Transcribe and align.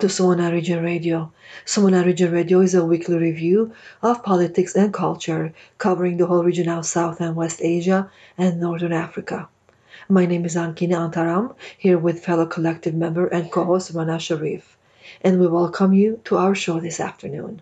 To 0.00 0.06
Swana 0.06 0.50
Region 0.50 0.82
Radio. 0.82 1.30
Swana 1.66 2.02
Region 2.02 2.32
Radio 2.32 2.60
is 2.60 2.74
a 2.74 2.82
weekly 2.82 3.18
review 3.18 3.72
of 4.02 4.22
politics 4.22 4.74
and 4.74 4.94
culture 4.94 5.52
covering 5.76 6.16
the 6.16 6.24
whole 6.24 6.42
region 6.42 6.70
of 6.70 6.86
South 6.86 7.20
and 7.20 7.36
West 7.36 7.60
Asia 7.62 8.10
and 8.38 8.58
Northern 8.58 8.94
Africa. 8.94 9.46
My 10.08 10.24
name 10.24 10.46
is 10.46 10.56
Ankine 10.56 10.92
Antaram, 10.92 11.54
here 11.76 11.98
with 11.98 12.24
fellow 12.24 12.46
collective 12.46 12.94
member 12.94 13.26
and 13.26 13.52
co-host 13.52 13.90
Rana 13.92 14.18
Sharif, 14.18 14.78
and 15.20 15.38
we 15.38 15.46
welcome 15.46 15.92
you 15.92 16.18
to 16.24 16.38
our 16.38 16.54
show 16.54 16.80
this 16.80 16.98
afternoon. 16.98 17.60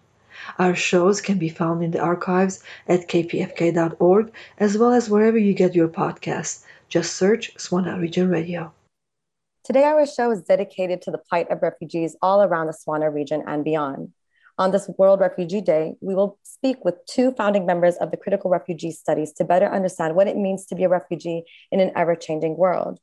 Our 0.61 0.77
shows 0.77 1.21
can 1.21 1.39
be 1.39 1.49
found 1.49 1.83
in 1.83 1.91
the 1.91 1.99
archives 1.99 2.63
at 2.87 3.09
kpfk.org 3.09 4.31
as 4.59 4.79
well 4.79 4.93
as 4.93 5.11
wherever 5.11 5.39
you 5.39 5.55
get 5.55 5.75
your 5.75 5.89
podcasts. 5.89 6.63
Just 6.89 7.17
search 7.17 7.53
Swana 7.57 8.01
Region 8.01 8.31
Radio. 8.31 8.71
Today, 9.69 9.85
our 9.85 10.07
show 10.07 10.31
is 10.31 10.41
dedicated 10.41 11.03
to 11.03 11.11
the 11.11 11.19
plight 11.19 11.51
of 11.51 11.61
refugees 11.61 12.17
all 12.23 12.43
around 12.43 12.69
the 12.69 12.73
Swana 12.73 13.13
region 13.13 13.45
and 13.47 13.63
beyond. 13.63 14.15
On 14.57 14.71
this 14.71 14.89
World 14.97 15.21
Refugee 15.21 15.61
Day, 15.61 15.93
we 16.01 16.15
will 16.15 16.39
speak 16.43 16.87
with 16.87 16.95
two 17.05 17.33
founding 17.33 17.67
members 17.67 17.97
of 17.97 18.11
the 18.11 18.17
Critical 18.17 18.51
Refugee 18.51 18.93
Studies 18.93 19.31
to 19.35 19.45
better 19.45 19.71
understand 19.71 20.15
what 20.15 20.27
it 20.27 20.39
means 20.39 20.65
to 20.65 20.75
be 20.75 20.85
a 20.85 20.89
refugee 20.89 21.45
in 21.71 21.81
an 21.81 21.93
ever 21.95 22.17
changing 22.17 22.57
world. 22.57 22.99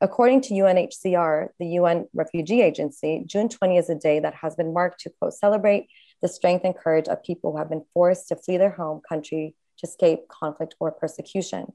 According 0.00 0.40
to 0.44 0.54
UNHCR, 0.54 1.48
the 1.58 1.66
UN 1.80 2.08
Refugee 2.14 2.62
Agency, 2.62 3.22
June 3.26 3.50
20 3.50 3.76
is 3.76 3.90
a 3.90 3.94
day 3.94 4.18
that 4.18 4.36
has 4.36 4.56
been 4.56 4.72
marked 4.72 5.00
to 5.00 5.10
quote, 5.20 5.34
celebrate 5.34 5.88
the 6.22 6.28
strength 6.28 6.64
and 6.64 6.74
courage 6.74 7.08
of 7.08 7.22
people 7.22 7.52
who 7.52 7.58
have 7.58 7.68
been 7.68 7.84
forced 7.92 8.28
to 8.28 8.36
flee 8.36 8.56
their 8.56 8.70
home 8.70 9.02
country 9.06 9.54
to 9.80 9.86
escape 9.86 10.28
conflict 10.28 10.76
or 10.80 10.92
persecution. 10.92 11.74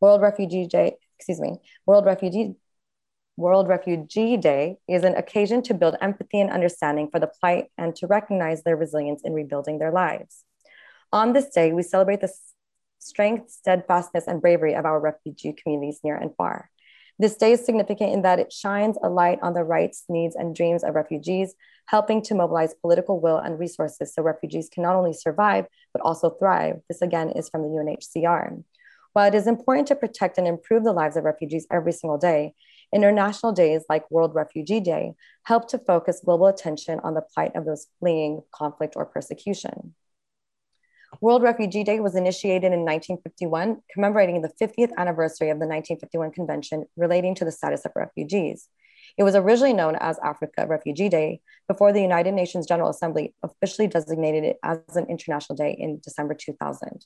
World 0.00 0.22
Refugee 0.22 0.66
Day, 0.66 0.96
excuse 1.18 1.40
me, 1.40 1.58
World 1.84 2.06
Refugee 2.06 2.56
World 3.36 3.66
Refugee 3.66 4.36
Day 4.36 4.76
is 4.86 5.04
an 5.04 5.14
occasion 5.14 5.62
to 5.62 5.74
build 5.74 5.96
empathy 6.02 6.40
and 6.40 6.50
understanding 6.50 7.08
for 7.10 7.18
the 7.18 7.30
plight 7.40 7.66
and 7.78 7.96
to 7.96 8.06
recognize 8.06 8.62
their 8.62 8.76
resilience 8.76 9.22
in 9.24 9.32
rebuilding 9.32 9.78
their 9.78 9.90
lives. 9.90 10.44
On 11.12 11.32
this 11.32 11.48
day, 11.48 11.72
we 11.72 11.82
celebrate 11.82 12.20
the 12.20 12.32
strength, 12.98 13.50
steadfastness, 13.50 14.26
and 14.26 14.42
bravery 14.42 14.74
of 14.74 14.84
our 14.84 15.00
refugee 15.00 15.54
communities 15.54 16.00
near 16.04 16.16
and 16.16 16.34
far. 16.36 16.70
This 17.18 17.36
day 17.36 17.52
is 17.52 17.64
significant 17.64 18.12
in 18.12 18.22
that 18.22 18.38
it 18.38 18.52
shines 18.52 18.98
a 19.02 19.08
light 19.08 19.38
on 19.42 19.54
the 19.54 19.64
rights, 19.64 20.04
needs, 20.08 20.34
and 20.34 20.54
dreams 20.54 20.84
of 20.84 20.94
refugees, 20.94 21.54
helping 21.86 22.22
to 22.22 22.34
mobilize 22.34 22.74
political 22.74 23.20
will 23.20 23.38
and 23.38 23.58
resources 23.58 24.14
so 24.14 24.22
refugees 24.22 24.68
can 24.72 24.82
not 24.82 24.96
only 24.96 25.12
survive, 25.12 25.66
but 25.92 26.02
also 26.02 26.30
thrive. 26.30 26.80
This 26.88 27.00
again 27.00 27.30
is 27.30 27.48
from 27.48 27.62
the 27.62 27.68
UNHCR. 27.68 28.62
While 29.12 29.28
it 29.28 29.34
is 29.34 29.46
important 29.46 29.88
to 29.88 29.94
protect 29.94 30.38
and 30.38 30.46
improve 30.46 30.84
the 30.84 30.92
lives 30.92 31.16
of 31.16 31.24
refugees 31.24 31.66
every 31.70 31.92
single 31.92 32.18
day, 32.18 32.54
International 32.92 33.52
days 33.52 33.84
like 33.88 34.10
World 34.10 34.34
Refugee 34.34 34.80
Day 34.80 35.14
help 35.44 35.68
to 35.68 35.78
focus 35.78 36.20
global 36.24 36.46
attention 36.46 37.00
on 37.02 37.14
the 37.14 37.22
plight 37.22 37.56
of 37.56 37.64
those 37.64 37.86
fleeing 37.98 38.42
conflict 38.54 38.94
or 38.96 39.06
persecution. 39.06 39.94
World 41.20 41.42
Refugee 41.42 41.84
Day 41.84 42.00
was 42.00 42.14
initiated 42.14 42.72
in 42.72 42.80
1951, 42.80 43.82
commemorating 43.92 44.42
the 44.42 44.52
50th 44.60 44.92
anniversary 44.96 45.50
of 45.50 45.58
the 45.58 45.66
1951 45.66 46.32
Convention 46.32 46.86
relating 46.96 47.34
to 47.36 47.44
the 47.44 47.52
status 47.52 47.84
of 47.84 47.92
refugees. 47.94 48.68
It 49.18 49.24
was 49.24 49.34
originally 49.34 49.74
known 49.74 49.96
as 50.00 50.18
Africa 50.24 50.66
Refugee 50.66 51.08
Day 51.08 51.40
before 51.68 51.92
the 51.92 52.00
United 52.00 52.32
Nations 52.32 52.66
General 52.66 52.90
Assembly 52.90 53.34
officially 53.42 53.88
designated 53.88 54.44
it 54.44 54.56
as 54.62 54.78
an 54.96 55.06
international 55.06 55.56
day 55.56 55.76
in 55.78 56.00
December 56.02 56.34
2000. 56.34 57.04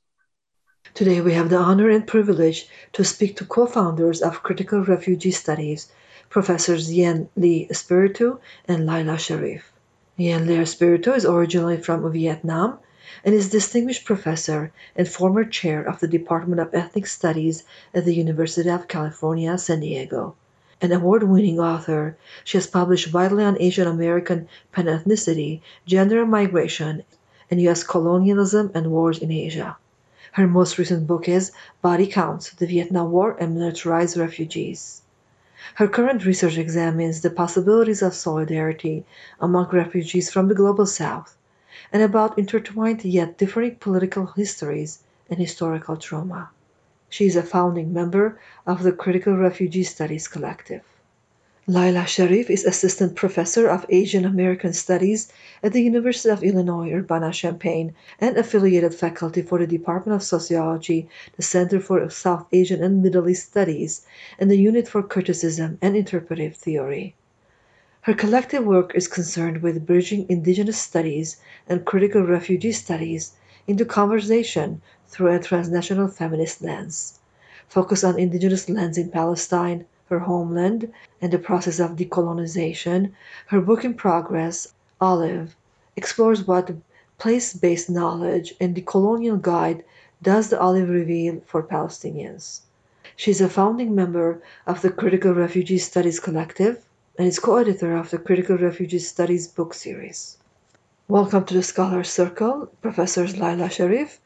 Today 0.94 1.20
we 1.20 1.32
have 1.34 1.50
the 1.50 1.56
honor 1.56 1.90
and 1.90 2.06
privilege 2.06 2.68
to 2.92 3.02
speak 3.02 3.36
to 3.36 3.44
co-founders 3.44 4.22
of 4.22 4.44
Critical 4.44 4.84
Refugee 4.84 5.32
Studies, 5.32 5.88
Professors 6.30 6.92
Yen 6.92 7.28
Le 7.34 7.66
Espiritu 7.68 8.38
and 8.68 8.86
Lila 8.86 9.18
Sharif. 9.18 9.72
Yen 10.16 10.46
Le 10.46 10.60
Espiritu 10.60 11.12
is 11.12 11.24
originally 11.24 11.76
from 11.76 12.10
Vietnam 12.12 12.78
and 13.24 13.34
is 13.34 13.50
distinguished 13.50 14.04
professor 14.04 14.72
and 14.94 15.08
former 15.08 15.44
chair 15.44 15.82
of 15.82 15.98
the 15.98 16.06
Department 16.06 16.60
of 16.60 16.72
Ethnic 16.72 17.08
Studies 17.08 17.64
at 17.92 18.04
the 18.04 18.14
University 18.14 18.70
of 18.70 18.86
California, 18.86 19.58
San 19.58 19.80
Diego. 19.80 20.36
An 20.80 20.92
award-winning 20.92 21.58
author, 21.58 22.16
she 22.44 22.58
has 22.58 22.66
published 22.68 23.12
widely 23.12 23.42
on 23.42 23.60
Asian 23.60 23.88
American 23.88 24.48
panethnicity, 24.72 25.62
gender 25.84 26.24
migration, 26.24 27.02
and 27.50 27.60
U.S. 27.62 27.82
colonialism 27.82 28.70
and 28.72 28.92
wars 28.92 29.18
in 29.18 29.32
Asia. 29.32 29.76
Her 30.36 30.46
most 30.46 30.76
recent 30.76 31.06
book 31.06 31.30
is 31.30 31.50
Body 31.80 32.06
Counts 32.06 32.50
The 32.50 32.66
Vietnam 32.66 33.10
War 33.10 33.38
and 33.40 33.54
Militarized 33.54 34.18
Refugees. 34.18 35.00
Her 35.76 35.88
current 35.88 36.26
research 36.26 36.58
examines 36.58 37.22
the 37.22 37.30
possibilities 37.30 38.02
of 38.02 38.12
solidarity 38.12 39.06
among 39.40 39.70
refugees 39.70 40.30
from 40.30 40.48
the 40.48 40.54
global 40.54 40.84
south 40.84 41.38
and 41.90 42.02
about 42.02 42.38
intertwined 42.38 43.02
yet 43.02 43.38
differing 43.38 43.76
political 43.76 44.26
histories 44.26 44.98
and 45.30 45.38
historical 45.38 45.96
trauma. 45.96 46.50
She 47.08 47.24
is 47.24 47.36
a 47.36 47.42
founding 47.42 47.94
member 47.94 48.38
of 48.66 48.82
the 48.82 48.92
Critical 48.92 49.38
Refugee 49.38 49.84
Studies 49.84 50.28
Collective. 50.28 50.82
Lila 51.68 52.06
Sharif 52.06 52.48
is 52.48 52.64
Assistant 52.64 53.16
Professor 53.16 53.66
of 53.66 53.84
Asian 53.88 54.24
American 54.24 54.72
Studies 54.72 55.32
at 55.64 55.72
the 55.72 55.82
University 55.82 56.28
of 56.28 56.44
Illinois 56.44 56.92
Urbana-Champaign 56.92 57.92
and 58.20 58.36
affiliated 58.36 58.94
faculty 58.94 59.42
for 59.42 59.58
the 59.58 59.66
Department 59.66 60.14
of 60.14 60.22
Sociology, 60.22 61.08
the 61.34 61.42
Center 61.42 61.80
for 61.80 62.08
South 62.08 62.46
Asian 62.52 62.84
and 62.84 63.02
Middle 63.02 63.28
East 63.28 63.48
Studies, 63.48 64.06
and 64.38 64.48
the 64.48 64.56
Unit 64.56 64.86
for 64.86 65.02
Criticism 65.02 65.76
and 65.82 65.96
Interpretive 65.96 66.54
Theory. 66.54 67.16
Her 68.02 68.14
collective 68.14 68.64
work 68.64 68.92
is 68.94 69.08
concerned 69.08 69.60
with 69.60 69.86
bridging 69.86 70.24
indigenous 70.28 70.78
studies 70.78 71.38
and 71.68 71.84
critical 71.84 72.22
refugee 72.22 72.70
studies 72.70 73.32
into 73.66 73.84
conversation 73.84 74.82
through 75.08 75.34
a 75.34 75.40
transnational 75.40 76.06
feminist 76.06 76.62
lens. 76.62 77.18
Focus 77.66 78.04
on 78.04 78.20
indigenous 78.20 78.68
lands 78.68 78.96
in 78.96 79.10
Palestine, 79.10 79.84
her 80.08 80.20
homeland, 80.20 80.92
and 81.20 81.32
the 81.32 81.38
process 81.38 81.80
of 81.80 81.96
decolonization, 81.96 83.10
her 83.46 83.60
book 83.60 83.84
in 83.84 83.92
progress, 83.92 84.72
Olive, 85.00 85.56
explores 85.96 86.46
what 86.46 86.76
place 87.18 87.52
based 87.52 87.90
knowledge 87.90 88.54
and 88.60 88.74
the 88.74 88.82
colonial 88.82 89.36
guide 89.36 89.84
does 90.22 90.48
the 90.48 90.60
Olive 90.60 90.88
reveal 90.88 91.40
for 91.46 91.62
Palestinians. 91.62 92.60
She 93.16 93.30
is 93.30 93.40
a 93.40 93.48
founding 93.48 93.94
member 93.94 94.40
of 94.66 94.82
the 94.82 94.90
Critical 94.90 95.34
Refugee 95.34 95.78
Studies 95.78 96.20
Collective 96.20 96.84
and 97.18 97.26
is 97.26 97.38
co 97.38 97.56
editor 97.56 97.96
of 97.96 98.10
the 98.10 98.18
Critical 98.18 98.56
Refugee 98.56 98.98
Studies 98.98 99.48
book 99.48 99.74
series. 99.74 100.36
Welcome 101.08 101.44
to 101.46 101.54
the 101.54 101.62
Scholar 101.62 102.04
Circle, 102.04 102.70
Professors 102.82 103.38
Lila 103.38 103.70
Sharif 103.70 104.20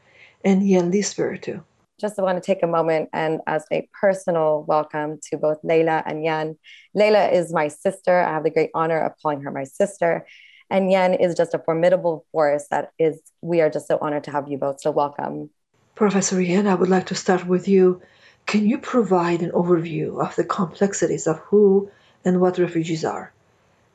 and 0.45 0.63
Yen 0.63 0.91
Le 0.91 0.99
Espiritu 0.99 1.63
just 2.01 2.17
want 2.19 2.43
to 2.43 2.47
take 2.47 2.63
a 2.63 2.67
moment 2.67 3.11
and 3.13 3.41
as 3.47 3.65
a 3.71 3.87
personal 4.01 4.65
welcome 4.67 5.21
to 5.29 5.37
both 5.37 5.59
Lila 5.63 6.03
and 6.07 6.25
Yen. 6.25 6.59
Lila 6.95 7.29
is 7.29 7.53
my 7.53 7.69
sister. 7.69 8.19
I 8.19 8.33
have 8.33 8.45
the 8.45 8.51
great 8.51 8.71
honor 8.75 8.99
of 8.99 9.13
calling 9.21 9.43
her 9.43 9.51
my 9.51 9.65
sister. 9.65 10.27
And 10.71 10.91
Yen 10.91 11.15
is 11.15 11.35
just 11.35 11.53
a 11.53 11.59
formidable 11.59 12.25
force 12.33 12.67
that 12.71 12.93
is, 12.99 13.21
we 13.43 13.61
are 13.61 13.69
just 13.69 13.87
so 13.87 13.99
honored 14.01 14.25
to 14.25 14.31
have 14.31 14.49
you 14.49 14.57
both. 14.57 14.81
So 14.81 14.91
welcome. 14.91 15.51
Professor 15.95 16.41
Yen, 16.41 16.67
I 16.67 16.75
would 16.75 16.89
like 16.89 17.07
to 17.07 17.15
start 17.15 17.47
with 17.47 17.69
you. 17.69 18.01
Can 18.47 18.67
you 18.67 18.79
provide 18.79 19.43
an 19.43 19.51
overview 19.51 20.25
of 20.25 20.35
the 20.37 20.45
complexities 20.45 21.27
of 21.27 21.39
who 21.41 21.91
and 22.25 22.41
what 22.41 22.59
refugees 22.59 23.05
are? 23.05 23.33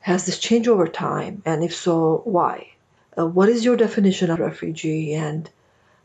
Has 0.00 0.26
this 0.26 0.38
changed 0.38 0.68
over 0.68 0.86
time? 0.86 1.42
And 1.44 1.64
if 1.64 1.74
so, 1.74 2.22
why? 2.24 2.68
Uh, 3.18 3.26
what 3.26 3.48
is 3.48 3.64
your 3.64 3.76
definition 3.76 4.30
of 4.30 4.38
refugee 4.38 5.14
and 5.14 5.50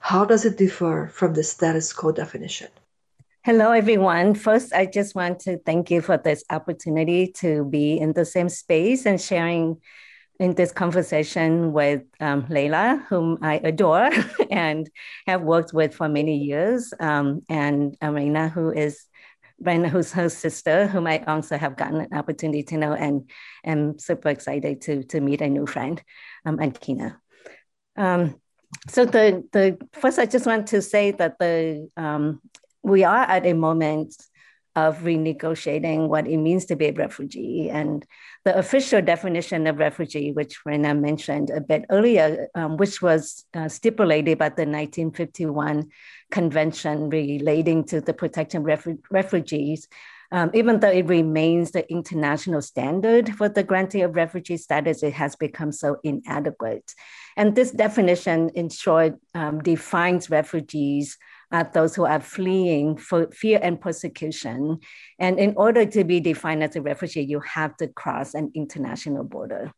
how 0.01 0.25
does 0.25 0.45
it 0.45 0.57
differ 0.57 1.09
from 1.13 1.33
the 1.33 1.43
status 1.43 1.93
quo 1.93 2.11
definition? 2.11 2.67
Hello, 3.43 3.71
everyone. 3.71 4.33
First, 4.33 4.73
I 4.73 4.87
just 4.87 5.15
want 5.15 5.39
to 5.41 5.57
thank 5.59 5.89
you 5.91 6.01
for 6.01 6.17
this 6.17 6.43
opportunity 6.49 7.27
to 7.37 7.65
be 7.65 7.99
in 7.99 8.13
the 8.13 8.25
same 8.25 8.49
space 8.49 9.05
and 9.05 9.21
sharing 9.21 9.79
in 10.39 10.55
this 10.55 10.71
conversation 10.71 11.71
with 11.71 12.01
um, 12.19 12.47
Lila, 12.49 13.05
whom 13.09 13.37
I 13.43 13.61
adore 13.63 14.09
and 14.51 14.89
have 15.27 15.43
worked 15.43 15.71
with 15.71 15.93
for 15.93 16.09
many 16.09 16.37
years, 16.37 16.93
um, 16.99 17.41
and 17.47 17.95
Arena, 18.01 18.49
who 18.49 18.71
is 18.71 19.05
Brenda, 19.59 19.87
who's 19.87 20.11
her 20.13 20.29
sister, 20.29 20.87
whom 20.87 21.05
I 21.05 21.23
also 21.25 21.57
have 21.57 21.77
gotten 21.77 22.01
an 22.01 22.13
opportunity 22.17 22.63
to 22.63 22.77
know, 22.77 22.93
and 22.93 23.29
am 23.63 23.99
super 23.99 24.29
excited 24.29 24.81
to 24.81 25.03
to 25.03 25.21
meet 25.21 25.41
a 25.41 25.47
new 25.47 25.67
friend, 25.67 26.01
um, 26.43 26.57
Ankina. 26.57 27.17
Um, 27.95 28.41
so 28.87 29.05
the 29.05 29.43
the 29.51 29.77
first, 29.93 30.19
I 30.19 30.25
just 30.25 30.45
want 30.45 30.67
to 30.67 30.81
say 30.81 31.11
that 31.11 31.37
the 31.39 31.89
um, 31.97 32.41
we 32.83 33.03
are 33.03 33.23
at 33.23 33.45
a 33.45 33.53
moment 33.53 34.15
of 34.75 34.99
renegotiating 34.99 36.07
what 36.07 36.27
it 36.27 36.37
means 36.37 36.65
to 36.65 36.75
be 36.77 36.87
a 36.87 36.93
refugee. 36.93 37.69
And 37.69 38.05
the 38.45 38.57
official 38.57 39.01
definition 39.01 39.67
of 39.67 39.79
refugee, 39.79 40.31
which 40.31 40.65
Rana 40.65 40.95
mentioned 40.95 41.49
a 41.49 41.59
bit 41.59 41.83
earlier, 41.89 42.47
um, 42.55 42.77
which 42.77 43.01
was 43.01 43.43
uh, 43.53 43.67
stipulated 43.67 44.37
by 44.37 44.49
the 44.49 44.65
1951 44.65 45.89
Convention 46.31 47.09
relating 47.09 47.83
to 47.85 47.99
the 47.99 48.13
protection 48.13 48.61
of 48.61 48.67
refu- 48.67 48.99
refugees, 49.11 49.87
Um, 50.33 50.49
even 50.53 50.79
though 50.79 50.89
it 50.89 51.07
remains 51.07 51.71
the 51.71 51.83
international 51.91 52.61
standard 52.61 53.35
for 53.35 53.49
the 53.49 53.63
granting 53.63 54.03
of 54.03 54.15
refugee 54.15 54.55
status, 54.55 55.03
it 55.03 55.11
has 55.13 55.35
become 55.35 55.73
so 55.73 55.97
inadequate. 56.03 56.95
And 57.37 57.55
this 57.55 57.71
definition, 57.71 58.49
in 58.55 58.69
short, 58.69 59.15
um, 59.33 59.61
defines 59.61 60.29
refugees 60.29 61.17
as 61.51 61.67
those 61.73 61.95
who 61.95 62.05
are 62.05 62.21
fleeing 62.21 62.97
for 62.97 63.29
fear 63.31 63.59
and 63.61 63.79
persecution. 63.79 64.79
And 65.19 65.39
in 65.39 65.53
order 65.57 65.85
to 65.85 66.03
be 66.03 66.19
defined 66.19 66.63
as 66.63 66.75
a 66.75 66.81
refugee, 66.81 67.23
you 67.23 67.39
have 67.41 67.75
to 67.77 67.87
cross 67.87 68.33
an 68.33 68.51
international 68.55 69.23
border. 69.23 69.71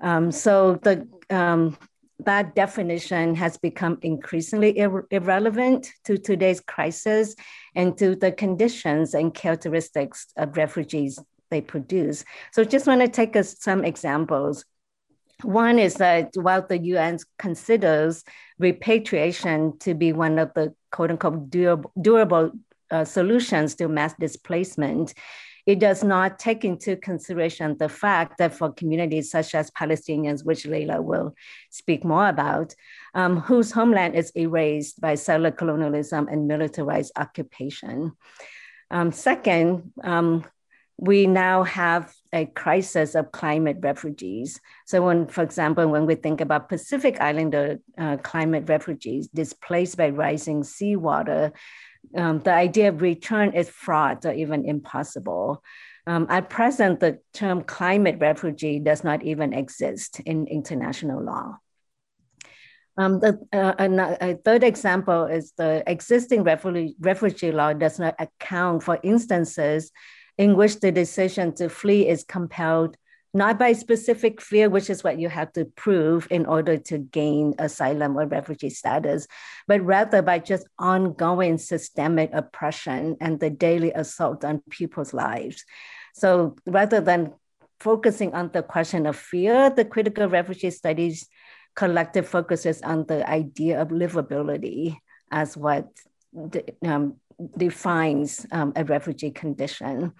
Um, 0.00 0.30
so 0.32 0.78
the 0.82 1.06
um, 1.28 1.76
that 2.24 2.54
definition 2.54 3.34
has 3.34 3.56
become 3.56 3.98
increasingly 4.02 4.78
ir- 4.78 5.06
irrelevant 5.10 5.90
to 6.04 6.18
today's 6.18 6.60
crisis 6.60 7.34
and 7.74 7.96
to 7.98 8.14
the 8.14 8.32
conditions 8.32 9.14
and 9.14 9.34
characteristics 9.34 10.26
of 10.36 10.56
refugees 10.56 11.18
they 11.50 11.60
produce. 11.60 12.24
So 12.52 12.64
just 12.64 12.86
want 12.86 13.00
to 13.00 13.08
take 13.08 13.36
us 13.36 13.56
some 13.60 13.84
examples. 13.84 14.64
One 15.42 15.78
is 15.78 15.94
that 15.94 16.30
while 16.34 16.66
the 16.66 16.78
UN 16.78 17.18
considers 17.38 18.24
repatriation 18.58 19.78
to 19.80 19.94
be 19.94 20.12
one 20.12 20.38
of 20.38 20.52
the 20.54 20.74
quote 20.90 21.10
unquote 21.10 21.50
durable, 21.50 21.92
durable 22.00 22.52
uh, 22.90 23.04
solutions 23.04 23.74
to 23.76 23.88
mass 23.88 24.14
displacement, 24.18 25.14
it 25.66 25.78
does 25.78 26.02
not 26.02 26.38
take 26.38 26.64
into 26.64 26.96
consideration 26.96 27.76
the 27.78 27.88
fact 27.88 28.38
that 28.38 28.54
for 28.54 28.72
communities 28.72 29.30
such 29.30 29.54
as 29.54 29.70
Palestinians, 29.70 30.44
which 30.44 30.66
Lila 30.66 31.00
will 31.00 31.34
speak 31.70 32.04
more 32.04 32.28
about, 32.28 32.74
um, 33.14 33.38
whose 33.40 33.70
homeland 33.70 34.14
is 34.14 34.32
erased 34.36 35.00
by 35.00 35.14
settler 35.14 35.50
colonialism 35.50 36.28
and 36.28 36.48
militarized 36.48 37.12
occupation. 37.16 38.12
Um, 38.90 39.12
second, 39.12 39.92
um, 40.02 40.44
we 40.96 41.26
now 41.26 41.62
have 41.62 42.12
a 42.32 42.46
crisis 42.46 43.14
of 43.14 43.32
climate 43.32 43.78
refugees. 43.80 44.60
So, 44.86 45.02
when, 45.02 45.26
for 45.26 45.42
example, 45.42 45.86
when 45.88 46.06
we 46.06 46.14
think 46.14 46.40
about 46.40 46.68
Pacific 46.68 47.20
Islander 47.20 47.80
uh, 47.98 48.18
climate 48.18 48.68
refugees 48.68 49.28
displaced 49.28 49.96
by 49.96 50.10
rising 50.10 50.62
seawater, 50.62 51.52
um, 52.16 52.40
the 52.40 52.52
idea 52.52 52.88
of 52.88 53.02
return 53.02 53.52
is 53.52 53.68
fraught 53.68 54.24
or 54.24 54.32
even 54.32 54.64
impossible. 54.64 55.62
Um, 56.06 56.26
at 56.30 56.48
present, 56.48 57.00
the 57.00 57.20
term 57.34 57.62
climate 57.62 58.18
refugee 58.20 58.78
does 58.78 59.04
not 59.04 59.22
even 59.22 59.52
exist 59.52 60.20
in 60.20 60.46
international 60.46 61.22
law. 61.22 61.58
Um, 62.96 63.20
the, 63.20 63.38
uh, 63.52 63.74
a, 63.78 64.30
a 64.30 64.34
third 64.36 64.64
example 64.64 65.24
is 65.24 65.52
the 65.56 65.82
existing 65.86 66.42
refugee, 66.42 66.96
refugee 67.00 67.52
law 67.52 67.72
does 67.72 67.98
not 67.98 68.14
account 68.18 68.82
for 68.82 68.98
instances 69.02 69.92
in 70.38 70.56
which 70.56 70.80
the 70.80 70.92
decision 70.92 71.54
to 71.54 71.68
flee 71.68 72.08
is 72.08 72.24
compelled 72.24 72.96
not 73.32 73.58
by 73.58 73.72
specific 73.72 74.40
fear, 74.40 74.68
which 74.68 74.90
is 74.90 75.04
what 75.04 75.18
you 75.18 75.28
have 75.28 75.52
to 75.52 75.64
prove 75.64 76.26
in 76.30 76.46
order 76.46 76.76
to 76.76 76.98
gain 76.98 77.54
asylum 77.58 78.18
or 78.18 78.26
refugee 78.26 78.70
status, 78.70 79.26
but 79.68 79.80
rather 79.84 80.20
by 80.20 80.38
just 80.38 80.66
ongoing 80.78 81.56
systemic 81.56 82.30
oppression 82.32 83.16
and 83.20 83.38
the 83.38 83.50
daily 83.50 83.92
assault 83.92 84.44
on 84.44 84.62
people's 84.68 85.14
lives. 85.14 85.64
So 86.14 86.56
rather 86.66 87.00
than 87.00 87.32
focusing 87.78 88.34
on 88.34 88.50
the 88.52 88.62
question 88.62 89.06
of 89.06 89.16
fear, 89.16 89.70
the 89.70 89.84
critical 89.84 90.28
refugee 90.28 90.70
studies 90.70 91.28
collective 91.76 92.28
focuses 92.28 92.82
on 92.82 93.06
the 93.06 93.28
idea 93.30 93.80
of 93.80 93.88
livability 93.88 94.96
as 95.30 95.56
what 95.56 95.86
um, 96.84 97.14
defines 97.56 98.46
um, 98.52 98.72
a 98.76 98.84
refugee 98.84 99.30
condition. 99.30 100.12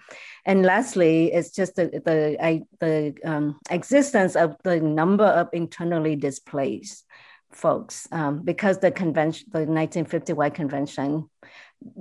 And 0.45 0.63
lastly, 0.63 1.31
it's 1.31 1.51
just 1.51 1.75
the, 1.75 2.01
the, 2.03 2.37
I, 2.43 2.63
the 2.79 3.15
um, 3.23 3.59
existence 3.69 4.35
of 4.35 4.55
the 4.63 4.79
number 4.79 5.25
of 5.25 5.49
internally 5.53 6.15
displaced 6.15 7.05
folks 7.51 8.07
um, 8.11 8.43
because 8.43 8.79
the 8.79 8.91
convention, 8.91 9.47
the 9.51 9.59
1951 9.59 10.51
convention 10.51 11.29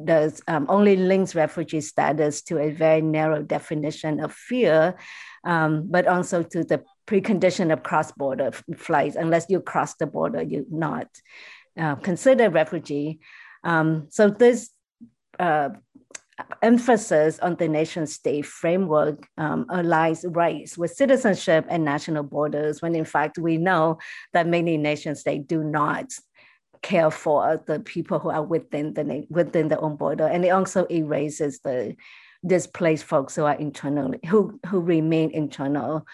does 0.05 0.43
um, 0.46 0.67
only 0.69 0.96
links 0.96 1.34
refugee 1.34 1.81
status 1.81 2.43
to 2.43 2.58
a 2.58 2.70
very 2.70 3.00
narrow 3.00 3.43
definition 3.43 4.20
of 4.20 4.32
fear, 4.32 4.94
um, 5.44 5.88
but 5.90 6.06
also 6.06 6.43
to 6.43 6.64
the 6.64 6.82
precondition 7.06 7.73
of 7.73 7.82
cross-border 7.82 8.52
flights. 8.76 9.16
Unless 9.16 9.46
you 9.49 9.61
cross 9.61 9.94
the 9.94 10.06
border, 10.06 10.43
you're 10.43 10.64
not 10.70 11.08
uh, 11.78 11.96
considered 11.96 12.52
refugee. 12.52 13.20
Um, 13.64 14.06
so 14.11 14.28
this 14.28 14.70
uh, 15.40 15.70
emphasis 16.62 17.38
on 17.40 17.56
the 17.56 17.69
nation 17.69 18.06
state 18.06 18.46
framework 18.46 19.26
um, 19.38 19.66
aligns 19.70 20.25
rights 20.37 20.78
with 20.78 20.90
citizenship 20.90 21.66
and 21.69 21.84
national 21.84 22.22
borders, 22.22 22.81
when 22.82 22.94
in 22.94 23.04
fact 23.04 23.38
we 23.38 23.56
know 23.56 23.98
that 24.32 24.46
many 24.46 24.76
nation 24.76 25.14
states 25.16 25.46
do 25.46 25.62
not 25.62 26.06
care 26.82 27.10
for 27.10 27.62
the 27.66 27.81
people 27.81 28.19
who 28.19 28.31
are 28.31 28.42
within 28.42 28.94
the 28.94 29.26
within 29.28 29.69
their 29.69 29.82
own 29.82 29.96
border, 29.96 30.26
and 30.26 30.44
it 30.44 30.50
also 30.50 30.87
erases 30.87 31.60
the 31.60 31.94
displaced 32.46 33.04
folks 33.04 33.37
who 33.37 33.44
are 33.44 33.56
internally 33.56 34.19
who 34.26 34.58
who 34.66 34.81
remain 34.81 35.31
internal 35.31 36.06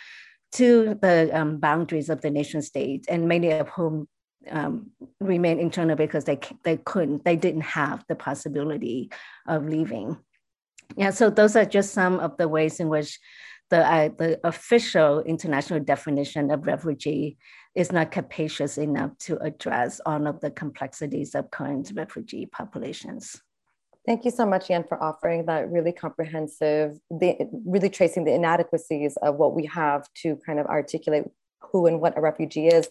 to 0.52 0.99
the 1.02 1.31
um, 1.32 1.58
boundaries 1.58 2.08
of 2.08 2.20
the 2.20 2.31
nation 2.31 2.62
state, 2.62 3.06
and 3.08 3.28
many 3.28 3.50
of 3.50 3.69
whom 3.69 4.08
um, 4.51 4.91
remain 5.21 5.59
internal 5.59 5.97
because 5.97 6.25
they 6.25 6.39
they 6.63 6.77
couldn't 6.79 7.25
they 7.25 7.37
didn't 7.37 7.63
have 7.63 8.05
the 8.09 8.15
possibility 8.15 9.11
of 9.47 9.67
leaving. 9.67 10.17
Yeah, 10.97 11.11
so 11.11 11.31
those 11.31 11.57
are 11.57 11.65
just 11.65 11.93
some 11.93 12.21
of 12.21 12.37
the 12.37 12.49
ways 12.49 12.81
in 12.81 12.89
which 12.89 13.19
the 13.71 13.79
uh, 13.79 14.09
the 14.17 14.41
official 14.45 15.21
international 15.21 15.81
definition 15.81 16.51
of 16.51 16.67
refugee 16.67 17.37
is 17.75 17.93
not 17.93 18.11
capacious 18.11 18.79
enough 18.79 19.17
to 19.19 19.39
address 19.43 20.01
all 20.07 20.27
of 20.27 20.41
the 20.41 20.51
complexities 20.51 21.35
of 21.35 21.51
current 21.51 21.93
refugee 21.95 22.47
populations. 22.47 23.41
Thank 24.07 24.25
you 24.25 24.31
so 24.31 24.47
much, 24.47 24.71
Yen, 24.71 24.85
for 24.85 25.03
offering 25.03 25.47
that 25.47 25.69
really 25.69 25.91
comprehensive, 25.91 26.97
the, 27.11 27.37
really 27.67 27.91
tracing 27.91 28.23
the 28.23 28.33
inadequacies 28.33 29.17
of 29.17 29.35
what 29.35 29.55
we 29.55 29.67
have 29.67 30.07
to 30.23 30.37
kind 30.47 30.61
of 30.61 30.67
articulate 30.67 31.25
who 31.61 31.87
and 31.87 32.00
what 32.00 32.17
a 32.17 32.21
refugee 32.21 32.69
is. 32.69 32.88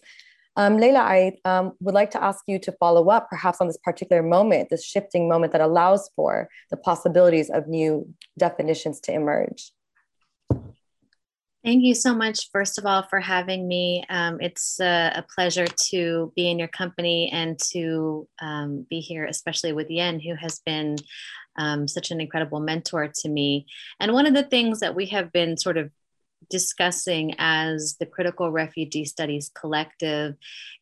Um, 0.56 0.78
Lila, 0.78 1.00
I 1.00 1.32
um, 1.44 1.72
would 1.80 1.94
like 1.94 2.10
to 2.12 2.22
ask 2.22 2.44
you 2.46 2.58
to 2.60 2.72
follow 2.72 3.10
up 3.10 3.28
perhaps 3.28 3.60
on 3.60 3.66
this 3.66 3.76
particular 3.76 4.22
moment, 4.22 4.70
this 4.70 4.84
shifting 4.84 5.28
moment 5.28 5.52
that 5.52 5.60
allows 5.60 6.08
for 6.16 6.48
the 6.70 6.78
possibilities 6.78 7.50
of 7.50 7.68
new 7.68 8.08
definitions 8.38 9.00
to 9.00 9.12
emerge. 9.12 9.70
Thank 11.66 11.82
you 11.82 11.96
so 11.96 12.14
much, 12.14 12.50
first 12.52 12.78
of 12.78 12.86
all, 12.86 13.02
for 13.02 13.18
having 13.18 13.66
me. 13.66 14.04
Um, 14.08 14.38
it's 14.40 14.78
a, 14.78 15.12
a, 15.16 15.24
pleasure 15.34 15.66
to 15.88 16.32
be 16.36 16.48
in 16.48 16.60
your 16.60 16.68
company 16.68 17.28
and 17.32 17.58
to 17.72 18.28
um, 18.40 18.86
be 18.88 19.00
here, 19.00 19.24
especially 19.24 19.72
with 19.72 19.90
Yen, 19.90 20.20
who 20.20 20.36
has 20.36 20.60
been 20.60 20.96
um, 21.58 21.88
such 21.88 22.12
an 22.12 22.20
incredible 22.20 22.60
mentor 22.60 23.10
to 23.22 23.28
me. 23.28 23.66
And 23.98 24.12
one 24.12 24.26
of 24.26 24.34
the 24.34 24.44
things 24.44 24.78
that 24.78 24.94
we 24.94 25.06
have 25.06 25.32
been 25.32 25.56
sort 25.56 25.76
of 25.76 25.90
discussing 26.48 27.34
as 27.38 27.96
the 27.98 28.06
Critical 28.06 28.50
Refugee 28.50 29.04
Studies 29.04 29.50
Collective 29.54 30.34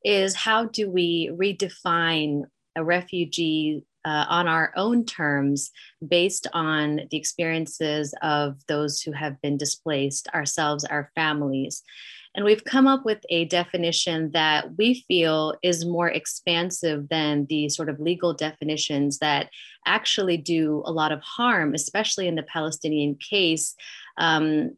is 0.04 0.35
how 0.35 0.66
do 0.66 0.90
we 0.90 1.30
redefine 1.33 2.44
a 2.76 2.85
refugee 2.85 3.85
uh, 4.04 4.26
on 4.28 4.49
our 4.49 4.73
own 4.76 5.04
terms 5.04 5.71
based 6.06 6.47
on 6.52 7.00
the 7.11 7.16
experiences 7.16 8.14
of 8.23 8.59
those 8.68 9.00
who 9.00 9.12
have 9.12 9.40
been 9.40 9.56
displaced, 9.56 10.28
ourselves, 10.35 10.85
our 10.85 11.11
families. 11.14 11.83
And 12.35 12.44
we've 12.44 12.64
come 12.64 12.88
up 12.88 13.04
with 13.04 13.25
a 13.30 13.44
definition 13.44 14.33
that 14.33 14.76
we 14.76 15.04
feel 15.06 15.54
is 15.62 15.85
more 15.85 16.09
expansive 16.09 17.09
than 17.09 17.47
the 17.49 17.68
sort 17.68 17.88
of 17.88 18.00
legal 18.00 18.35
definitions 18.35 19.18
that 19.18 19.50
actually 19.87 20.37
do 20.37 20.83
a 20.85 20.92
lot 20.92 21.12
of 21.12 21.21
harm, 21.23 21.75
especially 21.75 22.26
in 22.26 22.35
the 22.35 22.42
Palestinian 22.42 23.14
case. 23.14 23.76
Um, 24.18 24.76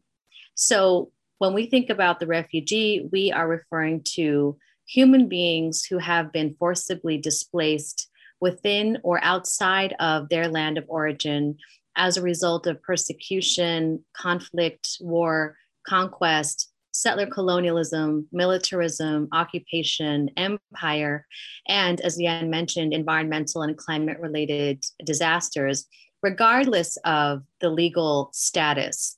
so 0.57 1.11
when 1.37 1.53
we 1.53 1.67
think 1.67 1.91
about 1.91 2.19
the 2.19 2.25
refugee, 2.25 3.07
we 3.11 3.31
are 3.31 3.47
referring 3.47 4.01
to 4.15 4.57
human 4.87 5.29
beings 5.29 5.85
who 5.85 5.99
have 5.99 6.33
been 6.33 6.55
forcibly 6.57 7.17
displaced 7.17 8.09
within 8.41 8.97
or 9.03 9.23
outside 9.23 9.95
of 9.99 10.29
their 10.29 10.47
land 10.47 10.79
of 10.79 10.85
origin 10.87 11.57
as 11.95 12.17
a 12.17 12.23
result 12.23 12.65
of 12.65 12.81
persecution, 12.81 14.03
conflict, 14.13 14.97
war, 14.99 15.55
conquest, 15.87 16.71
settler 16.91 17.27
colonialism, 17.27 18.27
militarism, 18.31 19.27
occupation, 19.33 20.31
empire, 20.37 21.27
and 21.67 22.01
as 22.01 22.19
Yen 22.19 22.49
mentioned, 22.49 22.93
environmental 22.93 23.61
and 23.61 23.77
climate 23.77 24.17
related 24.19 24.83
disasters, 25.03 25.85
regardless 26.23 26.97
of 27.05 27.43
the 27.59 27.69
legal 27.69 28.31
status 28.33 29.16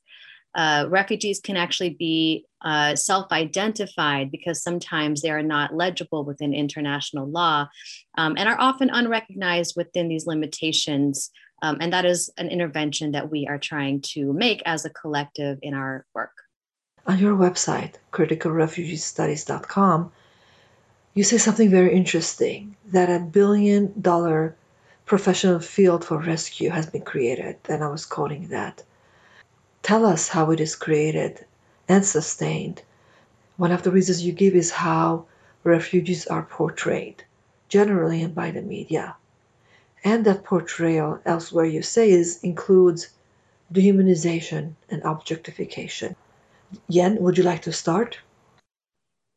uh, 0.54 0.86
refugees 0.88 1.40
can 1.40 1.56
actually 1.56 1.90
be 1.90 2.46
uh, 2.62 2.96
self 2.96 3.30
identified 3.32 4.30
because 4.30 4.62
sometimes 4.62 5.22
they 5.22 5.30
are 5.30 5.42
not 5.42 5.74
legible 5.74 6.24
within 6.24 6.52
international 6.52 7.28
law 7.28 7.68
um, 8.18 8.34
and 8.36 8.48
are 8.48 8.60
often 8.60 8.90
unrecognized 8.90 9.74
within 9.76 10.08
these 10.08 10.26
limitations 10.26 11.30
Um, 11.62 11.78
and 11.80 11.92
that 11.92 12.04
is 12.04 12.30
an 12.38 12.48
intervention 12.48 13.12
that 13.12 13.30
we 13.30 13.46
are 13.46 13.58
trying 13.58 14.00
to 14.14 14.32
make 14.32 14.62
as 14.64 14.84
a 14.84 14.90
collective 14.90 15.58
in 15.62 15.74
our 15.74 16.06
work. 16.14 16.32
On 17.06 17.18
your 17.18 17.36
website, 17.36 17.94
criticalrefugeestudies.com, 18.12 20.12
you 21.14 21.24
say 21.24 21.38
something 21.38 21.70
very 21.70 21.94
interesting 21.94 22.76
that 22.92 23.10
a 23.10 23.18
billion 23.18 24.00
dollar 24.00 24.54
professional 25.06 25.58
field 25.58 26.04
for 26.04 26.18
rescue 26.18 26.70
has 26.70 26.86
been 26.86 27.02
created. 27.02 27.56
And 27.68 27.82
I 27.82 27.88
was 27.88 28.06
quoting 28.06 28.48
that. 28.48 28.82
Tell 29.82 30.04
us 30.04 30.28
how 30.28 30.50
it 30.50 30.60
is 30.60 30.76
created 30.76 31.44
and 31.88 32.04
sustained. 32.04 32.82
One 33.56 33.72
of 33.72 33.82
the 33.82 33.90
reasons 33.90 34.24
you 34.24 34.32
give 34.32 34.54
is 34.54 34.70
how 34.70 35.26
refugees 35.64 36.26
are 36.26 36.42
portrayed, 36.42 37.24
generally 37.68 38.22
and 38.22 38.34
by 38.34 38.50
the 38.50 38.62
media. 38.62 39.16
And 40.04 40.24
that 40.24 40.44
portrayal, 40.44 41.20
elsewhere 41.26 41.66
you 41.66 41.82
say, 41.82 42.10
is 42.10 42.42
includes 42.42 43.10
dehumanization 43.72 44.74
and 44.88 45.02
objectification. 45.02 46.16
Yen, 46.88 47.16
would 47.20 47.36
you 47.36 47.44
like 47.44 47.62
to 47.62 47.72
start? 47.72 48.18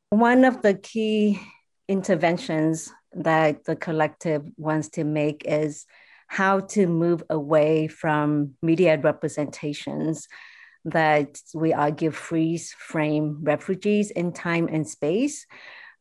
One 0.10 0.46
of 0.46 0.62
the 0.62 0.76
key 0.76 1.40
interventions 1.88 2.92
that 3.14 3.66
the 3.66 3.76
collective 3.76 4.44
wants 4.58 4.90
to 4.90 5.04
make 5.04 5.44
is 5.46 5.86
how 6.27 6.62
to 6.62 6.88
move 6.88 7.24
away 7.30 7.88
from 7.88 8.56
media 8.62 8.98
representations 8.98 10.27
that 10.86 11.39
we 11.53 11.74
argue 11.74 12.12
freeze 12.12 12.74
frame 12.74 13.39
refugees 13.42 14.12
in 14.12 14.34
time 14.34 14.68
and 14.68 14.88
space, 14.88 15.46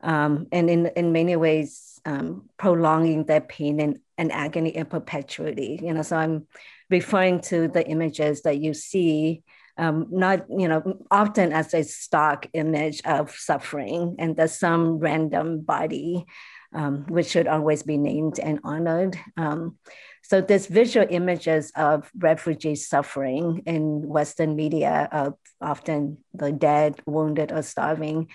um, 0.00 0.46
and 0.50 0.68
in, 0.68 0.86
in 0.96 1.12
many 1.12 1.36
ways, 1.36 2.00
um, 2.04 2.48
prolonging 2.56 3.24
their 3.24 3.40
pain 3.40 3.78
and, 3.78 3.98
and 4.18 4.32
agony 4.32 4.70
in 4.70 4.86
perpetuity. 4.86 5.78
You 5.82 5.94
know, 5.94 6.02
so 6.02 6.16
I'm 6.16 6.48
referring 6.90 7.40
to 7.40 7.68
the 7.68 7.86
images 7.86 8.42
that 8.42 8.58
you 8.58 8.74
see 8.74 9.42
um, 9.78 10.08
not 10.10 10.44
you 10.50 10.68
know 10.68 10.98
often 11.10 11.52
as 11.52 11.72
a 11.72 11.82
stock 11.82 12.46
image 12.52 13.00
of 13.04 13.30
suffering 13.30 14.16
and 14.18 14.36
there's 14.36 14.58
some 14.58 14.98
random 14.98 15.60
body 15.60 16.26
um, 16.74 17.04
which 17.08 17.28
should 17.28 17.46
always 17.46 17.82
be 17.82 17.98
named 17.98 18.38
and 18.38 18.60
honored. 18.64 19.16
Um, 19.36 19.78
so 20.22 20.40
there's 20.40 20.66
visual 20.66 21.06
images 21.10 21.72
of 21.76 22.10
refugee 22.16 22.76
suffering 22.76 23.62
in 23.66 24.08
western 24.08 24.56
media 24.56 25.08
of 25.12 25.34
often 25.60 26.18
the 26.32 26.52
dead 26.52 27.00
wounded 27.06 27.52
or 27.52 27.62
starving 27.62 28.28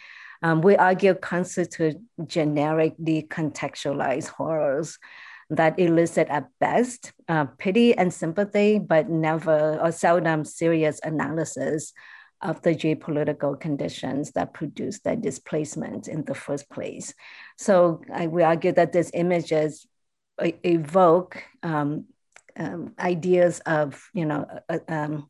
um, 0.43 0.61
we 0.61 0.75
argue 0.75 1.13
constitute 1.13 1.97
generically 2.25 3.23
contextualized 3.29 4.27
horrors 4.27 4.99
that 5.49 5.79
elicit 5.79 6.27
at 6.29 6.47
best 6.59 7.13
uh, 7.29 7.45
pity 7.57 7.97
and 7.97 8.13
sympathy, 8.13 8.79
but 8.79 9.09
never 9.09 9.79
or 9.81 9.91
seldom 9.91 10.43
serious 10.43 10.99
analysis 11.03 11.93
of 12.41 12.61
the 12.61 12.75
geopolitical 12.75 13.59
conditions 13.59 14.31
that 14.31 14.53
produce 14.53 14.99
that 14.99 15.21
displacement 15.21 16.07
in 16.07 16.23
the 16.25 16.35
first 16.35 16.69
place. 16.69 17.13
So 17.57 18.01
I, 18.13 18.27
we 18.27 18.43
argue 18.43 18.71
that 18.73 18.93
these 18.93 19.11
images 19.13 19.87
evoke 20.39 21.43
um, 21.63 22.05
um, 22.55 22.93
ideas 22.99 23.59
of, 23.65 24.09
you 24.13 24.25
know, 24.25 24.45
uh, 24.69 24.79
um, 24.87 25.27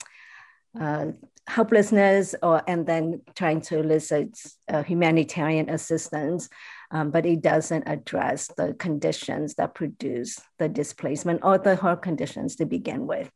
uh, 0.79 1.07
helplessness 1.47 2.35
or 2.43 2.61
and 2.67 2.85
then 2.85 3.21
trying 3.35 3.61
to 3.61 3.79
elicit 3.79 4.37
uh, 4.67 4.83
humanitarian 4.83 5.69
assistance 5.69 6.49
um, 6.91 7.11
but 7.11 7.25
it 7.25 7.41
doesn't 7.41 7.83
address 7.87 8.49
the 8.57 8.73
conditions 8.75 9.55
that 9.55 9.75
produce 9.75 10.39
the 10.57 10.69
displacement 10.69 11.41
or 11.43 11.57
the 11.57 11.75
heart 11.75 12.01
conditions 12.01 12.55
to 12.55 12.65
begin 12.65 13.07
with. 13.07 13.29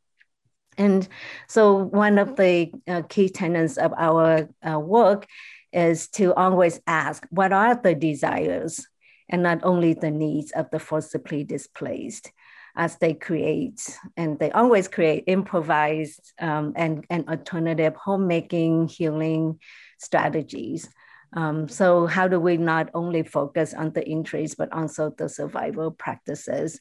And 0.82 1.06
so, 1.46 1.74
one 1.74 2.18
of 2.18 2.34
the 2.34 2.72
uh, 2.88 3.02
key 3.08 3.28
tenets 3.28 3.76
of 3.76 3.92
our 3.96 4.48
uh, 4.68 4.80
work 4.80 5.26
is 5.72 6.08
to 6.08 6.34
always 6.34 6.80
ask 6.88 7.24
what 7.30 7.52
are 7.52 7.76
the 7.76 7.94
desires 7.94 8.84
and 9.28 9.44
not 9.44 9.60
only 9.62 9.94
the 9.94 10.10
needs 10.10 10.50
of 10.50 10.68
the 10.70 10.80
forcibly 10.80 11.44
displaced 11.44 12.32
as 12.74 12.96
they 12.96 13.14
create? 13.14 13.96
And 14.16 14.40
they 14.40 14.50
always 14.50 14.88
create 14.88 15.24
improvised 15.28 16.32
um, 16.40 16.72
and, 16.74 17.06
and 17.08 17.28
alternative 17.28 17.94
homemaking 17.94 18.88
healing 18.88 19.60
strategies. 19.98 20.88
Um, 21.34 21.68
so 21.68 22.06
how 22.06 22.26
do 22.26 22.40
we 22.40 22.56
not 22.56 22.90
only 22.92 23.22
focus 23.22 23.72
on 23.72 23.92
the 23.92 24.04
injuries, 24.04 24.56
but 24.56 24.72
also 24.72 25.14
the 25.16 25.28
survival 25.28 25.92
practices 25.92 26.80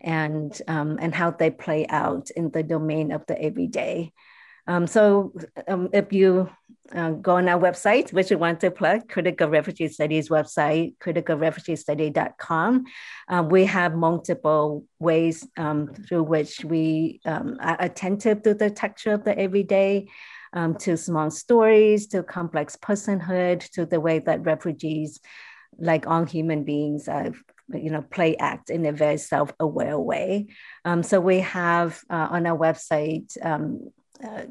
and, 0.00 0.60
um, 0.68 0.98
and 1.00 1.14
how 1.14 1.30
they 1.30 1.50
play 1.50 1.86
out 1.88 2.30
in 2.30 2.50
the 2.50 2.62
domain 2.62 3.12
of 3.12 3.26
the 3.26 3.40
everyday? 3.40 4.12
Um, 4.68 4.86
so 4.86 5.32
um, 5.66 5.88
if 5.94 6.12
you 6.12 6.50
uh, 6.94 7.12
go 7.12 7.36
on 7.36 7.48
our 7.48 7.58
website, 7.58 8.12
which 8.12 8.30
we 8.30 8.36
want 8.36 8.60
to 8.60 8.70
plug, 8.70 9.08
Critical 9.08 9.48
Refugee 9.48 9.88
Studies 9.88 10.28
website, 10.28 10.96
criticalrefugeestudy.com, 10.98 12.84
uh, 13.28 13.44
we 13.48 13.64
have 13.64 13.94
multiple 13.94 14.84
ways 14.98 15.46
um, 15.56 15.88
through 16.06 16.22
which 16.22 16.64
we 16.64 17.20
um, 17.24 17.56
are 17.60 17.76
attentive 17.80 18.42
to 18.42 18.54
the 18.54 18.70
texture 18.70 19.12
of 19.12 19.24
the 19.24 19.38
everyday 19.38 20.06
um, 20.52 20.74
to 20.76 20.96
small 20.96 21.30
stories, 21.30 22.06
to 22.08 22.22
complex 22.22 22.76
personhood, 22.76 23.68
to 23.70 23.86
the 23.86 24.00
way 24.00 24.18
that 24.18 24.44
refugees, 24.44 25.20
like 25.78 26.06
all 26.06 26.24
human 26.24 26.64
beings, 26.64 27.08
uh, 27.08 27.30
you 27.72 27.90
know, 27.90 28.02
play 28.02 28.36
act 28.36 28.70
in 28.70 28.86
a 28.86 28.92
very 28.92 29.18
self-aware 29.18 29.98
way. 29.98 30.46
Um, 30.84 31.02
so 31.02 31.20
we 31.20 31.40
have 31.40 32.00
uh, 32.10 32.28
on 32.30 32.46
our 32.46 32.56
website 32.56 33.36
um, 33.44 33.90
uh, 34.24 34.44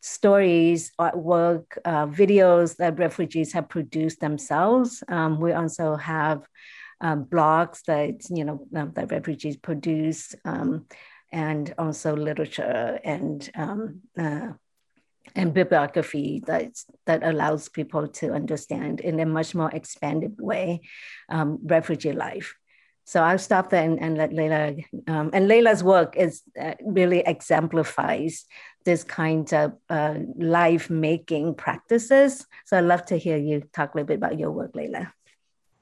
stories, 0.00 0.92
artwork, 0.98 1.78
uh, 1.84 2.06
videos 2.06 2.76
that 2.76 2.98
refugees 2.98 3.52
have 3.52 3.68
produced 3.68 4.20
themselves. 4.20 5.02
Um, 5.08 5.40
we 5.40 5.52
also 5.52 5.96
have 5.96 6.46
um, 7.00 7.24
blogs 7.24 7.82
that 7.84 8.28
you 8.30 8.44
know 8.44 8.66
um, 8.74 8.92
that 8.94 9.10
refugees 9.10 9.56
produce, 9.56 10.34
um, 10.44 10.86
and 11.30 11.74
also 11.78 12.16
literature 12.16 12.98
and 13.04 13.50
uh, 13.56 14.52
and 15.34 15.54
bibliography 15.54 16.42
that 16.46 16.72
that 17.06 17.22
allows 17.22 17.68
people 17.68 18.08
to 18.08 18.32
understand 18.32 19.00
in 19.00 19.20
a 19.20 19.26
much 19.26 19.54
more 19.54 19.70
expanded 19.70 20.36
way 20.40 20.80
um, 21.28 21.58
refugee 21.64 22.12
life. 22.12 22.54
So 23.04 23.22
I'll 23.22 23.38
stop 23.38 23.70
there 23.70 23.84
and, 23.84 23.98
and 23.98 24.18
let 24.18 24.34
Lila, 24.34 24.74
um, 25.06 25.30
and 25.32 25.48
Lila's 25.48 25.82
work 25.82 26.14
is 26.14 26.42
uh, 26.60 26.74
really 26.84 27.20
exemplifies 27.20 28.44
this 28.84 29.02
kind 29.02 29.50
of 29.54 29.72
uh, 29.88 30.16
life 30.36 30.90
making 30.90 31.54
practices. 31.54 32.46
So 32.66 32.76
I'd 32.76 32.84
love 32.84 33.06
to 33.06 33.16
hear 33.16 33.38
you 33.38 33.62
talk 33.72 33.94
a 33.94 33.96
little 33.96 34.08
bit 34.08 34.18
about 34.18 34.38
your 34.38 34.50
work, 34.50 34.72
Lila. 34.74 35.12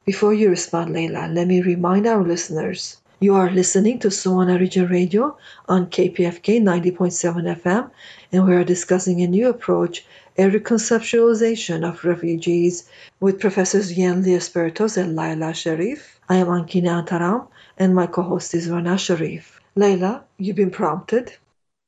Before 0.04 0.32
you 0.32 0.50
respond, 0.50 0.92
Lila, 0.92 1.26
let 1.26 1.48
me 1.48 1.62
remind 1.62 2.06
our 2.06 2.22
listeners 2.22 3.02
you 3.18 3.35
are 3.35 3.50
listening 3.50 3.99
to 4.00 4.08
Swana 4.08 4.61
Region 4.61 4.88
Radio 4.88 5.38
on 5.68 5.87
KPFK 5.87 6.61
90.7 6.61 7.56
FM, 7.62 7.90
and 8.32 8.46
we 8.46 8.54
are 8.54 8.64
discussing 8.64 9.23
a 9.23 9.26
new 9.26 9.49
approach, 9.49 10.04
a 10.37 10.42
reconceptualization 10.50 11.88
of 11.88 12.04
refugees 12.04 12.88
with 13.20 13.40
Professors 13.40 13.96
Yen 13.96 14.23
Espiritu 14.23 14.85
and 14.99 15.16
Lila 15.16 15.54
Sharif. 15.54 16.20
I 16.28 16.37
am 16.37 16.49
Ankine 16.49 16.85
Antaram, 16.85 17.49
and 17.78 17.94
my 17.94 18.06
co 18.06 18.23
host 18.23 18.54
is 18.54 18.68
Rana 18.68 18.99
Sharif. 18.99 19.61
Lila, 19.76 20.25
you've 20.37 20.56
been 20.56 20.70
prompted. 20.70 21.32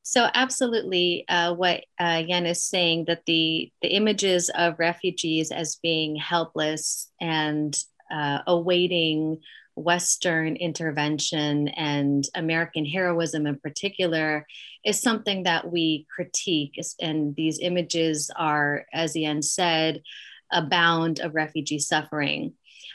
So 0.05 0.29
absolutely, 0.33 1.27
uh, 1.29 1.53
what 1.53 1.85
uh, 2.01 2.23
Yen 2.27 2.47
is 2.47 2.63
saying 2.63 3.05
that 3.09 3.27
the 3.27 3.71
the 3.83 3.89
images 3.89 4.51
of 4.55 4.79
refugees 4.79 5.51
as 5.51 5.77
being 5.77 6.17
helpless 6.17 7.11
and 7.21 7.77
uh, 8.11 8.39
awaiting 8.47 9.43
Western 9.79 10.57
intervention 10.57 11.69
and 11.69 12.25
American 12.35 12.85
heroism 12.85 13.47
in 13.47 13.59
particular 13.59 14.47
is 14.85 15.01
something 15.01 15.45
that 15.45 15.71
we 15.71 16.07
critique. 16.15 16.79
And 17.01 17.35
these 17.37 17.59
images 17.61 18.31
are, 18.37 18.87
as 18.93 19.17
Yen 19.17 19.43
said, 19.43 20.03
abound 20.51 21.21
of 21.21 21.35
refugee 21.35 21.79
suffering. 21.79 22.55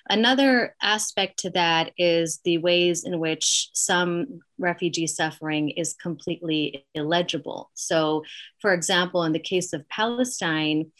Another 0.09 0.75
aspect 0.81 1.39
to 1.39 1.49
that 1.51 1.91
is 1.97 2.39
the 2.43 2.57
ways 2.57 3.05
in 3.05 3.19
which 3.19 3.69
some 3.73 4.41
refugee 4.57 5.07
suffering 5.07 5.69
is 5.69 5.93
completely 5.93 6.85
illegible. 6.93 7.69
So, 7.73 8.23
for 8.59 8.73
example, 8.73 9.23
in 9.23 9.31
the 9.31 9.39
case 9.39 9.71
of 9.71 9.87
Palestine, 9.87 10.91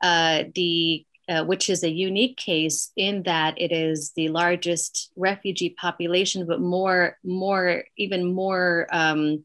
uh, 0.00 0.44
the 0.54 1.04
uh, 1.32 1.44
which 1.44 1.70
is 1.70 1.82
a 1.82 1.90
unique 1.90 2.36
case 2.36 2.92
in 2.96 3.22
that 3.22 3.54
it 3.56 3.72
is 3.72 4.12
the 4.16 4.28
largest 4.28 5.10
refugee 5.16 5.70
population, 5.70 6.46
but 6.46 6.60
more, 6.60 7.16
more, 7.24 7.84
even 7.96 8.34
more 8.34 8.86
um, 8.92 9.42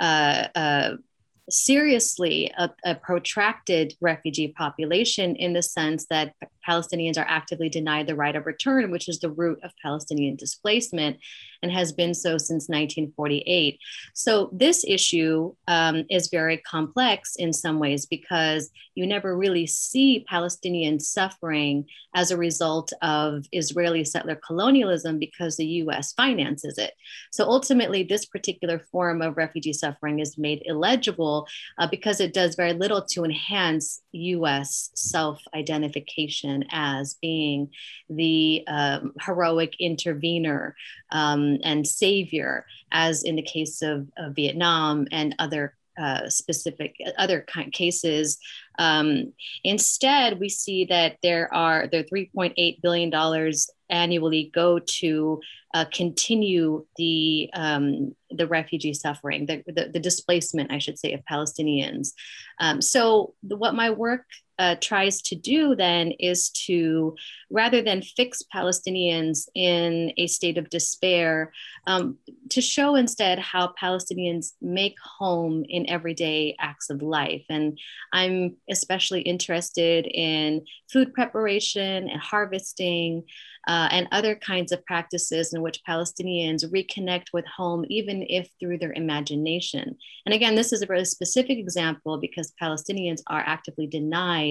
uh, 0.00 0.46
uh, 0.54 0.90
seriously 1.50 2.52
a, 2.58 2.70
a, 2.84 2.94
protracted 2.94 3.94
refugee 4.00 4.48
population 4.48 5.36
in 5.36 5.52
the 5.52 5.62
sense 5.62 6.06
that 6.10 6.34
Palestinians 6.68 7.16
are 7.16 7.26
actively 7.28 7.68
denied 7.68 8.06
the 8.06 8.14
right 8.14 8.36
of 8.36 8.46
return, 8.46 8.90
which 8.90 9.08
is 9.08 9.20
the 9.20 9.30
root 9.30 9.58
of 9.62 9.72
Palestinian 9.82 10.36
displacement 10.36 11.16
and 11.62 11.72
has 11.72 11.92
been 11.92 12.14
so 12.14 12.38
since 12.38 12.68
1948. 12.68 13.78
So, 14.14 14.50
this 14.52 14.84
issue 14.86 15.54
um, 15.66 16.04
is 16.10 16.28
very 16.28 16.58
complex 16.58 17.36
in 17.36 17.52
some 17.52 17.78
ways 17.78 18.06
because 18.06 18.70
you 18.94 19.06
never 19.06 19.36
really 19.36 19.66
see 19.66 20.24
Palestinian 20.28 21.00
suffering 21.00 21.86
as 22.14 22.30
a 22.30 22.36
result 22.36 22.92
of 23.02 23.44
Israeli 23.52 24.04
settler 24.04 24.36
colonialism 24.36 25.18
because 25.18 25.56
the 25.56 25.66
US 25.66 26.12
finances 26.12 26.78
it. 26.78 26.92
So, 27.32 27.44
ultimately, 27.44 28.02
this 28.02 28.26
particular 28.26 28.78
form 28.78 29.22
of 29.22 29.36
refugee 29.36 29.72
suffering 29.72 30.20
is 30.20 30.38
made 30.38 30.62
illegible 30.64 31.37
uh, 31.78 31.86
because 31.86 32.20
it 32.20 32.32
does 32.32 32.54
very 32.54 32.72
little 32.72 33.02
to 33.02 33.24
enhance 33.24 34.00
US 34.12 34.90
self 34.94 35.42
identification 35.54 36.64
as 36.70 37.14
being 37.20 37.70
the 38.08 38.64
um, 38.66 39.12
heroic 39.20 39.74
intervener 39.78 40.74
um, 41.12 41.58
and 41.62 41.86
savior, 41.86 42.66
as 42.92 43.22
in 43.22 43.36
the 43.36 43.42
case 43.42 43.82
of, 43.82 44.08
of 44.16 44.34
Vietnam 44.34 45.06
and 45.12 45.34
other 45.38 45.74
uh, 45.98 46.28
specific 46.28 46.96
other 47.16 47.44
kind 47.48 47.72
cases. 47.72 48.38
Um, 48.78 49.32
instead, 49.64 50.38
we 50.38 50.48
see 50.48 50.84
that 50.84 51.16
there 51.22 51.52
are 51.52 51.88
there 51.88 52.04
3.8 52.04 52.80
billion 52.80 53.10
dollars 53.10 53.68
annually 53.90 54.50
go 54.54 54.78
to 54.78 55.40
uh, 55.74 55.84
continue 55.92 56.86
the 56.96 57.50
um, 57.54 58.14
the 58.30 58.46
refugee 58.46 58.94
suffering, 58.94 59.46
the, 59.46 59.62
the, 59.66 59.90
the 59.92 60.00
displacement, 60.00 60.72
I 60.72 60.78
should 60.78 60.98
say, 60.98 61.12
of 61.12 61.24
Palestinians. 61.30 62.12
Um, 62.58 62.80
so, 62.80 63.34
the, 63.42 63.56
what 63.56 63.74
my 63.74 63.90
work 63.90 64.24
uh, 64.58 64.74
tries 64.80 65.22
to 65.22 65.36
do 65.36 65.76
then 65.76 66.12
is 66.18 66.50
to, 66.50 67.14
rather 67.50 67.80
than 67.80 68.02
fix 68.02 68.42
Palestinians 68.54 69.48
in 69.54 70.12
a 70.16 70.26
state 70.26 70.58
of 70.58 70.68
despair, 70.70 71.52
um, 71.86 72.18
to 72.50 72.60
show 72.60 72.96
instead 72.96 73.38
how 73.38 73.72
Palestinians 73.80 74.52
make 74.60 74.96
home 75.18 75.64
in 75.68 75.88
everyday 75.88 76.56
acts 76.58 76.90
of 76.90 77.02
life. 77.02 77.44
And 77.48 77.78
I'm 78.12 78.56
especially 78.68 79.20
interested 79.20 80.06
in 80.06 80.64
food 80.92 81.14
preparation 81.14 82.08
and 82.08 82.20
harvesting 82.20 83.24
uh, 83.68 83.86
and 83.90 84.08
other 84.12 84.34
kinds 84.34 84.72
of 84.72 84.84
practices 84.86 85.52
in 85.52 85.60
which 85.60 85.82
Palestinians 85.86 86.64
reconnect 86.64 87.26
with 87.34 87.44
home, 87.46 87.84
even 87.88 88.24
if 88.28 88.48
through 88.58 88.78
their 88.78 88.94
imagination. 88.94 89.94
And 90.24 90.34
again, 90.34 90.54
this 90.54 90.72
is 90.72 90.80
a 90.80 90.86
very 90.86 91.04
specific 91.04 91.58
example 91.58 92.18
because 92.18 92.54
Palestinians 92.60 93.20
are 93.26 93.42
actively 93.44 93.86
denied 93.86 94.47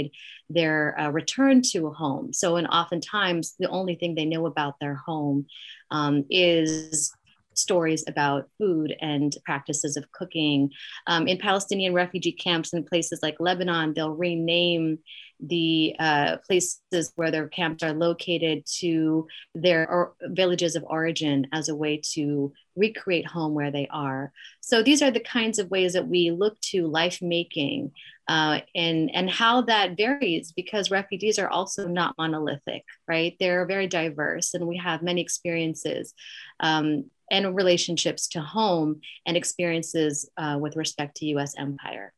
their 0.49 0.99
uh, 0.99 1.09
return 1.09 1.61
to 1.71 1.87
a 1.87 1.91
home. 1.91 2.33
So, 2.33 2.55
and 2.57 2.67
oftentimes 2.67 3.55
the 3.59 3.69
only 3.69 3.95
thing 3.95 4.15
they 4.15 4.25
know 4.25 4.45
about 4.45 4.75
their 4.79 4.95
home 4.95 5.45
um, 5.91 6.25
is 6.29 7.11
stories 7.57 8.03
about 8.07 8.49
food 8.57 8.95
and 9.01 9.35
practices 9.43 9.97
of 9.97 10.11
cooking. 10.11 10.71
Um, 11.07 11.27
in 11.27 11.37
Palestinian 11.37 11.93
refugee 11.93 12.31
camps 12.31 12.73
in 12.73 12.83
places 12.83 13.19
like 13.21 13.39
Lebanon, 13.39 13.93
they'll 13.93 14.11
rename 14.11 14.99
the 15.39 15.95
uh, 15.99 16.37
places 16.45 17.11
where 17.15 17.31
their 17.31 17.47
camps 17.47 17.83
are 17.83 17.93
located 17.93 18.65
to 18.79 19.27
their 19.53 19.89
or 19.89 20.13
villages 20.23 20.75
of 20.75 20.83
origin 20.87 21.47
as 21.53 21.69
a 21.69 21.75
way 21.75 22.01
to 22.13 22.51
recreate 22.75 23.25
home 23.25 23.53
where 23.53 23.71
they 23.71 23.87
are. 23.91 24.31
So 24.61 24.81
these 24.81 25.01
are 25.01 25.11
the 25.11 25.19
kinds 25.19 25.59
of 25.59 25.69
ways 25.69 25.93
that 25.93 26.07
we 26.07 26.31
look 26.31 26.59
to 26.61 26.87
life 26.87 27.21
making 27.21 27.91
uh, 28.27 28.59
and, 28.75 29.09
and 29.13 29.29
how 29.29 29.61
that 29.61 29.95
varies 29.95 30.51
because 30.51 30.91
refugees 30.91 31.39
are 31.39 31.49
also 31.49 31.87
not 31.87 32.15
monolithic, 32.17 32.83
right? 33.07 33.35
They're 33.39 33.65
very 33.65 33.87
diverse 33.87 34.53
and 34.53 34.67
we 34.67 34.77
have 34.77 35.01
many 35.01 35.21
experiences. 35.21 36.13
Um, 36.59 37.05
and 37.29 37.55
relationships 37.55 38.29
to 38.29 38.41
home 38.41 39.01
and 39.25 39.35
experiences 39.35 40.29
uh, 40.37 40.57
with 40.59 40.77
respect 40.77 41.17
to 41.17 41.25
US 41.27 41.57
empire. 41.57 42.13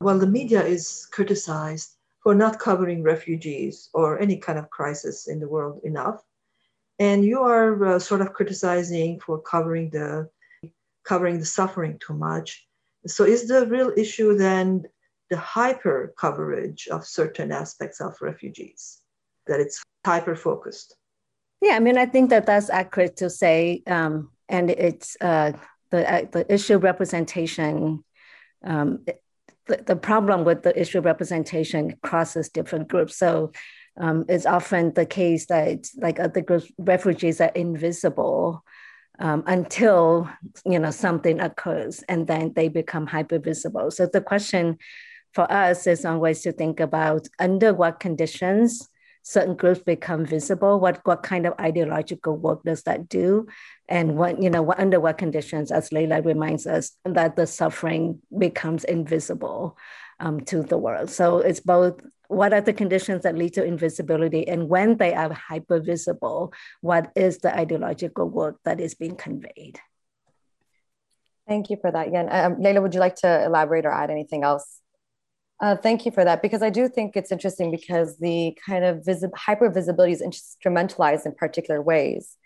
Well, 0.00 0.18
the 0.18 0.26
media 0.26 0.62
is 0.64 1.08
criticized 1.10 1.96
for 2.22 2.34
not 2.34 2.58
covering 2.58 3.02
refugees 3.02 3.90
or 3.94 4.20
any 4.20 4.36
kind 4.36 4.58
of 4.58 4.70
crisis 4.70 5.28
in 5.28 5.40
the 5.40 5.48
world 5.48 5.80
enough. 5.84 6.22
And 6.98 7.24
you 7.24 7.40
are 7.42 7.84
uh, 7.84 7.98
sort 7.98 8.20
of 8.20 8.32
criticizing 8.32 9.20
for 9.20 9.40
covering 9.40 9.90
the 9.90 10.28
covering 11.04 11.38
the 11.38 11.46
suffering 11.46 11.98
too 11.98 12.14
much. 12.14 12.66
So 13.06 13.24
is 13.24 13.48
the 13.48 13.66
real 13.66 13.92
issue 13.96 14.36
then 14.36 14.84
the 15.30 15.36
hyper 15.36 16.14
coverage 16.18 16.88
of 16.88 17.06
certain 17.06 17.52
aspects 17.52 18.00
of 18.00 18.16
refugees, 18.20 19.00
that 19.46 19.60
it's 19.60 19.82
hyper 20.04 20.34
focused? 20.34 20.96
Yeah, 21.60 21.74
I 21.76 21.80
mean, 21.80 21.98
I 21.98 22.06
think 22.06 22.30
that 22.30 22.46
that's 22.46 22.70
accurate 22.70 23.16
to 23.16 23.30
say, 23.30 23.82
um, 23.86 24.30
and 24.48 24.70
it's 24.70 25.16
uh, 25.20 25.52
the 25.90 26.12
uh, 26.12 26.26
the 26.30 26.52
issue 26.52 26.76
of 26.76 26.82
representation. 26.82 28.04
Um, 28.64 29.04
the, 29.68 29.96
problem 29.96 30.44
with 30.44 30.62
the 30.62 30.78
issue 30.78 30.98
of 30.98 31.04
representation 31.04 31.96
crosses 32.02 32.48
different 32.48 32.88
groups. 32.88 33.16
So 33.16 33.52
um, 34.00 34.24
it's 34.28 34.46
often 34.46 34.94
the 34.94 35.06
case 35.06 35.46
that 35.46 35.86
like 35.96 36.18
other 36.20 36.40
groups, 36.40 36.70
refugees 36.78 37.40
are 37.40 37.52
invisible 37.54 38.64
um, 39.18 39.42
until 39.46 40.28
you 40.64 40.78
know 40.78 40.92
something 40.92 41.40
occurs, 41.40 42.04
and 42.08 42.26
then 42.26 42.52
they 42.54 42.68
become 42.68 43.06
hyper 43.06 43.38
visible. 43.38 43.90
So 43.90 44.06
the 44.06 44.20
question 44.20 44.78
for 45.34 45.50
us 45.50 45.86
is 45.86 46.04
always 46.04 46.42
to 46.42 46.52
think 46.52 46.80
about 46.80 47.28
under 47.38 47.74
what 47.74 48.00
conditions 48.00 48.88
certain 49.28 49.54
groups 49.54 49.80
become 49.80 50.24
visible 50.24 50.80
what 50.80 51.00
what 51.04 51.22
kind 51.22 51.44
of 51.44 51.52
ideological 51.60 52.34
work 52.34 52.62
does 52.64 52.82
that 52.84 53.10
do? 53.10 53.46
And 53.86 54.16
what 54.16 54.42
you 54.42 54.48
know 54.48 54.62
what, 54.62 54.80
under 54.80 54.98
what 55.00 55.18
conditions 55.18 55.70
as 55.70 55.92
lila 55.92 56.22
reminds 56.22 56.66
us 56.66 56.92
that 57.04 57.36
the 57.36 57.46
suffering 57.46 58.20
becomes 58.36 58.84
invisible 58.84 59.76
um, 60.18 60.40
to 60.46 60.62
the 60.62 60.78
world. 60.78 61.10
So 61.10 61.38
it's 61.38 61.60
both 61.60 62.00
what 62.28 62.54
are 62.54 62.62
the 62.62 62.72
conditions 62.72 63.22
that 63.24 63.36
lead 63.36 63.52
to 63.54 63.64
invisibility 63.64 64.48
and 64.48 64.68
when 64.68 64.96
they 64.96 65.12
are 65.14 65.32
hyper 65.32 65.78
visible 65.80 66.52
what 66.80 67.12
is 67.14 67.38
the 67.38 67.54
ideological 67.54 68.28
work 68.30 68.56
that 68.64 68.80
is 68.80 68.94
being 68.94 69.16
conveyed? 69.16 69.78
Thank 71.46 71.68
you 71.68 71.76
for 71.82 71.90
that. 71.90 72.08
Again 72.08 72.28
um, 72.30 72.56
lila 72.62 72.80
would 72.80 72.94
you 72.94 73.00
like 73.00 73.16
to 73.16 73.44
elaborate 73.44 73.84
or 73.84 73.92
add 73.92 74.10
anything 74.10 74.42
else 74.42 74.80
uh, 75.60 75.76
thank 75.76 76.06
you 76.06 76.12
for 76.12 76.24
that 76.24 76.40
because 76.40 76.62
I 76.62 76.70
do 76.70 76.88
think 76.88 77.16
it's 77.16 77.32
interesting 77.32 77.70
because 77.70 78.18
the 78.18 78.56
kind 78.64 78.84
of 78.84 79.06
hyper 79.34 79.70
visibility 79.70 80.12
is 80.12 80.22
instrumentalized 80.22 81.26
in 81.26 81.34
particular 81.34 81.82
ways. 81.82 82.36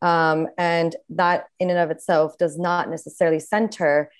Um, 0.00 0.48
and 0.58 0.94
that, 1.10 1.46
in 1.60 1.70
and 1.70 1.78
of 1.78 1.90
itself, 1.90 2.36
does 2.38 2.58
not 2.58 2.90
necessarily 2.90 3.38
center 3.38 4.10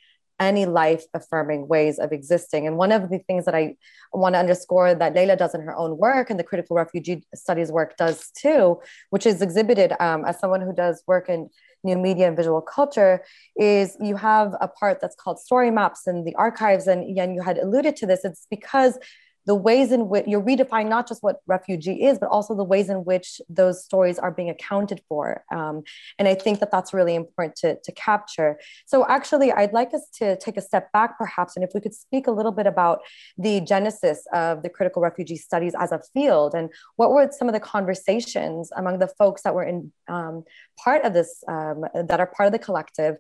any 0.41 0.67
life 0.67 1.05
affirming 1.15 1.69
ways 1.69 1.99
of 1.99 2.13
existing. 2.13 2.67
And 2.67 2.77
one 2.77 2.91
of 2.91 3.11
the 3.11 3.19
things 3.19 3.45
that 3.45 3.55
I 3.55 3.77
want 4.13 4.35
to 4.35 4.41
underscore 4.41 4.95
that 4.95 5.15
Leila 5.15 5.37
does 5.37 5.55
in 5.55 5.61
her 5.61 5.77
own 5.77 5.97
work 5.97 6.31
and 6.31 6.39
the 6.39 6.45
critical 6.45 6.77
refugee 6.77 7.25
studies 7.35 7.71
work 7.71 7.97
does 7.97 8.31
too, 8.31 8.81
which 9.11 9.27
is 9.27 9.41
exhibited 9.41 9.93
um, 10.01 10.25
as 10.25 10.41
someone 10.41 10.61
who 10.61 10.75
does 10.75 11.03
work 11.07 11.29
in 11.29 11.49
new 11.85 11.97
media 11.97 12.29
and 12.29 12.37
visual 12.37 12.61
culture 12.61 13.23
is 13.57 13.97
you 14.01 14.17
have 14.17 14.55
a 14.61 14.69
part 14.69 14.99
that's 15.01 15.17
called 15.17 15.39
story 15.39 15.71
maps 15.71 16.07
and 16.07 16.27
the 16.27 16.35
archives. 16.37 16.87
And 16.87 17.09
again 17.09 17.35
you 17.35 17.43
had 17.43 17.59
alluded 17.59 17.97
to 17.97 18.07
this. 18.07 18.25
It's 18.25 18.47
because 18.51 18.99
the 19.47 19.55
ways 19.55 19.93
in 19.93 20.09
which 20.09 20.27
you're 20.27 20.43
redefining 20.43 20.89
not 20.89 21.09
just 21.09 21.23
what 21.23 21.37
refugee 21.47 22.05
is, 22.05 22.19
but 22.19 22.29
also 22.29 22.55
the 22.55 22.65
ways 22.65 22.89
in 22.89 23.05
which 23.05 23.41
those 23.49 23.85
stories 23.85 24.19
are 24.19 24.31
being 24.31 24.51
accounted 24.51 25.03
for. 25.09 25.45
Um, 25.51 25.83
and 26.19 26.29
I 26.29 26.35
think 26.35 26.61
that 26.61 26.71
that's 26.71 26.95
really 26.95 27.15
important 27.15 27.57
to, 27.57 27.79
to 27.83 27.93
capture. 27.93 28.59
So, 28.87 29.07
actually, 29.09 29.53
I'd 29.53 29.73
like 29.73 29.95
us 29.95 30.09
to 30.19 30.37
take 30.39 30.57
a 30.57 30.61
step 30.61 30.93
back, 30.93 31.19
perhaps, 31.19 31.57
and 31.57 31.65
if 31.65 31.71
we 31.75 31.81
could 31.81 31.95
speak 31.95 32.27
a 32.27 32.31
little 32.31 32.53
bit 32.53 32.67
about 32.67 33.01
the 33.37 33.61
genesis 33.61 34.25
of 34.33 34.63
the 34.63 34.69
critical 34.69 35.03
refugee 35.03 35.37
studies 35.37 35.75
as 35.79 35.93
a 35.93 36.01
field 36.13 36.55
and 36.55 36.71
what 36.97 37.11
were 37.11 37.29
some 37.33 37.49
of 37.49 37.55
the 37.55 37.61
conversations 37.61 38.71
among 38.77 38.99
the 38.99 39.09
folks 39.09 39.43
that 39.43 39.55
were 39.55 39.65
in 39.65 39.93
um, 40.09 40.45
part 40.83 41.05
of 41.05 41.13
this, 41.13 41.43
um, 41.49 41.85
that 41.95 42.21
are 42.21 42.27
part 42.27 42.47
of 42.47 42.53
the 42.53 42.59
collective 42.59 43.17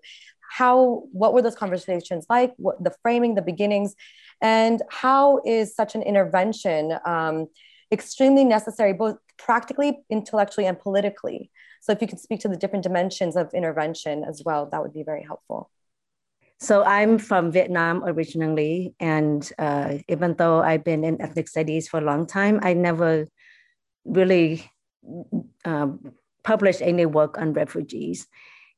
how 0.52 1.04
what 1.12 1.32
were 1.32 1.40
those 1.40 1.54
conversations 1.54 2.26
like? 2.28 2.52
What 2.58 2.82
the 2.84 2.94
framing 3.02 3.34
the 3.34 3.42
beginnings? 3.42 3.94
And 4.42 4.82
how 4.90 5.40
is 5.46 5.74
such 5.74 5.94
an 5.94 6.02
intervention 6.02 6.98
um, 7.06 7.46
extremely 7.90 8.44
necessary 8.44 8.92
both 8.92 9.16
practically 9.38 10.00
intellectually 10.10 10.66
and 10.66 10.78
politically? 10.78 11.50
So 11.80 11.92
if 11.92 12.02
you 12.02 12.08
could 12.08 12.20
speak 12.20 12.40
to 12.40 12.48
the 12.48 12.56
different 12.56 12.84
dimensions 12.84 13.34
of 13.34 13.54
intervention 13.54 14.24
as 14.24 14.42
well 14.44 14.68
that 14.70 14.82
would 14.82 14.92
be 14.92 15.04
very 15.04 15.22
helpful. 15.22 15.70
So 16.60 16.84
I'm 16.84 17.18
from 17.18 17.50
Vietnam 17.50 18.04
originally, 18.04 18.94
and 19.00 19.42
uh, 19.58 19.98
even 20.08 20.36
though 20.36 20.60
I've 20.60 20.84
been 20.84 21.02
in 21.02 21.20
ethnic 21.20 21.48
studies 21.48 21.88
for 21.88 21.98
a 21.98 22.04
long 22.04 22.26
time, 22.26 22.60
I 22.62 22.74
never 22.74 23.26
really 24.04 24.70
um, 25.64 26.12
published 26.44 26.82
any 26.82 27.06
work 27.06 27.38
on 27.38 27.52
refugees. 27.52 28.28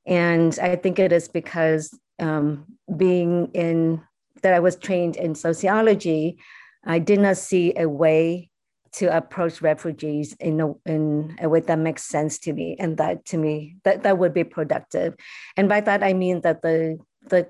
And 0.07 0.59
I 0.61 0.77
think 0.77 0.99
it 0.99 1.13
is 1.13 1.29
because 1.29 1.97
um, 2.19 2.67
being 2.97 3.51
in 3.55 4.03
that 4.43 4.53
I 4.53 4.61
was 4.61 4.77
trained 4.77 5.17
in 5.17 5.35
sociology, 5.35 6.39
I 6.85 6.99
did 6.99 7.21
not 7.21 7.37
see 7.39 7.73
a 7.77 7.89
way 7.89 8.51
to 8.93 9.17
approach 9.17 9.61
refugees 9.61 10.35
in 10.35 10.61
a, 10.61 10.73
in 10.87 11.37
a 11.41 11.49
way 11.49 11.61
that 11.61 11.79
makes 11.79 12.05
sense 12.05 12.39
to 12.41 12.53
me, 12.53 12.77
and 12.79 12.97
that 12.99 13.25
to 13.27 13.37
me 13.37 13.77
that 13.85 14.03
that 14.05 14.19
would 14.19 14.35
be 14.35 14.45
productive. 14.45 15.15
And 15.57 15.69
by 15.69 15.81
that 15.81 16.03
I 16.03 16.13
mean 16.13 16.43
that 16.43 16.63
the 16.63 16.99
the 17.29 17.49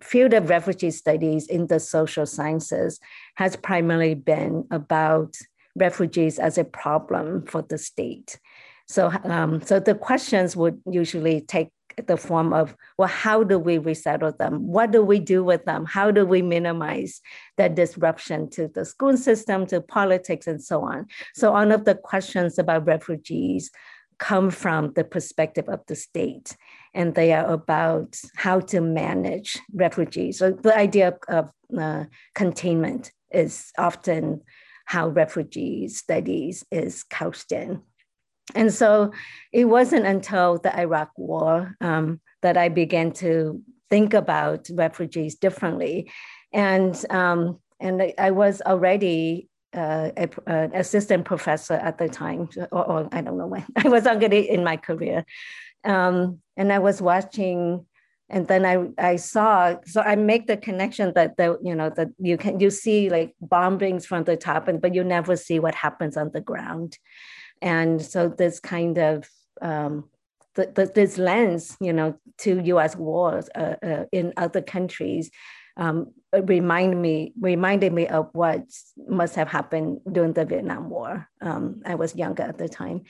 field 0.00 0.32
of 0.32 0.48
refugee 0.48 0.90
studies 0.90 1.46
in 1.48 1.66
the 1.66 1.80
social 1.80 2.24
sciences 2.24 2.98
has 3.34 3.56
primarily 3.56 4.14
been 4.14 4.66
about 4.70 5.36
refugees 5.74 6.38
as 6.38 6.56
a 6.56 6.64
problem 6.64 7.44
for 7.46 7.62
the 7.62 7.76
state. 7.76 8.38
So, 8.88 9.12
um, 9.24 9.60
so 9.62 9.80
the 9.80 9.94
questions 9.94 10.56
would 10.56 10.80
usually 10.90 11.40
take 11.40 11.68
the 12.06 12.16
form 12.16 12.52
of, 12.52 12.76
well, 12.98 13.08
how 13.08 13.42
do 13.42 13.58
we 13.58 13.78
resettle 13.78 14.32
them? 14.38 14.66
What 14.66 14.90
do 14.90 15.02
we 15.02 15.18
do 15.18 15.42
with 15.42 15.64
them? 15.64 15.84
How 15.86 16.10
do 16.10 16.26
we 16.26 16.42
minimize 16.42 17.20
the 17.56 17.68
disruption 17.68 18.50
to 18.50 18.68
the 18.68 18.84
school 18.84 19.16
system, 19.16 19.66
to 19.66 19.80
politics, 19.80 20.46
and 20.46 20.62
so 20.62 20.82
on? 20.82 21.06
So, 21.34 21.54
all 21.54 21.72
of 21.72 21.84
the 21.84 21.94
questions 21.94 22.58
about 22.58 22.86
refugees 22.86 23.70
come 24.18 24.50
from 24.50 24.92
the 24.94 25.04
perspective 25.04 25.68
of 25.68 25.80
the 25.86 25.96
state, 25.96 26.56
and 26.94 27.14
they 27.14 27.32
are 27.32 27.46
about 27.46 28.18
how 28.36 28.60
to 28.60 28.80
manage 28.80 29.58
refugees. 29.72 30.38
So, 30.38 30.52
the 30.52 30.76
idea 30.76 31.16
of, 31.28 31.50
uh, 31.78 32.04
containment 32.34 33.12
is 33.32 33.72
often 33.78 34.42
how 34.86 35.08
refugee 35.08 35.88
studies 35.88 36.64
is 36.70 37.02
couched 37.04 37.52
in. 37.52 37.82
And 38.54 38.72
so 38.72 39.12
it 39.52 39.64
wasn't 39.64 40.06
until 40.06 40.58
the 40.58 40.78
Iraq 40.78 41.10
War 41.16 41.76
um, 41.80 42.20
that 42.42 42.56
I 42.56 42.68
began 42.68 43.12
to 43.14 43.60
think 43.90 44.14
about 44.14 44.68
refugees 44.72 45.34
differently. 45.34 46.10
And, 46.52 46.94
um, 47.10 47.58
and 47.80 48.12
I 48.18 48.30
was 48.30 48.62
already 48.62 49.48
uh, 49.74 50.10
an 50.46 50.72
assistant 50.74 51.24
professor 51.24 51.74
at 51.74 51.98
the 51.98 52.08
time, 52.08 52.48
or, 52.72 52.84
or, 52.84 53.08
I 53.12 53.20
don't 53.20 53.36
know 53.36 53.46
when, 53.46 53.66
I 53.76 53.88
was 53.88 54.06
already 54.06 54.48
in 54.48 54.64
my 54.64 54.76
career. 54.76 55.24
Um, 55.84 56.40
and 56.56 56.72
I 56.72 56.78
was 56.78 57.02
watching 57.02 57.84
and 58.28 58.48
then 58.48 58.66
I, 58.66 58.88
I 58.98 59.16
saw 59.16 59.76
so 59.84 60.00
I 60.00 60.16
make 60.16 60.46
the 60.46 60.56
connection 60.56 61.12
that 61.14 61.36
the 61.36 61.58
you 61.62 61.74
know 61.74 61.90
that 61.90 62.08
you 62.18 62.36
can 62.36 62.58
you 62.58 62.70
see 62.70 63.08
like 63.08 63.34
bombings 63.40 64.04
from 64.04 64.24
the 64.24 64.36
top 64.36 64.66
and 64.66 64.80
but 64.80 64.94
you 64.94 65.04
never 65.04 65.36
see 65.36 65.60
what 65.60 65.74
happens 65.74 66.16
on 66.16 66.30
the 66.32 66.40
ground 66.40 66.98
and 67.62 68.00
so 68.00 68.28
this 68.28 68.60
kind 68.60 68.98
of 68.98 69.28
um, 69.62 70.08
this 70.54 71.18
lens 71.18 71.76
you 71.80 71.92
know 71.92 72.18
to 72.38 72.60
U.S. 72.64 72.96
wars 72.96 73.48
uh, 73.54 73.76
uh, 73.82 74.04
in 74.12 74.32
other 74.36 74.62
countries 74.62 75.30
um, 75.76 76.12
remind 76.32 77.00
me 77.00 77.32
reminded 77.40 77.92
me 77.92 78.06
of 78.08 78.28
what 78.32 78.62
must 79.08 79.34
have 79.34 79.48
happened 79.48 80.00
during 80.10 80.32
the 80.32 80.44
Vietnam 80.44 80.88
War. 80.88 81.28
Um, 81.40 81.82
I 81.84 81.94
was 81.94 82.16
younger 82.16 82.42
at 82.42 82.58
the 82.58 82.68
time, 82.68 83.02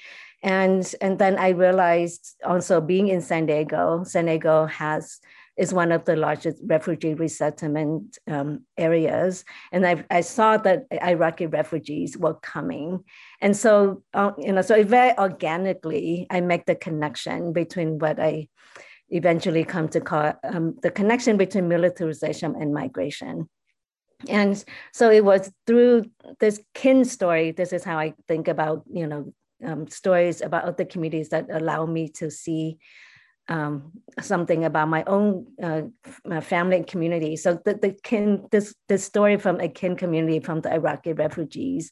and 0.43 0.93
and 1.01 1.19
then 1.19 1.39
I 1.39 1.51
realized 1.51 2.37
also 2.45 2.81
being 2.81 3.09
in 3.09 3.21
San 3.21 3.47
Diego, 3.47 4.03
San 4.05 4.27
Diego 4.27 4.67
has 4.67 5.21
is 5.57 5.73
one 5.73 5.93
of 5.93 6.05
the 6.05 6.17
largest 6.17 6.59
refugee 6.65 7.15
resettlement 7.15 8.19
um, 8.27 8.65
areas, 8.77 9.45
and 9.73 9.87
I, 9.87 10.05
I 10.11 10.21
saw 10.21 10.57
that 10.59 10.85
Iraqi 11.03 11.47
refugees 11.47 12.17
were 12.17 12.35
coming, 12.35 13.05
and 13.41 13.57
so 13.57 14.03
uh, 14.15 14.33
you 14.39 14.53
know 14.53 14.63
so 14.63 14.83
very 14.85 15.17
organically 15.19 16.27
I 16.31 16.41
make 16.41 16.67
the 16.67 16.75
connection 16.75 17.53
between 17.53 17.99
what 17.99 18.21
I 18.21 18.49
eventually 19.11 19.65
come 19.65 19.89
to 19.89 20.01
call 20.01 20.33
um, 20.45 20.77
the 20.83 20.91
connection 20.91 21.37
between 21.37 21.69
militarization 21.69 22.55
and 22.59 22.75
migration. 22.75 23.49
And 24.29 24.63
so 24.93 25.11
it 25.11 25.25
was 25.25 25.53
through 25.67 26.07
this 26.41 26.61
kin 26.75 27.05
story, 27.05 27.51
this 27.53 27.73
is 27.73 27.85
how 27.85 27.99
I 27.99 28.15
think 28.27 28.49
about, 28.49 28.83
you 28.91 29.07
know, 29.07 29.33
um, 29.65 29.89
stories 29.89 30.41
about 30.41 30.65
other 30.65 30.85
communities 30.85 31.31
that 31.31 31.47
allow 31.51 31.87
me 31.87 32.09
to 32.17 32.31
see 32.31 32.79
um, 33.49 33.93
something 34.21 34.65
about 34.65 34.89
my 34.89 35.05
own 35.05 35.47
uh, 35.63 35.83
my 36.25 36.41
family 36.41 36.77
and 36.77 36.87
community. 36.87 37.37
So 37.37 37.61
the, 37.65 37.75
the 37.75 37.97
kin, 38.03 38.47
this, 38.51 38.75
this 38.89 39.05
story 39.05 39.37
from 39.37 39.61
a 39.61 39.69
kin 39.69 39.97
community 39.97 40.41
from 40.41 40.61
the 40.61 40.73
Iraqi 40.73 41.13
refugees 41.13 41.91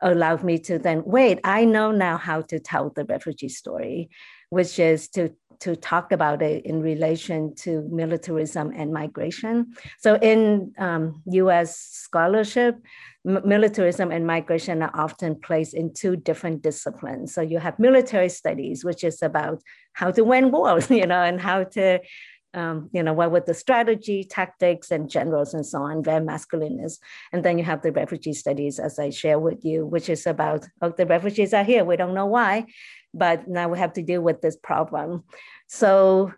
allowed 0.00 0.42
me 0.42 0.58
to 0.58 0.78
then, 0.78 1.02
wait, 1.04 1.40
I 1.44 1.64
know 1.64 1.90
now 1.92 2.16
how 2.16 2.42
to 2.42 2.58
tell 2.58 2.90
the 2.90 3.04
refugee 3.04 3.48
story, 3.48 4.10
which 4.50 4.78
is 4.78 5.08
to 5.10 5.30
to 5.62 5.76
talk 5.76 6.10
about 6.10 6.42
it 6.42 6.66
in 6.66 6.82
relation 6.82 7.54
to 7.54 7.86
militarism 7.90 8.72
and 8.74 8.92
migration. 8.92 9.74
So 9.98 10.16
in 10.16 10.72
um, 10.76 11.22
US 11.26 11.78
scholarship, 11.78 12.74
m- 13.26 13.42
militarism 13.44 14.10
and 14.10 14.26
migration 14.26 14.82
are 14.82 14.90
often 14.92 15.36
placed 15.36 15.74
in 15.74 15.94
two 15.94 16.16
different 16.16 16.62
disciplines. 16.62 17.32
So 17.32 17.42
you 17.42 17.60
have 17.60 17.78
military 17.78 18.28
studies, 18.28 18.84
which 18.84 19.04
is 19.04 19.22
about 19.22 19.62
how 19.92 20.10
to 20.10 20.24
win 20.24 20.50
wars, 20.50 20.90
you 21.00 21.06
know, 21.06 21.22
and 21.22 21.40
how 21.40 21.64
to 21.76 22.00
um, 22.54 22.90
you 22.92 23.02
know, 23.02 23.14
what 23.14 23.30
were 23.30 23.40
the 23.40 23.54
strategy, 23.54 24.24
tactics, 24.24 24.90
and 24.90 25.08
generals 25.08 25.54
and 25.54 25.64
so 25.64 25.78
on, 25.78 26.04
very 26.04 26.22
masculinist. 26.22 26.98
And 27.32 27.42
then 27.42 27.56
you 27.56 27.64
have 27.64 27.80
the 27.80 27.92
refugee 27.92 28.34
studies, 28.34 28.78
as 28.78 28.98
I 28.98 29.08
share 29.08 29.38
with 29.38 29.64
you, 29.64 29.86
which 29.86 30.10
is 30.10 30.26
about, 30.26 30.66
oh, 30.82 30.90
the 30.90 31.06
refugees 31.06 31.54
are 31.54 31.64
here. 31.64 31.82
We 31.82 31.96
don't 31.96 32.12
know 32.12 32.26
why 32.26 32.66
but 33.14 33.48
now 33.48 33.68
we 33.68 33.78
have 33.78 33.92
to 33.94 34.02
deal 34.02 34.22
with 34.22 34.40
this 34.40 34.56
problem. 34.56 35.24
So, 35.66 36.32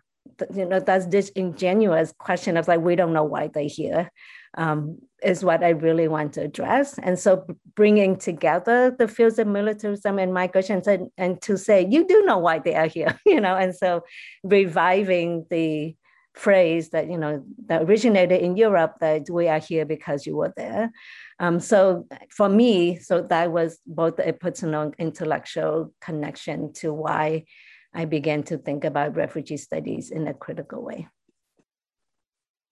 you 0.53 0.65
know, 0.65 0.79
that's 0.79 1.07
this 1.07 1.29
ingenuous 1.29 2.13
question 2.17 2.57
of 2.57 2.67
like, 2.67 2.81
we 2.81 2.95
don't 2.95 3.13
know 3.13 3.23
why 3.23 3.47
they're 3.47 3.63
here, 3.63 4.11
um, 4.57 4.97
is 5.23 5.43
what 5.43 5.63
I 5.63 5.69
really 5.69 6.07
want 6.07 6.33
to 6.33 6.41
address. 6.41 6.97
And 6.99 7.17
so 7.17 7.45
bringing 7.75 8.17
together 8.17 8.95
the 8.97 9.07
fields 9.07 9.39
of 9.39 9.47
militarism 9.47 10.19
and 10.19 10.33
migration 10.33 10.81
and, 10.87 11.09
and 11.17 11.41
to 11.43 11.57
say, 11.57 11.85
you 11.89 12.07
do 12.07 12.23
know 12.23 12.37
why 12.37 12.59
they 12.59 12.75
are 12.75 12.87
here, 12.87 13.19
you 13.25 13.39
know, 13.39 13.55
and 13.55 13.75
so 13.75 14.03
reviving 14.43 15.45
the 15.49 15.95
phrase 16.33 16.89
that, 16.89 17.09
you 17.09 17.17
know, 17.17 17.43
that 17.67 17.83
originated 17.83 18.41
in 18.41 18.57
Europe 18.57 18.95
that 18.99 19.29
we 19.29 19.47
are 19.47 19.59
here 19.59 19.85
because 19.85 20.25
you 20.25 20.35
were 20.35 20.53
there. 20.57 20.91
Um, 21.39 21.59
so 21.59 22.07
for 22.29 22.47
me, 22.47 22.97
so 22.97 23.21
that 23.21 23.51
was 23.51 23.79
both 23.85 24.19
a 24.19 24.31
personal 24.31 24.93
intellectual 24.97 25.93
connection 25.99 26.71
to 26.73 26.93
why 26.93 27.45
I 27.93 28.05
began 28.05 28.43
to 28.43 28.57
think 28.57 28.83
about 28.83 29.15
refugee 29.15 29.57
studies 29.57 30.11
in 30.11 30.27
a 30.27 30.33
critical 30.33 30.83
way. 30.83 31.07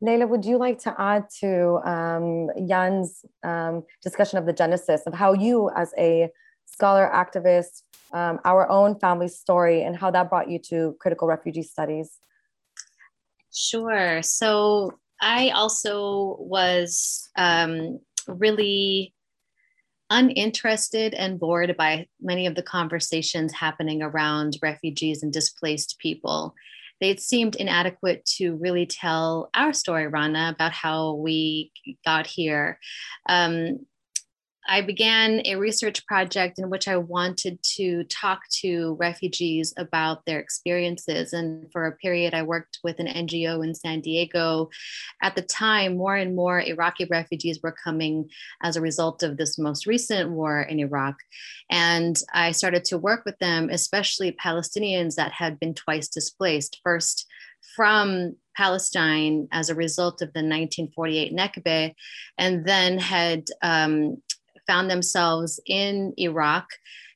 Lila, 0.01 0.27
would 0.27 0.43
you 0.43 0.57
like 0.57 0.79
to 0.79 0.93
add 0.99 1.29
to 1.39 1.79
um, 1.85 2.49
Yen's 2.57 3.23
um, 3.43 3.83
discussion 4.01 4.37
of 4.37 4.45
the 4.45 4.51
genesis 4.51 5.03
of 5.07 5.13
how 5.13 5.31
you, 5.31 5.69
as 5.77 5.93
a 5.97 6.29
scholar 6.65 7.09
activist, 7.13 7.83
um, 8.11 8.39
our 8.43 8.69
own 8.69 8.99
family 8.99 9.29
story, 9.29 9.81
and 9.83 9.95
how 9.95 10.11
that 10.11 10.29
brought 10.29 10.49
you 10.49 10.59
to 10.59 10.95
critical 10.99 11.27
refugee 11.27 11.63
studies? 11.63 12.19
Sure. 13.53 14.21
So 14.21 14.99
I 15.21 15.51
also 15.51 16.35
was 16.39 17.29
um, 17.37 17.99
really 18.27 19.13
uninterested 20.09 21.13
and 21.13 21.39
bored 21.39 21.75
by 21.77 22.07
many 22.21 22.45
of 22.45 22.55
the 22.55 22.63
conversations 22.63 23.53
happening 23.53 24.01
around 24.01 24.57
refugees 24.61 25.23
and 25.23 25.33
displaced 25.33 25.97
people. 25.99 26.53
They 27.01 27.15
seemed 27.15 27.55
inadequate 27.55 28.23
to 28.37 28.55
really 28.55 28.85
tell 28.85 29.49
our 29.53 29.73
story, 29.73 30.07
Rana, 30.07 30.51
about 30.53 30.71
how 30.71 31.15
we 31.15 31.71
got 32.05 32.27
here. 32.27 32.79
Um, 33.27 33.85
I 34.67 34.81
began 34.81 35.41
a 35.45 35.55
research 35.55 36.05
project 36.05 36.57
in 36.57 36.69
which 36.69 36.87
I 36.87 36.97
wanted 36.97 37.61
to 37.75 38.05
talk 38.05 38.47
to 38.61 38.95
refugees 38.99 39.73
about 39.77 40.25
their 40.25 40.39
experiences. 40.39 41.33
And 41.33 41.69
for 41.71 41.85
a 41.85 41.91
period, 41.91 42.33
I 42.33 42.43
worked 42.43 42.79
with 42.83 42.99
an 42.99 43.07
NGO 43.07 43.63
in 43.63 43.75
San 43.75 43.99
Diego. 43.99 44.69
At 45.21 45.35
the 45.35 45.41
time, 45.41 45.97
more 45.97 46.15
and 46.15 46.35
more 46.35 46.61
Iraqi 46.61 47.05
refugees 47.09 47.59
were 47.61 47.75
coming 47.83 48.29
as 48.61 48.75
a 48.75 48.81
result 48.81 49.21
of 49.21 49.37
this 49.37 49.57
most 49.57 49.85
recent 49.85 50.31
war 50.31 50.61
in 50.61 50.79
Iraq. 50.79 51.15
And 51.69 52.17
I 52.33 52.51
started 52.51 52.85
to 52.85 52.97
work 52.97 53.25
with 53.25 53.37
them, 53.39 53.69
especially 53.69 54.31
Palestinians 54.31 55.15
that 55.15 55.33
had 55.33 55.59
been 55.59 55.73
twice 55.73 56.07
displaced. 56.07 56.79
First, 56.83 57.27
from 57.75 58.35
Palestine 58.55 59.47
as 59.51 59.69
a 59.69 59.75
result 59.75 60.21
of 60.21 60.31
the 60.33 60.39
1948 60.39 61.33
Nakba, 61.35 61.93
and 62.37 62.65
then 62.65 62.99
had 62.99 63.45
um, 63.61 64.17
found 64.67 64.89
themselves 64.89 65.59
in 65.65 66.13
Iraq 66.17 66.67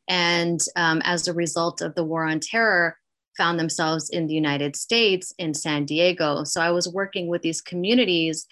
and 0.07 0.59
um, 0.75 1.01
as 1.03 1.27
a 1.27 1.33
result 1.33 1.81
of 1.81 1.95
the 1.95 2.03
war 2.03 2.25
on 2.25 2.39
terror 2.39 2.97
found 3.37 3.59
themselves 3.59 4.09
in 4.09 4.25
the 4.25 4.33
United 4.33 4.75
States 4.75 5.31
in 5.37 5.53
San 5.53 5.85
Diego. 5.85 6.43
So 6.43 6.59
I 6.59 6.71
was 6.71 6.89
working 6.89 7.27
with 7.27 7.43
these 7.43 7.61
communities 7.61 8.47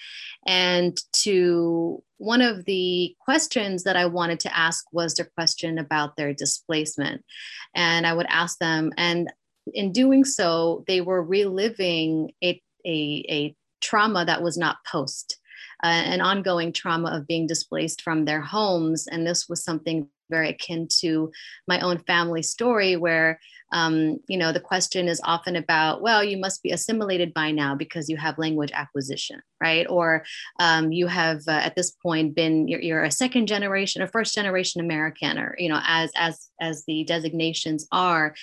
and 0.46 0.96
to 1.24 2.04
one 2.18 2.42
of 2.42 2.66
the 2.66 3.16
questions 3.20 3.84
that 3.84 3.98
I 3.98 4.06
wanted 4.06 4.40
to 4.42 4.58
ask 4.58 4.86
was 4.92 5.16
their 5.16 5.30
question 5.36 5.80
about 5.80 6.16
their 6.16 6.34
displacement. 6.34 7.26
And 7.74 8.06
I 8.06 8.14
would 8.14 8.28
ask 8.30 8.60
them, 8.60 8.94
and 8.96 9.32
in 9.74 9.92
doing 9.92 10.24
so, 10.24 10.84
they 10.88 11.02
were 11.02 11.24
reliving 11.24 12.32
a, 12.44 12.62
a, 12.86 13.26
a 13.30 13.56
trauma 13.82 14.24
that 14.26 14.44
was 14.44 14.58
not 14.58 14.78
post 14.90 15.40
an 15.86 16.22
ongoing 16.22 16.72
trauma 16.72 17.10
of 17.12 17.28
being 17.28 17.48
displaced 17.48 18.02
from 18.02 18.26
their 18.26 18.42
homes. 18.42 19.08
And 19.08 19.26
this 19.26 19.48
was 19.50 19.64
something 19.64 20.10
very 20.30 20.50
akin 20.50 20.88
to 21.00 21.32
my 21.68 21.80
own 21.82 22.00
family 22.00 22.42
story, 22.42 22.96
where, 22.96 23.40
um, 23.72 24.18
you 24.28 24.38
know, 24.38 24.52
the 24.52 24.60
question 24.60 25.08
is 25.08 25.22
often 25.24 25.56
about, 25.56 26.02
well, 26.02 26.24
you 26.24 26.38
must 26.38 26.64
be 26.64 26.72
assimilated 26.72 27.34
by 27.34 27.52
now 27.52 27.76
because 27.76 28.10
you 28.10 28.18
have 28.18 28.38
language 28.38 28.72
acquisition, 28.74 29.42
right? 29.62 29.86
Or 29.90 30.24
um, 30.60 30.92
you 30.92 31.08
have 31.08 31.42
uh, 31.48 31.52
at 31.52 31.76
this 31.76 31.92
point 31.92 32.36
been, 32.36 32.68
you're, 32.68 32.82
you're, 32.82 33.04
a 33.04 33.12
second 33.12 33.48
generation 33.48 34.02
or 34.02 34.08
first 34.08 34.34
generation 34.34 34.82
American, 34.82 35.38
or, 35.38 35.56
you 35.58 35.70
know, 35.70 35.82
as, 35.86 36.12
as, 36.16 36.50
as 36.60 36.84
the 36.86 37.04
designations 37.04 37.88
are. 37.92 38.34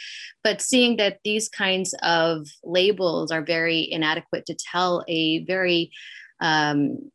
But 0.44 0.60
seeing 0.60 0.96
that 0.98 1.18
these 1.24 1.48
kinds 1.48 1.94
of 2.02 2.46
labels 2.64 3.30
are 3.32 3.42
very 3.42 3.90
inadequate 3.90 4.46
to 4.46 4.54
tell 4.54 5.04
a 5.08 5.44
very, 5.44 5.90
um, 6.40 7.10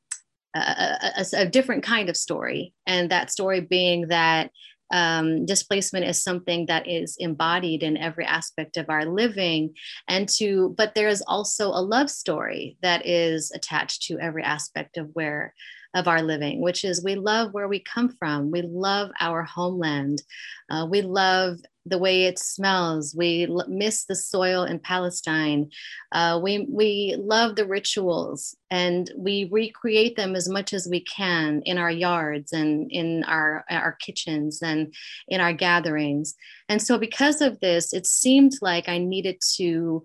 a, 0.57 1.13
a, 1.17 1.41
a, 1.41 1.45
different 1.45 1.83
kind 1.83 2.09
of 2.09 2.17
story. 2.17 2.73
And 2.85 3.11
that 3.11 3.31
story 3.31 3.61
being 3.61 4.07
that 4.07 4.51
um, 4.91 5.45
displacement 5.45 6.05
is 6.05 6.23
something 6.23 6.67
that 6.67 6.87
is 6.87 7.17
embodied 7.19 7.83
in 7.83 7.97
every 7.97 8.25
aspect 8.25 8.77
of 8.77 8.89
our 8.89 9.05
living. 9.05 9.73
And 10.07 10.29
to, 10.37 10.73
but 10.77 10.95
there's 10.95 11.21
also 11.21 11.69
a 11.69 11.81
love 11.81 12.09
story 12.09 12.77
that 12.81 13.05
is 13.05 13.51
attached 13.53 14.03
to 14.03 14.19
every 14.19 14.43
aspect 14.43 14.97
of 14.97 15.09
where 15.13 15.53
of 15.97 16.07
our 16.07 16.21
living, 16.21 16.61
which 16.61 16.85
is 16.85 17.03
we 17.03 17.15
love 17.15 17.53
where 17.53 17.67
we 17.67 17.79
come 17.79 18.09
from. 18.19 18.51
We 18.51 18.61
love 18.61 19.09
our 19.19 19.41
homeland. 19.41 20.21
Uh, 20.69 20.85
we 20.89 21.01
love 21.01 21.57
the 21.87 21.97
way 21.97 22.25
it 22.25 22.37
smells. 22.37 23.15
We 23.17 23.47
l- 23.47 23.65
miss 23.67 24.05
the 24.05 24.15
soil 24.15 24.63
in 24.63 24.77
Palestine. 24.77 25.71
Uh, 26.11 26.39
we, 26.43 26.67
we 26.69 27.15
love 27.17 27.55
the 27.55 27.65
rituals 27.65 28.55
and 28.69 29.09
we 29.17 29.49
recreate 29.51 30.15
them 30.15 30.35
as 30.35 30.47
much 30.47 30.71
as 30.71 30.87
we 30.87 30.99
can 30.99 31.63
in 31.63 31.79
our 31.79 31.89
yards 31.89 32.53
and 32.53 32.91
in 32.91 33.23
our, 33.23 33.65
our 33.71 33.93
kitchens 33.93 34.61
and 34.61 34.93
in 35.27 35.41
our 35.41 35.53
gatherings. 35.53 36.35
And 36.69 36.79
so, 36.81 36.99
because 36.99 37.41
of 37.41 37.59
this, 37.59 37.91
it 37.91 38.05
seemed 38.05 38.53
like 38.61 38.87
I 38.87 38.99
needed 38.99 39.37
to 39.55 40.03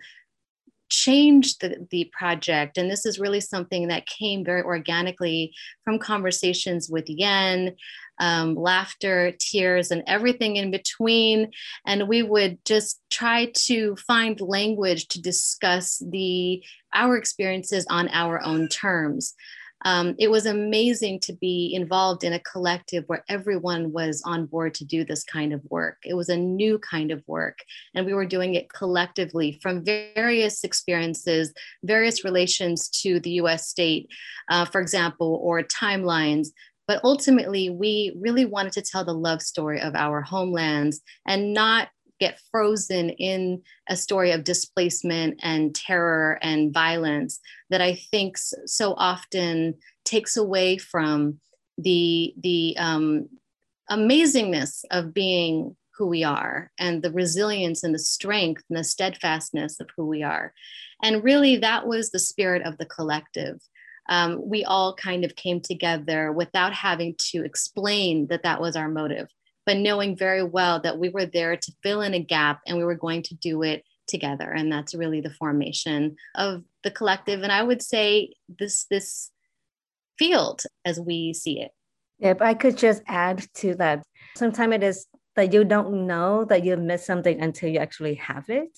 change 0.92 1.56
the, 1.58 1.86
the 1.90 2.10
project. 2.12 2.76
And 2.76 2.90
this 2.90 3.06
is 3.06 3.18
really 3.18 3.40
something 3.40 3.88
that 3.88 4.06
came 4.06 4.44
very 4.44 4.62
organically 4.62 5.54
from 5.84 5.98
conversations 5.98 6.90
with 6.90 7.08
Yen, 7.08 7.74
um, 8.20 8.54
laughter, 8.54 9.32
tears, 9.38 9.90
and 9.90 10.02
everything 10.06 10.56
in 10.56 10.70
between. 10.70 11.50
And 11.86 12.08
we 12.08 12.22
would 12.22 12.62
just 12.66 13.00
try 13.08 13.50
to 13.66 13.96
find 13.96 14.38
language 14.40 15.08
to 15.08 15.22
discuss 15.22 16.02
the 16.10 16.62
our 16.92 17.16
experiences 17.16 17.86
on 17.88 18.10
our 18.10 18.44
own 18.44 18.68
terms. 18.68 19.34
Um, 19.84 20.14
it 20.18 20.30
was 20.30 20.46
amazing 20.46 21.20
to 21.20 21.32
be 21.32 21.72
involved 21.74 22.24
in 22.24 22.32
a 22.32 22.40
collective 22.40 23.04
where 23.06 23.24
everyone 23.28 23.92
was 23.92 24.22
on 24.24 24.46
board 24.46 24.74
to 24.74 24.84
do 24.84 25.04
this 25.04 25.24
kind 25.24 25.52
of 25.52 25.60
work. 25.70 25.98
It 26.04 26.14
was 26.14 26.28
a 26.28 26.36
new 26.36 26.78
kind 26.78 27.10
of 27.10 27.22
work, 27.26 27.58
and 27.94 28.06
we 28.06 28.14
were 28.14 28.26
doing 28.26 28.54
it 28.54 28.72
collectively 28.72 29.58
from 29.62 29.84
various 29.84 30.64
experiences, 30.64 31.52
various 31.82 32.24
relations 32.24 32.88
to 33.02 33.20
the 33.20 33.32
US 33.32 33.68
state, 33.68 34.08
uh, 34.48 34.64
for 34.64 34.80
example, 34.80 35.40
or 35.42 35.62
timelines, 35.62 36.48
but 36.88 37.00
ultimately, 37.04 37.70
we 37.70 38.14
really 38.20 38.44
wanted 38.44 38.72
to 38.74 38.82
tell 38.82 39.04
the 39.04 39.14
love 39.14 39.40
story 39.40 39.80
of 39.80 39.94
our 39.94 40.20
homelands 40.20 41.00
and 41.26 41.54
not 41.54 41.88
get 42.22 42.40
frozen 42.50 43.10
in 43.10 43.62
a 43.88 43.96
story 43.96 44.30
of 44.30 44.44
displacement 44.44 45.40
and 45.42 45.74
terror 45.74 46.38
and 46.42 46.72
violence 46.72 47.40
that 47.70 47.80
I 47.80 47.94
think 47.94 48.36
so 48.38 48.94
often 48.96 49.74
takes 50.04 50.36
away 50.36 50.78
from 50.78 51.40
the, 51.78 52.32
the 52.40 52.76
um, 52.78 53.28
amazingness 53.90 54.84
of 54.90 55.12
being 55.12 55.76
who 55.96 56.06
we 56.06 56.22
are 56.22 56.70
and 56.78 57.02
the 57.02 57.12
resilience 57.12 57.82
and 57.82 57.94
the 57.94 57.98
strength 57.98 58.62
and 58.70 58.78
the 58.78 58.84
steadfastness 58.84 59.80
of 59.80 59.88
who 59.96 60.06
we 60.06 60.22
are. 60.22 60.52
And 61.02 61.24
really, 61.24 61.56
that 61.56 61.86
was 61.86 62.10
the 62.10 62.18
spirit 62.18 62.62
of 62.62 62.78
the 62.78 62.86
collective 62.86 63.60
um, 64.08 64.40
we 64.48 64.64
all 64.64 64.94
kind 64.94 65.24
of 65.24 65.36
came 65.36 65.60
together 65.60 66.32
without 66.32 66.72
having 66.72 67.14
to 67.30 67.44
explain 67.44 68.26
that 68.28 68.42
that 68.42 68.60
was 68.60 68.76
our 68.76 68.88
motive, 68.88 69.28
but 69.66 69.76
knowing 69.76 70.16
very 70.16 70.42
well 70.42 70.80
that 70.80 70.98
we 70.98 71.08
were 71.08 71.26
there 71.26 71.56
to 71.56 71.72
fill 71.82 72.02
in 72.02 72.14
a 72.14 72.20
gap 72.20 72.60
and 72.66 72.76
we 72.78 72.84
were 72.84 72.96
going 72.96 73.22
to 73.22 73.34
do 73.34 73.62
it 73.62 73.84
together. 74.06 74.50
And 74.50 74.70
that's 74.70 74.94
really 74.94 75.20
the 75.20 75.30
formation 75.30 76.16
of 76.34 76.62
the 76.82 76.90
collective. 76.90 77.42
And 77.42 77.52
I 77.52 77.62
would 77.62 77.82
say 77.82 78.34
this 78.58 78.84
this 78.90 79.30
field 80.18 80.62
as 80.84 81.00
we 81.00 81.32
see 81.32 81.60
it. 81.60 81.70
If 82.18 82.42
I 82.42 82.54
could 82.54 82.76
just 82.76 83.02
add 83.06 83.46
to 83.54 83.74
that, 83.76 84.02
sometimes 84.36 84.74
it 84.74 84.82
is 84.82 85.06
that 85.34 85.52
you 85.52 85.64
don't 85.64 86.06
know 86.06 86.44
that 86.44 86.64
you 86.64 86.76
missed 86.76 87.06
something 87.06 87.40
until 87.40 87.70
you 87.70 87.78
actually 87.78 88.14
have 88.16 88.48
it. 88.48 88.70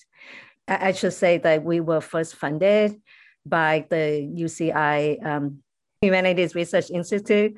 I 0.66 0.92
should 0.92 1.12
say 1.12 1.38
that 1.38 1.64
we 1.64 1.80
were 1.80 2.00
first 2.00 2.36
funded 2.36 3.00
by 3.44 3.86
the 3.90 4.26
UCI 4.34 5.24
um, 5.24 5.63
Humanities 6.04 6.54
Research 6.54 6.90
Institute. 6.90 7.56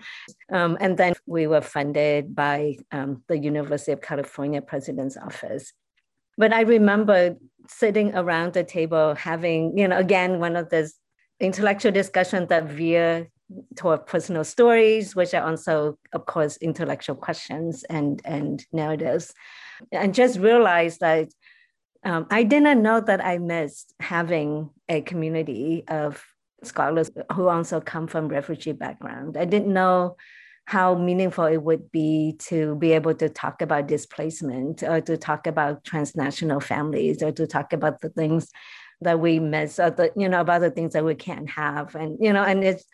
Um, 0.53 0.77
and 0.81 0.97
then 0.97 1.15
we 1.27 1.47
were 1.47 1.61
funded 1.61 2.35
by 2.35 2.77
um, 2.93 3.23
the 3.29 3.39
University 3.39 3.93
of 3.93 4.01
California 4.01 4.63
President's 4.63 5.17
Office. 5.17 5.73
But 6.39 6.53
I 6.53 6.63
remember 6.63 7.37
sitting 7.69 8.15
around 8.15 8.53
the 8.53 8.65
table 8.65 9.15
having, 9.15 9.77
you 9.77 9.89
know, 9.89 9.99
again, 9.99 10.39
one 10.39 10.57
of 10.57 10.69
those 10.71 10.95
intellectual 11.41 11.93
discussions 11.93 12.49
that 12.49 12.65
veer 12.65 13.29
toward 13.77 14.07
personal 14.07 14.45
stories, 14.45 15.15
which 15.15 15.35
are 15.35 15.49
also, 15.49 15.99
of 16.13 16.27
course, 16.27 16.57
intellectual 16.59 17.17
questions 17.17 17.85
and, 17.85 18.21
and 18.25 18.65
narratives. 18.73 19.33
And 19.93 20.15
just 20.15 20.39
realized 20.39 21.01
that 21.01 21.29
um, 22.05 22.27
I 22.31 22.43
didn't 22.45 22.83
know 22.83 23.01
that 23.01 23.25
I 23.25 23.39
missed 23.39 23.95
having 24.01 24.71
a 24.89 25.01
community 25.01 25.85
of 25.89 26.25
scholars 26.67 27.11
who 27.33 27.49
also 27.49 27.81
come 27.81 28.07
from 28.07 28.29
refugee 28.29 28.73
background. 28.73 29.37
I 29.37 29.45
didn't 29.45 29.73
know 29.73 30.17
how 30.67 30.97
meaningful 30.97 31.45
it 31.45 31.63
would 31.63 31.93
be 31.93 32.37
to 32.39 32.75
be 32.77 32.93
able 32.93 33.15
to 33.15 33.29
talk 33.29 33.63
about 33.63 33.87
displacement 33.87 34.83
or 34.83 35.01
to 35.01 35.17
talk 35.17 35.47
about 35.47 35.85
transnational 35.85 36.61
families 36.61 37.23
or 37.23 37.31
to 37.33 37.47
talk 37.47 37.73
about 37.73 38.01
the 38.01 38.09
things 38.09 38.51
that 39.01 39.21
we 39.21 39.39
miss 39.39 39.79
or 39.79 39.91
the, 39.91 40.11
you 40.17 40.29
know, 40.29 40.41
about 40.41 40.63
the 40.63 40.71
things 40.71 40.95
that 40.95 41.05
we 41.05 41.15
can't 41.15 41.49
have. 41.51 41.95
And, 41.95 42.19
you 42.21 42.33
know, 42.33 42.43
and 42.43 42.65
it's 42.65 42.85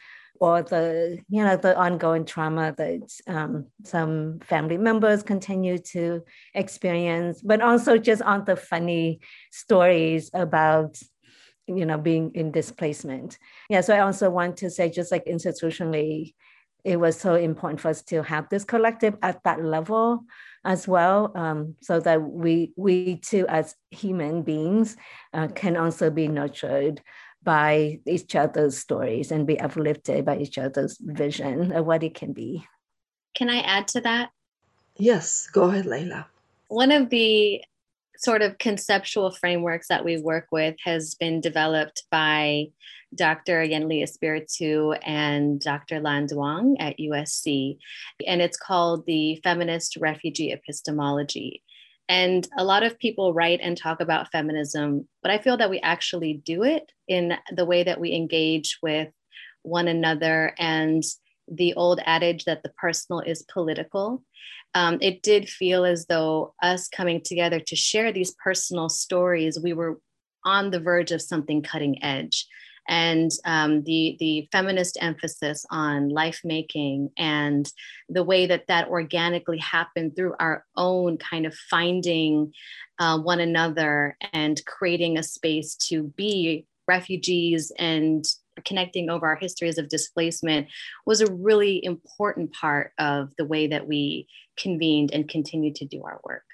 or 0.43 0.61
the 0.61 1.19
you 1.29 1.45
know 1.45 1.57
the 1.57 1.79
ongoing 1.79 2.25
trauma 2.25 2.75
that 2.77 3.09
um, 3.29 3.67
some 3.85 4.41
family 4.41 4.77
members 4.77 5.23
continue 5.23 5.79
to 5.79 6.21
experience, 6.53 7.41
but 7.43 7.61
also 7.61 7.97
just 7.97 8.23
on 8.23 8.45
the 8.45 8.57
funny 8.57 9.21
stories 9.53 10.33
about 10.35 10.99
you 11.77 11.87
know 11.87 11.99
being 11.99 12.31
in 12.35 12.51
displacement. 12.51 13.39
Yeah, 13.69 13.81
so 13.81 13.95
I 13.95 14.01
also 14.01 14.31
want 14.31 14.57
to 14.59 14.71
say, 14.71 14.91
just 14.91 15.13
like 15.13 15.25
institutionally, 15.27 16.35
it 16.85 16.99
was 16.99 17.19
so 17.19 17.35
important 17.35 17.81
for 17.81 17.89
us 17.89 18.03
to 18.05 18.23
have 18.23 18.49
this 18.49 18.65
collective 18.65 19.17
at 19.23 19.43
that 19.45 19.65
level 19.65 20.25
as 20.65 20.87
well, 20.87 21.33
um, 21.37 21.75
so 21.81 22.01
that 22.01 22.23
we 22.23 22.73
we 22.77 23.17
too 23.17 23.47
as 23.49 23.75
human 23.91 24.43
beings 24.43 24.97
uh, 25.33 25.49
can 25.49 25.77
also 25.77 26.11
be 26.11 26.29
nurtured 26.29 27.03
by 27.43 27.99
each 28.07 28.37
other's 28.37 28.79
stories 28.79 29.33
and 29.33 29.47
be 29.47 29.59
uplifted 29.59 30.25
by 30.25 30.39
each 30.39 30.59
other's 30.59 30.97
vision 31.01 31.73
of 31.73 31.85
what 31.87 32.03
it 32.03 32.15
can 32.15 32.33
be. 32.33 32.65
Can 33.35 33.51
I 33.51 33.61
add 33.61 33.89
to 33.89 34.01
that? 34.03 34.31
Yes, 34.97 35.49
go 35.53 35.65
ahead, 35.65 35.87
Lila. 35.87 36.27
One 36.69 36.93
of 36.93 37.11
the 37.11 37.63
sort 38.19 38.43
of 38.43 38.59
conceptual 38.59 39.31
frameworks 39.31 39.89
that 39.89 40.05
we 40.05 40.19
work 40.19 40.47
with 40.53 40.77
has 40.85 41.15
been 41.15 41.41
developed 41.41 42.05
by 42.11 42.67
Dr. 43.15 43.63
Yen 43.63 43.89
Le 43.89 44.03
Espiritu 44.03 44.93
and 45.05 45.61
Dr. 45.61 46.01
Lan 46.01 46.27
Duong 46.27 46.77
at 46.79 46.99
USC, 46.99 47.77
and 48.27 48.41
it's 48.41 48.57
called 48.57 49.05
the 49.07 49.41
Feminist 49.43 49.97
Refugee 49.97 50.53
Epistemology. 50.53 51.63
And 52.09 52.47
a 52.59 52.65
lot 52.65 52.83
of 52.83 52.99
people 52.99 53.33
write 53.33 53.61
and 53.63 53.77
talk 53.77 54.01
about 54.01 54.31
feminism, 54.31 55.09
but 55.23 55.31
I 55.31 55.39
feel 55.39 55.57
that 55.57 55.71
we 55.71 55.81
actually 55.81 56.43
do 56.45 56.63
it 56.63 56.91
in 57.09 57.35
the 57.55 57.65
way 57.65 57.85
that 57.85 58.01
we 58.01 58.13
engage 58.13 58.79
with 58.83 59.09
one 59.63 59.89
another 59.89 60.55
and 60.59 61.03
the 61.49 61.75
old 61.75 62.01
adage 62.05 62.45
that 62.45 62.63
the 62.63 62.71
personal 62.71 63.21
is 63.21 63.45
political. 63.53 64.23
Um, 64.75 64.99
it 65.01 65.23
did 65.23 65.49
feel 65.49 65.85
as 65.85 66.07
though 66.07 66.55
us 66.63 66.89
coming 66.89 67.21
together 67.23 67.61
to 67.61 67.77
share 67.77 68.13
these 68.13 68.35
personal 68.43 68.89
stories, 68.89 69.59
we 69.63 69.73
were 69.73 69.99
on 70.45 70.71
the 70.71 70.81
verge 70.81 71.13
of 71.13 71.23
something 71.23 71.63
cutting 71.63 72.03
edge. 72.03 72.47
And 72.89 73.31
um, 73.45 73.85
the 73.85 74.17
the 74.19 74.49
feminist 74.51 74.99
emphasis 75.01 75.65
on 75.71 76.09
life 76.09 76.41
making 76.43 77.11
and 77.17 77.71
the 78.09 78.25
way 78.25 78.47
that 78.47 78.67
that 78.67 78.89
organically 78.89 79.59
happened 79.59 80.17
through 80.17 80.35
our 80.41 80.65
own 80.77 81.17
kind 81.17 81.47
of 81.47 81.55
finding 81.55 82.53
uh, 82.99 83.21
one 83.21 83.39
another 83.39 84.17
and 84.33 84.61
creating 84.67 85.17
a 85.17 85.23
space 85.23 85.77
to 85.77 86.13
be 86.17 86.67
refugees 86.89 87.71
and 87.79 88.25
connecting 88.65 89.11
over 89.11 89.27
our 89.27 89.37
histories 89.37 89.79
of 89.79 89.89
displacement 89.89 90.69
was 91.07 91.21
a 91.21 91.33
really 91.33 91.85
important 91.85 92.53
part 92.53 92.93
of 92.99 93.33
the 93.37 93.45
way 93.45 93.67
that 93.67 93.87
we 93.87 94.27
convened 94.57 95.11
and 95.13 95.29
continue 95.29 95.73
to 95.75 95.85
do 95.85 96.03
our 96.05 96.21
work. 96.25 96.45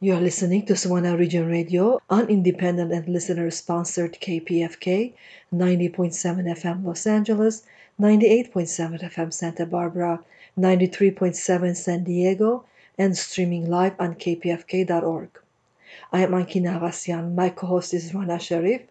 You 0.00 0.14
are 0.14 0.20
listening 0.20 0.66
to 0.66 0.72
Swana 0.72 1.16
Region 1.16 1.46
Radio 1.46 2.00
on 2.10 2.28
independent 2.28 2.92
and 2.92 3.06
listener 3.08 3.48
sponsored 3.52 4.14
KPFK 4.14 5.14
90.7 5.54 6.48
FM 6.58 6.84
Los 6.84 7.06
Angeles, 7.06 7.62
98.7 8.00 9.00
FM 9.00 9.32
Santa 9.32 9.64
Barbara, 9.64 10.18
93.7 10.58 11.76
San 11.76 12.02
Diego, 12.02 12.64
and 12.98 13.16
streaming 13.16 13.70
live 13.70 13.94
on 14.00 14.16
kpfk.org. 14.16 15.28
I 16.12 16.22
am 16.22 16.32
Anki 16.32 16.60
Navasyan. 16.60 17.34
My 17.34 17.50
co 17.50 17.66
host 17.68 17.94
is 17.94 18.12
Rana 18.12 18.40
Sharif, 18.40 18.82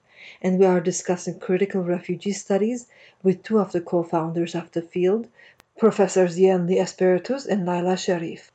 and 0.42 0.60
we 0.60 0.66
are 0.66 0.80
discussing 0.80 1.40
critical 1.40 1.82
refugee 1.82 2.32
studies 2.32 2.88
with 3.24 3.42
two 3.44 3.60
of 3.60 3.72
the 3.72 3.82
co 3.82 4.04
founders 4.04 4.54
of 4.54 4.72
the 4.72 4.82
field, 4.82 5.28
Professors 5.78 6.38
Yen 6.38 6.68
Le 6.68 6.80
Espiritus 6.80 7.46
and 7.46 7.66
Lila 7.66 7.98
Sharif. 7.98 8.52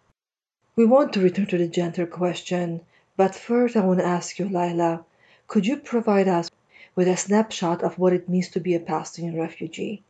We 0.77 0.85
want 0.85 1.13
to 1.15 1.21
return 1.21 1.47
to 1.47 1.59
the 1.59 1.67
gender 1.67 2.07
question, 2.07 2.83
but 3.17 3.35
first 3.35 3.77
I 3.77 3.85
want 3.85 3.99
to 3.99 4.07
ask 4.07 4.39
you, 4.39 4.49
Lila, 4.49 5.05
could 5.49 5.67
you 5.67 5.77
provide 5.77 6.29
us 6.29 6.51
with 6.95 7.09
a 7.09 7.17
snapshot 7.17 7.83
of 7.83 7.99
what 7.99 8.13
it 8.13 8.29
means 8.29 8.49
to 8.51 8.61
be 8.61 8.75
a 8.75 8.81
Palestinian 8.81 9.37
refugee? 9.37 10.03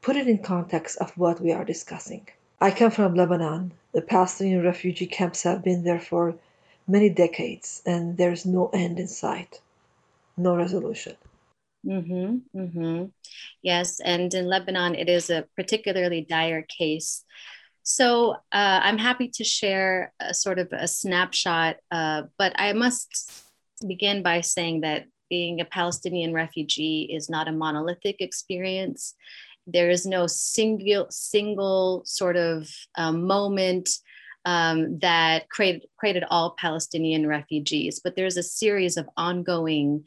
Put 0.00 0.16
it 0.16 0.28
in 0.28 0.38
context 0.38 0.96
of 0.98 1.10
what 1.18 1.40
we 1.40 1.52
are 1.52 1.64
discussing. 1.64 2.28
I 2.60 2.70
come 2.70 2.90
from 2.90 3.14
Lebanon. 3.14 3.72
The 3.92 4.00
Palestinian 4.00 4.62
refugee 4.62 5.06
camps 5.06 5.42
have 5.42 5.62
been 5.62 5.84
there 5.84 6.00
for 6.00 6.36
many 6.86 7.10
decades, 7.10 7.82
and 7.84 8.16
there's 8.16 8.46
no 8.46 8.70
end 8.72 9.00
in 9.00 9.08
sight, 9.08 9.60
no 10.36 10.56
resolution. 10.56 11.16
Mm-hmm, 11.86 12.58
mm-hmm. 12.58 13.04
Yes, 13.62 14.00
and 14.00 14.32
in 14.34 14.46
Lebanon, 14.46 14.94
it 14.94 15.08
is 15.08 15.30
a 15.30 15.44
particularly 15.56 16.26
dire 16.28 16.62
case. 16.62 17.24
So 17.82 18.32
uh, 18.32 18.80
I'm 18.82 18.98
happy 18.98 19.28
to 19.34 19.44
share 19.44 20.12
a 20.18 20.34
sort 20.34 20.58
of 20.58 20.72
a 20.72 20.88
snapshot, 20.88 21.76
uh, 21.92 22.24
but 22.36 22.52
I 22.56 22.72
must 22.72 23.30
begin 23.86 24.22
by 24.22 24.40
saying 24.40 24.80
that 24.80 25.06
being 25.30 25.60
a 25.60 25.64
Palestinian 25.64 26.32
refugee 26.32 27.08
is 27.12 27.30
not 27.30 27.48
a 27.48 27.52
monolithic 27.52 28.16
experience. 28.20 29.14
There 29.68 29.90
is 29.90 30.06
no 30.06 30.26
single 30.26 31.06
single 31.10 32.02
sort 32.04 32.36
of 32.36 32.68
um, 32.96 33.26
moment 33.26 33.88
um, 34.46 34.98
that 35.00 35.50
created 35.50 35.82
created 35.98 36.24
all 36.30 36.56
Palestinian 36.58 37.26
refugees, 37.26 38.00
but 38.02 38.16
there's 38.16 38.36
a 38.38 38.42
series 38.42 38.96
of 38.96 39.08
ongoing 39.16 40.04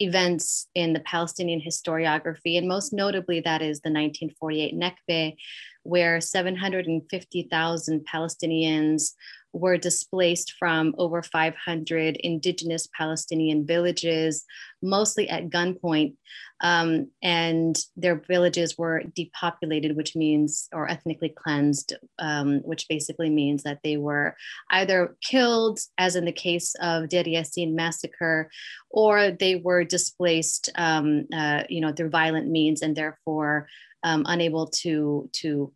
events 0.00 0.66
in 0.74 0.94
the 0.94 1.00
Palestinian 1.00 1.60
historiography, 1.60 2.56
and 2.56 2.66
most 2.66 2.92
notably 2.92 3.40
that 3.40 3.60
is 3.60 3.80
the 3.80 3.90
1948 3.90 4.74
Nakba, 4.74 5.36
where 5.82 6.20
750,000 6.20 8.06
Palestinians 8.06 9.12
were 9.52 9.76
displaced 9.76 10.54
from 10.58 10.94
over 10.98 11.22
500 11.22 12.16
indigenous 12.16 12.88
Palestinian 12.96 13.66
villages, 13.66 14.44
mostly 14.82 15.28
at 15.28 15.50
gunpoint. 15.50 16.14
Um, 16.60 17.10
and 17.22 17.76
their 17.96 18.22
villages 18.28 18.78
were 18.78 19.02
depopulated, 19.14 19.96
which 19.96 20.14
means, 20.14 20.68
or 20.72 20.88
ethnically 20.88 21.28
cleansed, 21.28 21.94
um, 22.20 22.60
which 22.60 22.86
basically 22.88 23.30
means 23.30 23.64
that 23.64 23.80
they 23.82 23.96
were 23.96 24.36
either 24.70 25.16
killed, 25.22 25.80
as 25.98 26.14
in 26.14 26.24
the 26.24 26.32
case 26.32 26.74
of 26.80 27.08
Deir 27.08 27.24
Yassin 27.24 27.74
massacre, 27.74 28.48
or 28.90 29.32
they 29.32 29.56
were 29.56 29.82
displaced, 29.82 30.70
um, 30.76 31.26
uh, 31.34 31.64
you 31.68 31.80
know, 31.80 31.92
through 31.92 32.10
violent 32.10 32.48
means 32.48 32.80
and 32.80 32.96
therefore 32.96 33.66
um, 34.04 34.24
unable 34.26 34.66
to 34.66 35.28
to 35.32 35.72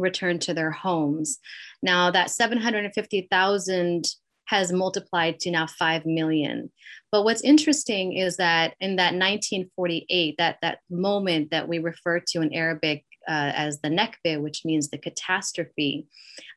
return 0.00 0.38
to 0.40 0.54
their 0.54 0.70
homes. 0.70 1.38
Now 1.82 2.10
that 2.10 2.30
750,000 2.30 4.04
has 4.46 4.72
multiplied 4.72 5.38
to 5.40 5.50
now 5.50 5.66
5 5.66 6.06
million. 6.06 6.72
But 7.12 7.22
what's 7.22 7.42
interesting 7.42 8.16
is 8.16 8.36
that 8.38 8.74
in 8.80 8.96
that 8.96 9.14
1948, 9.14 10.34
that, 10.38 10.56
that 10.62 10.78
moment 10.90 11.52
that 11.52 11.68
we 11.68 11.78
refer 11.78 12.20
to 12.28 12.40
in 12.40 12.52
Arabic 12.52 13.04
uh, 13.28 13.52
as 13.54 13.80
the 13.80 13.88
Nakba, 13.88 14.40
which 14.40 14.64
means 14.64 14.88
the 14.88 14.98
catastrophe, 14.98 16.06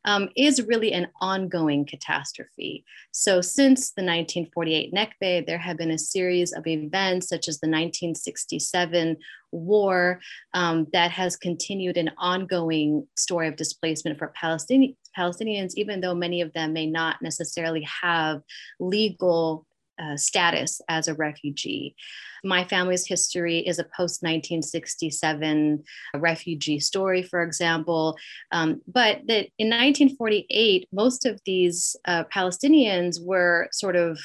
um, 0.05 0.29
is 0.35 0.63
really 0.63 0.91
an 0.91 1.07
ongoing 1.21 1.85
catastrophe. 1.85 2.83
So, 3.11 3.41
since 3.41 3.91
the 3.91 4.01
1948 4.01 4.93
Nakba, 4.93 5.45
there 5.45 5.57
have 5.57 5.77
been 5.77 5.91
a 5.91 5.97
series 5.97 6.53
of 6.53 6.67
events, 6.67 7.29
such 7.29 7.47
as 7.47 7.59
the 7.59 7.67
1967 7.67 9.17
war, 9.51 10.19
um, 10.53 10.87
that 10.93 11.11
has 11.11 11.35
continued 11.35 11.97
an 11.97 12.11
ongoing 12.17 13.07
story 13.15 13.47
of 13.47 13.55
displacement 13.55 14.17
for 14.17 14.33
Palestinians. 14.41 14.95
Palestinians, 15.17 15.73
even 15.75 16.01
though 16.01 16.15
many 16.15 16.41
of 16.41 16.51
them 16.53 16.73
may 16.73 16.87
not 16.87 17.21
necessarily 17.21 17.87
have 18.01 18.41
legal 18.79 19.65
uh, 20.01 20.17
status 20.17 20.81
as 20.89 21.07
a 21.07 21.13
refugee. 21.13 21.95
My 22.43 22.63
family's 22.63 23.07
history 23.07 23.59
is 23.59 23.79
a 23.79 23.83
post 23.83 24.21
1967 24.23 25.83
refugee 26.15 26.79
story, 26.79 27.23
for 27.23 27.41
example. 27.41 28.17
Um, 28.51 28.81
but 28.87 29.21
that 29.27 29.47
in 29.57 29.69
1948, 29.69 30.87
most 30.91 31.25
of 31.25 31.39
these 31.45 31.95
uh, 32.05 32.23
Palestinians 32.33 33.23
were 33.23 33.69
sort 33.71 33.95
of 33.95 34.19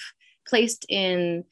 placed 0.47 0.87
in 0.89 1.45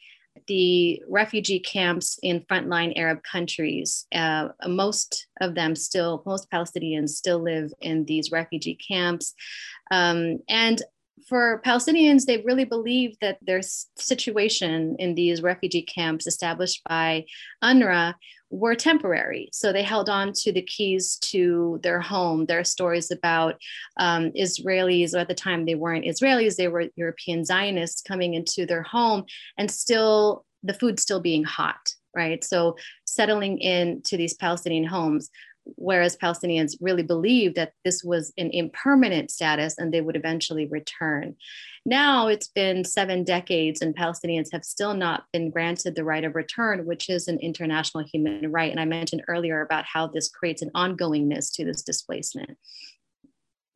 the 0.46 1.02
refugee 1.09 1.61
camps 1.61 2.18
in 2.22 2.40
frontline 2.40 2.92
Arab 2.96 3.22
countries. 3.22 4.07
Uh, 4.14 4.48
most 4.66 5.26
of 5.40 5.55
them 5.55 5.74
still, 5.74 6.22
most 6.26 6.50
Palestinians 6.50 7.11
still 7.11 7.38
live 7.38 7.72
in 7.81 8.05
these 8.05 8.31
refugee 8.31 8.76
camps. 8.76 9.35
Um, 9.90 10.38
and 10.48 10.83
for 11.29 11.62
Palestinians, 11.64 12.24
they 12.24 12.42
really 12.42 12.64
believe 12.64 13.16
that 13.20 13.38
their 13.42 13.61
situation 13.62 14.96
in 14.98 15.14
these 15.14 15.42
refugee 15.42 15.83
camps 15.83 16.26
established 16.26 16.83
by 16.88 17.24
UNRWA 17.64 18.14
were 18.50 18.74
temporary. 18.74 19.48
So 19.52 19.72
they 19.72 19.83
held 19.83 20.09
on 20.09 20.33
to 20.35 20.52
the 20.52 20.62
keys 20.62 21.16
to 21.22 21.81
their 21.83 22.00
home. 22.00 22.46
There 22.46 22.61
are 22.61 22.64
stories 22.64 23.11
about 23.11 23.57
um, 23.98 24.31
Israelis, 24.33 25.14
or 25.14 25.18
at 25.18 25.29
the 25.29 25.35
time 25.35 25.64
they 25.64 25.74
weren't 25.74 26.05
Israelis, 26.05 26.57
they 26.57 26.68
were 26.68 26.88
European 26.96 27.44
Zionists 27.44 28.02
coming 28.02 28.35
into 28.35 28.66
their 28.66 28.83
home 28.83 29.24
and 29.59 29.70
still 29.70 30.44
the 30.62 30.74
food 30.74 31.00
still 31.00 31.20
being 31.20 31.44
hot, 31.44 31.92
right? 32.14 32.42
So 32.44 32.76
settling 33.05 33.59
into 33.59 34.16
these 34.16 34.35
Palestinian 34.35 34.85
homes 34.85 35.31
whereas 35.74 36.16
Palestinians 36.16 36.76
really 36.81 37.02
believed 37.02 37.57
that 37.57 37.72
this 37.85 38.02
was 38.05 38.33
an 38.38 38.50
impermanent 38.52 39.31
status 39.31 39.76
and 39.76 39.92
they 39.92 40.00
would 40.00 40.16
eventually 40.16 40.66
return. 40.66 41.35
Now 41.85 42.29
it's 42.29 42.48
been 42.48 42.85
seven 42.85 43.24
decades, 43.24 43.83
and 43.83 43.96
Palestinians 43.96 44.52
have 44.52 44.64
still 44.64 44.94
not 44.94 45.24
been 45.33 45.50
granted 45.50 45.94
the 45.94 46.05
right 46.05 46.24
of 46.24 46.35
return, 46.35 46.87
which 46.87 47.09
is 47.09 47.29
an 47.29 47.38
international 47.40 48.05
human 48.05 48.50
right. 48.50 48.70
And 48.70 48.81
I 48.81 48.85
mentioned 48.85 49.22
earlier 49.29 49.61
about 49.61 49.85
how 49.85 50.07
this 50.07 50.29
creates 50.29 50.62
an 50.62 50.70
ongoingness 50.74 51.52
to 51.55 51.64
this 51.64 51.83
displacement. 51.83 52.57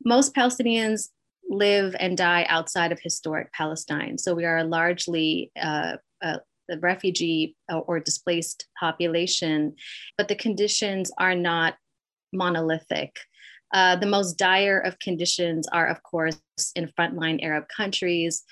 Most 0.03 0.33
Palestinians 0.33 1.09
live 1.49 1.95
and 1.99 2.17
die 2.17 2.45
outside 2.49 2.91
of 2.91 2.99
historic 2.99 3.51
Palestine. 3.53 4.17
So 4.17 4.33
we 4.33 4.45
are 4.45 4.63
largely 4.63 5.51
uh, 5.61 5.97
uh, 6.21 6.37
the 6.67 6.79
refugee 6.79 7.55
or 7.69 7.99
displaced 7.99 8.67
population, 8.79 9.75
but 10.17 10.29
the 10.29 10.35
conditions 10.35 11.11
are 11.17 11.35
not 11.35 11.75
monolithic. 12.33 13.19
Uh, 13.73 13.95
the 13.95 14.05
most 14.05 14.37
dire 14.37 14.79
of 14.79 14.99
conditions 14.99 15.67
are, 15.69 15.87
of 15.87 16.03
course, 16.03 16.37
in 16.75 16.91
frontline 16.97 17.41
Arab 17.41 17.65
countries. 17.75 18.43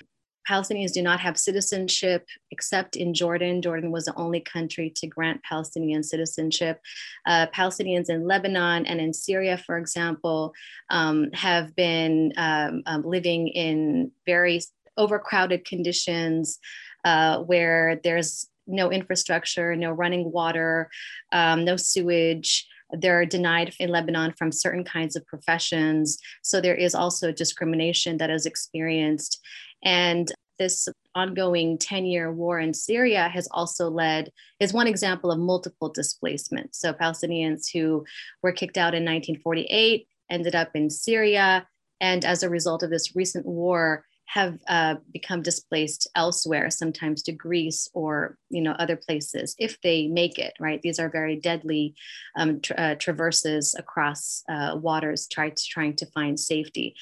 Palestinians 0.48 0.92
do 0.92 1.02
not 1.02 1.20
have 1.20 1.38
citizenship 1.38 2.26
except 2.50 2.96
in 2.96 3.12
Jordan. 3.12 3.62
Jordan 3.62 3.90
was 3.92 4.06
the 4.06 4.16
only 4.16 4.40
country 4.40 4.92
to 4.96 5.06
grant 5.06 5.42
Palestinian 5.42 6.02
citizenship. 6.02 6.80
Uh, 7.26 7.46
Palestinians 7.54 8.08
in 8.08 8.26
Lebanon 8.26 8.86
and 8.86 9.00
in 9.00 9.12
Syria, 9.12 9.58
for 9.58 9.76
example, 9.76 10.52
um, 10.88 11.30
have 11.32 11.76
been 11.76 12.32
um, 12.36 12.82
um, 12.86 13.02
living 13.02 13.48
in 13.48 14.10
very 14.26 14.60
overcrowded 14.96 15.64
conditions 15.64 16.58
uh, 17.04 17.38
where 17.40 18.00
there's 18.02 18.48
no 18.66 18.90
infrastructure, 18.90 19.76
no 19.76 19.90
running 19.90 20.30
water, 20.32 20.90
um, 21.32 21.64
no 21.64 21.76
sewage. 21.76 22.66
They're 22.92 23.26
denied 23.26 23.74
in 23.78 23.90
Lebanon 23.90 24.34
from 24.36 24.52
certain 24.52 24.84
kinds 24.84 25.16
of 25.16 25.26
professions. 25.26 26.18
So 26.42 26.60
there 26.60 26.74
is 26.74 26.94
also 26.94 27.32
discrimination 27.32 28.18
that 28.18 28.30
is 28.30 28.46
experienced. 28.46 29.40
And 29.84 30.30
this 30.58 30.88
ongoing 31.14 31.78
10 31.78 32.04
year 32.04 32.30
war 32.32 32.60
in 32.60 32.74
Syria 32.74 33.28
has 33.28 33.48
also 33.50 33.88
led, 33.88 34.30
is 34.60 34.72
one 34.72 34.86
example 34.86 35.32
of 35.32 35.38
multiple 35.38 35.88
displacements. 35.88 36.78
So 36.78 36.92
Palestinians 36.92 37.66
who 37.72 38.04
were 38.42 38.52
kicked 38.52 38.76
out 38.76 38.94
in 38.94 39.04
1948 39.04 40.06
ended 40.30 40.54
up 40.54 40.70
in 40.74 40.90
Syria. 40.90 41.66
And 42.00 42.24
as 42.24 42.42
a 42.42 42.50
result 42.50 42.82
of 42.82 42.90
this 42.90 43.16
recent 43.16 43.46
war, 43.46 44.04
have 44.32 44.58
uh, 44.68 44.94
become 45.12 45.42
displaced 45.42 46.08
elsewhere, 46.14 46.70
sometimes 46.70 47.20
to 47.24 47.32
Greece 47.32 47.88
or 47.94 48.38
you 48.48 48.62
know 48.62 48.72
other 48.72 48.96
places, 48.96 49.56
if 49.58 49.80
they 49.80 50.06
make 50.06 50.38
it. 50.38 50.52
Right, 50.60 50.80
these 50.82 51.00
are 51.00 51.10
very 51.10 51.36
deadly 51.36 51.94
um, 52.36 52.60
tra- 52.60 52.76
uh, 52.76 52.94
traverses 52.94 53.74
across 53.76 54.44
uh, 54.48 54.76
waters, 54.80 55.26
try 55.26 55.50
to, 55.50 55.64
trying 55.64 55.96
to 55.96 56.06
find 56.06 56.38
safety. 56.38 56.94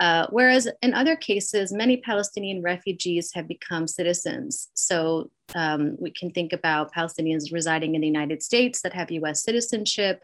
Uh, 0.00 0.26
whereas 0.30 0.66
in 0.82 0.94
other 0.94 1.14
cases, 1.14 1.72
many 1.72 1.98
Palestinian 1.98 2.62
refugees 2.62 3.30
have 3.34 3.46
become 3.46 3.86
citizens. 3.86 4.68
So 4.74 5.30
um, 5.54 5.96
we 6.00 6.10
can 6.10 6.30
think 6.30 6.52
about 6.52 6.92
Palestinians 6.92 7.52
residing 7.52 7.94
in 7.94 8.00
the 8.00 8.06
United 8.08 8.42
States 8.42 8.80
that 8.82 8.94
have 8.94 9.10
US 9.12 9.44
citizenship. 9.44 10.22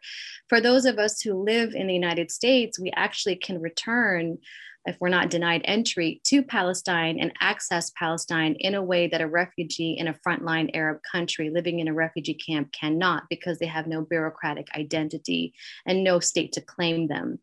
For 0.49 0.61
those 0.61 0.87
of 0.87 0.99
us 0.99 1.21
who 1.21 1.35
live 1.35 1.75
in 1.75 1.87
the 1.87 1.95
United 1.95 2.33
States, 2.33 2.81
we 2.81 2.91
actually 2.97 3.37
can 3.37 3.61
return 3.61 4.39
if 4.87 4.97
we're 5.01 5.09
not 5.09 5.31
denied 5.31 5.63
entry 5.65 6.21
to 6.25 6.43
Palestine 6.43 7.19
and 7.21 7.33
access 7.41 7.91
Palestine 7.99 8.55
in 8.59 8.75
a 8.75 8.83
way 8.83 9.07
that 9.09 9.21
a 9.21 9.27
refugee 9.27 9.97
in 9.99 10.09
a 10.09 10.17
frontline 10.27 10.71
Arab 10.75 11.01
country 11.11 11.51
living 11.51 11.81
in 11.81 11.89
a 11.89 11.95
refugee 11.95 12.35
camp 12.35 12.73
cannot 12.73 13.25
because 13.29 13.59
they 13.59 13.67
have 13.67 13.87
no 13.87 14.03
bureaucratic 14.03 14.69
identity 14.75 15.53
and 15.87 16.03
no 16.03 16.21
state 16.21 16.53
to 16.53 16.61
claim 16.61 17.09
them. 17.09 17.39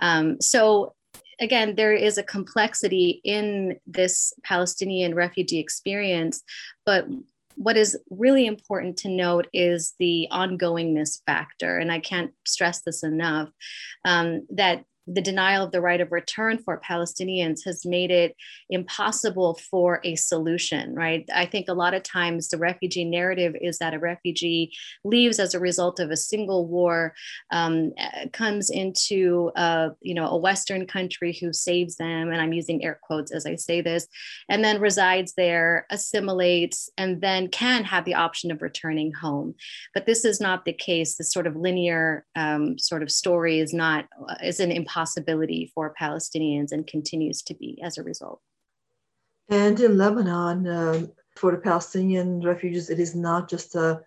Um, 0.00 0.40
so 0.40 0.94
again, 1.40 1.74
there 1.76 1.94
is 1.94 2.18
a 2.18 2.22
complexity 2.22 3.20
in 3.24 3.78
this 3.86 4.32
Palestinian 4.44 5.14
refugee 5.14 5.58
experience, 5.58 6.42
but 6.84 7.06
what 7.56 7.76
is 7.76 7.98
really 8.10 8.46
important 8.46 8.96
to 8.98 9.08
note 9.08 9.46
is 9.52 9.94
the 9.98 10.26
ongoingness 10.30 11.20
factor. 11.26 11.78
And 11.78 11.92
I 11.92 12.00
can't 12.00 12.32
stress 12.46 12.82
this 12.82 13.02
enough 13.02 13.50
um, 14.04 14.46
that 14.50 14.84
the 15.06 15.20
denial 15.20 15.64
of 15.64 15.72
the 15.72 15.80
right 15.80 16.00
of 16.00 16.12
return 16.12 16.58
for 16.58 16.80
Palestinians 16.80 17.64
has 17.64 17.84
made 17.84 18.10
it 18.10 18.36
impossible 18.70 19.58
for 19.70 20.00
a 20.04 20.14
solution, 20.14 20.94
right? 20.94 21.28
I 21.34 21.44
think 21.44 21.68
a 21.68 21.74
lot 21.74 21.94
of 21.94 22.04
times 22.04 22.48
the 22.48 22.58
refugee 22.58 23.04
narrative 23.04 23.54
is 23.60 23.78
that 23.78 23.94
a 23.94 23.98
refugee 23.98 24.72
leaves 25.04 25.40
as 25.40 25.54
a 25.54 25.60
result 25.60 25.98
of 25.98 26.10
a 26.10 26.16
single 26.16 26.68
war, 26.68 27.14
um, 27.50 27.92
comes 28.32 28.70
into 28.70 29.50
a, 29.56 29.90
you 30.00 30.14
know 30.14 30.28
a 30.28 30.36
Western 30.36 30.86
country 30.86 31.36
who 31.40 31.52
saves 31.52 31.96
them, 31.96 32.30
and 32.30 32.40
I'm 32.40 32.52
using 32.52 32.84
air 32.84 32.98
quotes 33.02 33.32
as 33.32 33.44
I 33.44 33.56
say 33.56 33.80
this, 33.80 34.06
and 34.48 34.64
then 34.64 34.80
resides 34.80 35.34
there, 35.34 35.86
assimilates, 35.90 36.90
and 36.96 37.20
then 37.20 37.48
can 37.48 37.84
have 37.84 38.04
the 38.04 38.14
option 38.14 38.52
of 38.52 38.62
returning 38.62 39.12
home. 39.12 39.54
But 39.94 40.06
this 40.06 40.24
is 40.24 40.40
not 40.40 40.64
the 40.64 40.72
case. 40.72 41.16
This 41.16 41.32
sort 41.32 41.48
of 41.48 41.56
linear 41.56 42.24
um, 42.36 42.78
sort 42.78 43.02
of 43.02 43.10
story 43.10 43.58
is 43.58 43.74
not 43.74 44.06
is 44.42 44.60
an 44.60 44.70
impossible 44.70 44.91
possibility 44.92 45.70
for 45.74 45.94
Palestinians 46.00 46.72
and 46.72 46.86
continues 46.86 47.42
to 47.42 47.54
be 47.54 47.80
as 47.82 47.98
a 47.98 48.02
result. 48.02 48.40
And 49.48 49.78
in 49.80 49.98
Lebanon, 49.98 50.66
uh, 50.66 51.06
for 51.36 51.50
the 51.52 51.58
Palestinian 51.58 52.40
refugees, 52.40 52.90
it 52.90 53.00
is 53.00 53.14
not 53.14 53.48
just 53.48 53.74
a 53.74 54.02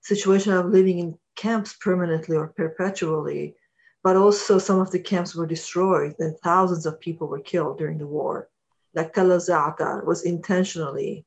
situation 0.00 0.52
of 0.52 0.66
living 0.66 0.98
in 0.98 1.18
camps 1.36 1.76
permanently 1.80 2.36
or 2.36 2.48
perpetually, 2.48 3.54
but 4.02 4.16
also 4.16 4.58
some 4.58 4.80
of 4.80 4.90
the 4.90 4.98
camps 4.98 5.34
were 5.34 5.46
destroyed 5.46 6.14
and 6.18 6.36
thousands 6.38 6.86
of 6.86 7.00
people 7.00 7.28
were 7.28 7.40
killed 7.40 7.78
during 7.78 7.98
the 7.98 8.06
war. 8.06 8.48
Like 8.94 9.12
Tel 9.14 9.28
Za'atar 9.28 10.04
was 10.04 10.24
intentionally 10.24 11.24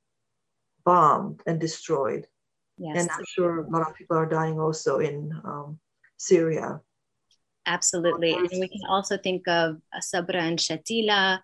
bombed 0.84 1.42
and 1.48 1.60
destroyed. 1.60 2.28
Yes. 2.78 2.98
And 3.00 3.10
I'm 3.10 3.26
sure 3.28 3.60
a 3.60 3.70
lot 3.70 3.90
of 3.90 3.96
people 3.96 4.18
are 4.18 4.34
dying 4.40 4.60
also 4.60 5.00
in 5.00 5.32
um, 5.44 5.80
Syria. 6.18 6.82
Absolutely. 7.66 8.34
And 8.34 8.50
we 8.60 8.68
can 8.68 8.86
also 8.88 9.18
think 9.18 9.48
of 9.48 9.78
Sabra 10.00 10.42
and 10.42 10.60
Shatila, 10.60 11.40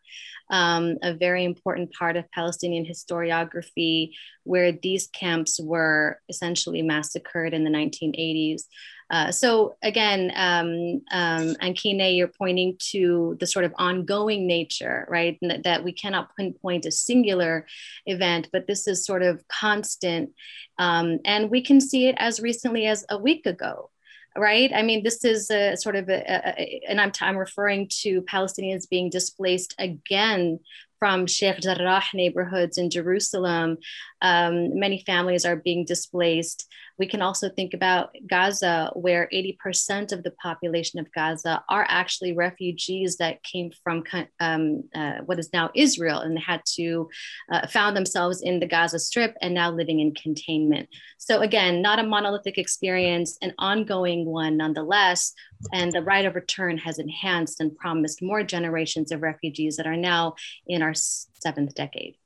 um, 0.50 0.98
a 1.02 1.14
very 1.14 1.46
important 1.46 1.92
part 1.94 2.18
of 2.18 2.30
Palestinian 2.32 2.86
historiography, 2.86 4.12
where 4.44 4.72
these 4.72 5.08
camps 5.08 5.60
were 5.60 6.20
essentially 6.30 6.82
massacred 6.82 7.54
in 7.54 7.64
the 7.64 7.70
1980s. 7.70 8.64
Uh, 9.12 9.30
so 9.30 9.76
again, 9.84 10.32
um, 10.36 11.02
um, 11.12 11.56
Ankine, 11.62 12.16
you're 12.16 12.30
pointing 12.30 12.78
to 12.92 13.36
the 13.42 13.46
sort 13.46 13.66
of 13.66 13.74
ongoing 13.78 14.48
nature, 14.48 15.06
right? 15.10 15.38
That, 15.42 15.64
that, 15.64 15.84
we 15.84 15.92
cannot 15.92 16.34
pinpoint 16.38 16.86
a 16.86 16.92
singular 16.92 17.68
event, 18.06 18.48
but 18.54 18.68
this 18.68 18.88
is 18.88 19.06
sort 19.06 19.22
of 19.22 19.46
constant. 19.50 20.30
Um, 20.78 21.20
and 21.26 21.52
we 21.52 21.62
can 21.62 21.82
see 21.82 22.08
it 22.08 22.16
as 22.20 22.40
recently 22.40 22.86
as 22.86 23.06
a 23.10 23.18
week 23.18 23.46
ago 23.46 23.91
right? 24.38 24.72
I 24.74 24.82
mean, 24.82 25.04
this 25.04 25.24
is 25.26 25.50
a 25.50 25.76
sort 25.76 25.96
of, 25.96 26.10
a, 26.10 26.22
a, 26.22 26.82
and 26.88 27.02
I'm, 27.02 27.12
I'm 27.22 27.38
referring 27.38 27.90
to 28.02 28.22
Palestinians 28.24 28.90
being 28.90 29.10
displaced 29.10 29.76
again 29.78 30.60
from 31.00 31.26
Sheikh 31.26 31.60
Jarrah 31.62 32.04
neighborhoods 32.14 32.78
in 32.78 32.92
Jerusalem. 32.92 33.78
Um, 34.22 34.80
many 34.80 35.04
families 35.04 35.46
are 35.46 35.56
being 35.56 35.84
displaced. 35.84 36.68
We 37.02 37.08
can 37.08 37.24
also 37.24 37.49
think 37.49 37.74
about 37.74 38.16
Gaza, 38.30 38.91
where 38.93 39.28
80% 39.34 40.12
of 40.12 40.22
the 40.22 40.30
population 40.30 40.99
of 40.99 41.12
Gaza 41.12 41.64
are 41.68 41.84
actually 41.89 42.34
refugees 42.34 43.18
that 43.18 43.41
came 43.41 43.72
from 43.84 44.04
um, 44.39 44.84
uh, 44.93 45.22
what 45.26 45.39
is 45.39 45.49
now 45.52 45.72
Israel 45.74 46.20
and 46.20 46.38
had 46.38 46.62
to 46.76 47.10
uh, 47.52 47.66
found 47.66 47.97
themselves 47.97 48.43
in 48.43 48.60
the 48.60 48.68
Gaza 48.68 48.99
Strip 48.99 49.36
and 49.41 49.56
now 49.56 49.72
living 49.72 49.99
in 49.99 50.14
containment. 50.14 50.89
So 51.18 51.39
again, 51.39 51.82
not 51.82 51.97
a 51.97 52.04
monolithic 52.04 52.60
experience, 52.60 53.36
an 53.41 53.56
ongoing 53.58 54.28
one 54.28 54.56
nonetheless. 54.58 55.34
And 55.74 55.91
the 55.91 56.04
right 56.04 56.26
of 56.28 56.36
return 56.36 56.78
has 56.78 56.99
enhanced 56.99 57.62
and 57.62 57.76
promised 57.76 58.22
more 58.22 58.43
generations 58.43 59.12
of 59.12 59.24
refugees 59.24 59.76
that 59.78 59.88
are 59.88 59.97
now 59.97 60.36
in 60.68 60.84
our 60.84 60.93
seventh 60.93 61.74
decade. 61.74 62.18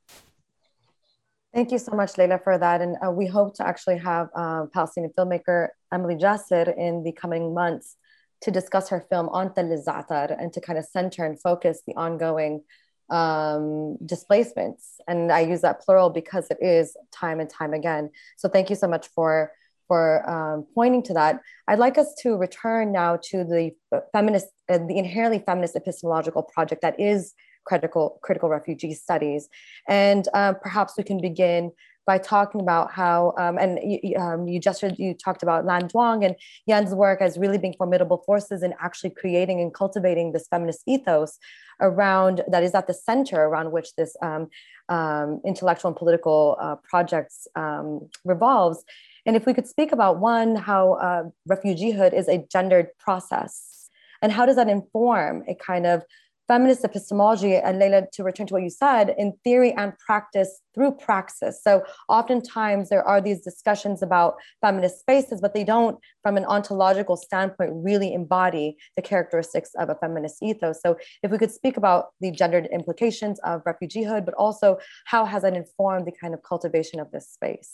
Thank 1.56 1.72
you 1.72 1.78
so 1.78 1.94
much, 1.94 2.18
Lila, 2.18 2.38
for 2.44 2.58
that. 2.58 2.82
And 2.82 2.98
uh, 3.02 3.12
we 3.12 3.28
hope 3.28 3.56
to 3.56 3.66
actually 3.66 3.98
have 4.00 4.28
uh, 4.36 4.66
Palestinian 4.74 5.14
filmmaker 5.18 5.70
Emily 5.94 6.16
Jasser 6.16 6.68
in 6.78 7.02
the 7.04 7.14
coming 7.14 7.54
months 7.54 7.96
to 8.42 8.52
discuss 8.52 8.90
her 8.90 9.06
film 9.10 9.30
on 9.30 9.54
Tel 9.54 9.64
Za'atar 9.64 10.36
and 10.38 10.52
to 10.52 10.60
kind 10.60 10.78
of 10.78 10.84
center 10.84 11.24
and 11.24 11.42
focus 11.42 11.82
the 11.88 11.96
ongoing 11.96 12.62
um, 13.10 13.96
displacements. 14.06 15.00
And 15.08 15.32
I 15.32 15.40
use 15.52 15.62
that 15.62 15.80
plural 15.80 16.10
because 16.10 16.52
it 16.52 16.58
is 16.60 16.98
time 17.14 17.40
and 17.40 17.50
time 17.50 17.74
again. 17.74 18.10
So 18.36 18.50
thank 18.50 18.70
you 18.70 18.76
so 18.76 18.90
much 18.90 19.08
for 19.16 19.54
for 19.88 20.30
um, 20.30 20.66
pointing 20.76 21.04
to 21.04 21.14
that. 21.14 21.40
I'd 21.70 21.80
like 21.80 21.98
us 21.98 22.16
to 22.24 22.36
return 22.36 22.92
now 22.92 23.20
to 23.30 23.46
the 23.46 23.72
feminist, 24.12 24.48
uh, 24.68 24.80
the 24.80 24.98
inherently 24.98 25.42
feminist 25.46 25.76
epistemological 25.78 26.44
project 26.44 26.82
that 26.82 27.00
is 27.00 27.34
critical 27.66 28.20
critical 28.22 28.50
refugee 28.50 28.94
studies. 28.94 29.50
And 29.88 30.28
uh, 30.34 30.54
perhaps 30.54 30.94
we 30.98 31.04
can 31.04 31.20
begin 31.20 31.72
by 32.06 32.18
talking 32.20 32.62
about 32.62 32.92
how, 32.92 33.34
um, 33.38 33.58
and 33.58 33.80
you, 33.84 34.16
um, 34.18 34.48
you 34.48 34.60
just 34.60 34.84
you 34.84 35.14
talked 35.14 35.42
about 35.42 35.66
Lan 35.66 35.88
Duong 35.88 36.24
and 36.24 36.36
Yen's 36.68 36.94
work 36.94 37.22
as 37.22 37.38
really 37.38 37.58
being 37.58 37.74
formidable 37.74 38.22
forces 38.26 38.62
in 38.62 38.74
actually 38.80 39.10
creating 39.10 39.60
and 39.60 39.74
cultivating 39.74 40.32
this 40.32 40.48
feminist 40.48 40.84
ethos 40.86 41.40
around 41.82 42.44
that 42.48 42.64
is 42.64 42.76
at 42.76 42.88
the 42.88 42.94
center 42.94 43.42
around 43.42 43.72
which 43.72 43.96
this 43.96 44.16
um, 44.22 44.48
um 44.90 45.42
intellectual 45.46 45.90
and 45.90 45.98
political 45.98 46.58
uh, 46.62 46.76
projects 46.88 47.48
um, 47.56 48.08
revolves. 48.24 48.84
And 49.26 49.36
if 49.36 49.48
we 49.48 49.56
could 49.56 49.68
speak 49.68 49.92
about 49.92 50.20
one, 50.20 50.56
how 50.56 50.94
uh, 50.94 51.24
refugeehood 51.50 52.14
is 52.14 52.28
a 52.28 52.46
gendered 52.52 52.90
process, 53.00 53.90
and 54.22 54.32
how 54.32 54.46
does 54.46 54.58
that 54.58 54.70
inform 54.70 55.44
a 55.48 55.56
kind 55.56 55.88
of 55.88 56.04
feminist 56.48 56.84
epistemology 56.84 57.56
and 57.56 57.80
Lila, 57.80 58.04
to 58.14 58.24
return 58.24 58.48
to 58.48 58.54
what 58.54 58.64
you 58.64 58.70
said, 58.70 59.16
in 59.18 59.34
theory 59.44 59.74
and 59.74 59.98
practice 59.98 60.62
through 60.74 60.92
praxis. 60.92 61.62
So 61.64 61.84
oftentimes 62.10 62.90
there 62.90 63.04
are 63.04 63.20
these 63.20 63.42
discussions 63.42 64.02
about 64.02 64.36
feminist 64.62 65.00
spaces, 65.00 65.42
but 65.42 65.54
they 65.54 65.64
don't, 65.64 65.98
from 66.22 66.38
an 66.38 66.46
ontological 66.46 67.18
standpoint, 67.18 67.72
really 67.74 68.14
embody 68.14 68.78
the 68.96 69.02
characteristics 69.02 69.72
of 69.80 69.90
a 69.90 69.96
feminist 69.96 70.44
ethos. 70.44 70.82
So 70.82 70.98
if 71.24 71.32
we 71.32 71.38
could 71.38 71.52
speak 71.52 71.78
about 71.78 72.10
the 72.22 72.32
gendered 72.32 72.68
implications 72.72 73.40
of 73.40 73.64
refugeehood, 73.64 74.26
but 74.26 74.34
also 74.36 74.78
how 75.06 75.26
has 75.26 75.42
that 75.44 75.56
informed 75.56 76.06
the 76.06 76.12
kind 76.12 76.34
of 76.34 76.44
cultivation 76.44 77.00
of 77.00 77.12
this 77.12 77.30
space, 77.30 77.74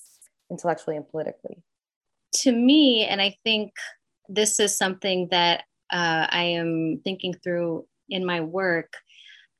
intellectually 0.49 0.95
and 0.95 1.07
politically? 1.07 1.61
To 2.35 2.51
me, 2.51 3.05
and 3.05 3.21
I 3.21 3.35
think 3.43 3.73
this 4.29 4.59
is 4.59 4.77
something 4.77 5.27
that 5.31 5.65
uh, 5.91 6.27
I 6.29 6.43
am 6.43 7.01
thinking 7.03 7.33
through 7.43 7.85
in 8.11 8.25
my 8.25 8.41
work, 8.41 8.93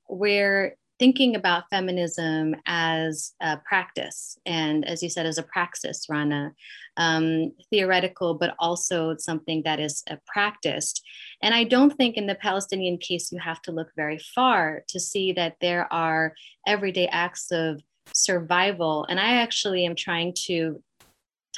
we're 0.09 0.75
thinking 1.01 1.35
about 1.35 1.63
feminism 1.71 2.55
as 2.67 3.33
a 3.41 3.57
practice 3.65 4.37
and 4.45 4.87
as 4.87 5.01
you 5.01 5.09
said 5.09 5.25
as 5.25 5.39
a 5.39 5.43
praxis 5.43 6.05
rana 6.07 6.53
um, 6.97 7.51
theoretical 7.71 8.35
but 8.35 8.53
also 8.59 9.15
something 9.17 9.63
that 9.65 9.79
is 9.79 10.03
uh, 10.11 10.15
practiced. 10.27 11.01
And 11.41 11.55
i 11.55 11.63
don't 11.63 11.97
think 11.97 12.17
in 12.17 12.27
the 12.27 12.35
palestinian 12.35 12.99
case 12.99 13.31
you 13.31 13.39
have 13.39 13.63
to 13.63 13.71
look 13.71 13.89
very 13.95 14.19
far 14.35 14.83
to 14.89 14.99
see 14.99 15.33
that 15.33 15.55
there 15.59 15.91
are 15.91 16.35
everyday 16.67 17.07
acts 17.07 17.47
of 17.51 17.81
survival. 18.13 19.07
And 19.09 19.19
i 19.19 19.37
actually 19.37 19.87
am 19.87 19.95
trying 19.95 20.35
to 20.45 20.83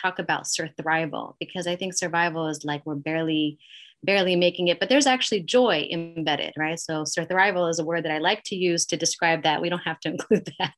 talk 0.01 0.19
about 0.19 0.47
survival 0.47 1.35
because 1.39 1.67
i 1.67 1.75
think 1.75 1.93
survival 1.93 2.47
is 2.47 2.63
like 2.63 2.85
we're 2.85 2.95
barely 2.95 3.59
barely 4.03 4.35
making 4.35 4.67
it, 4.67 4.79
but 4.79 4.89
there's 4.89 5.07
actually 5.07 5.41
joy 5.41 5.87
embedded, 5.91 6.53
right? 6.57 6.79
So 6.79 7.05
survival 7.05 7.67
is 7.67 7.79
a 7.79 7.85
word 7.85 8.03
that 8.03 8.11
I 8.11 8.17
like 8.17 8.43
to 8.45 8.55
use 8.55 8.85
to 8.87 8.97
describe 8.97 9.43
that. 9.43 9.61
We 9.61 9.69
don't 9.69 9.79
have 9.79 9.99
to 10.01 10.09
include 10.11 10.49
that, 10.59 10.73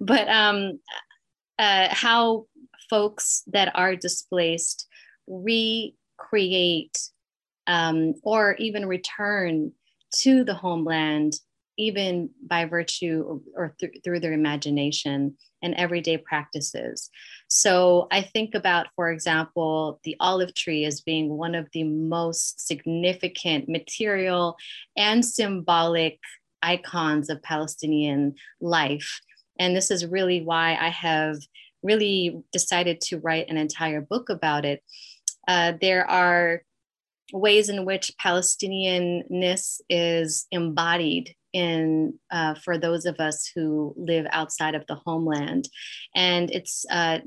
but 0.00 0.28
um, 0.28 0.80
uh, 1.58 1.88
how 1.90 2.46
folks 2.90 3.42
that 3.46 3.72
are 3.74 3.96
displaced 3.96 4.86
recreate 5.26 6.98
um, 7.66 8.14
or 8.22 8.54
even 8.56 8.86
return 8.86 9.72
to 10.18 10.44
the 10.44 10.54
homeland, 10.54 11.34
even 11.76 12.30
by 12.46 12.64
virtue 12.64 13.40
or, 13.54 13.74
th- 13.78 14.00
through 14.04 14.20
their 14.20 14.32
imagination 14.32 15.36
and 15.62 15.74
everyday 15.74 16.18
practices. 16.18 17.10
So 17.48 18.06
I 18.10 18.22
think 18.22 18.54
about, 18.54 18.88
for 18.96 19.10
example, 19.10 20.00
the 20.04 20.16
olive 20.20 20.54
tree 20.54 20.84
as 20.84 21.00
being 21.00 21.30
one 21.30 21.54
of 21.54 21.68
the 21.72 21.84
most 21.84 22.66
significant 22.66 23.68
material 23.68 24.56
and 24.96 25.24
symbolic 25.24 26.18
icons 26.62 27.30
of 27.30 27.42
Palestinian 27.42 28.34
life. 28.60 29.20
And 29.58 29.76
this 29.76 29.90
is 29.90 30.06
really 30.06 30.42
why 30.42 30.76
I 30.76 30.88
have 30.88 31.36
really 31.82 32.42
decided 32.52 33.00
to 33.02 33.18
write 33.18 33.48
an 33.48 33.56
entire 33.56 34.00
book 34.00 34.30
about 34.30 34.64
it. 34.64 34.82
Uh, 35.46 35.74
there 35.80 36.08
are 36.10 36.62
ways 37.32 37.68
in 37.68 37.84
which 37.84 38.12
Palestinianness 38.20 39.80
is 39.88 40.46
embodied 40.50 41.34
in 41.54 42.18
uh, 42.30 42.54
for 42.54 42.76
those 42.76 43.06
of 43.06 43.20
us 43.20 43.50
who 43.54 43.94
live 43.96 44.26
outside 44.32 44.74
of 44.74 44.84
the 44.88 44.96
homeland, 45.06 45.68
and 46.14 46.50
it's 46.50 46.84
uh, 46.90 47.20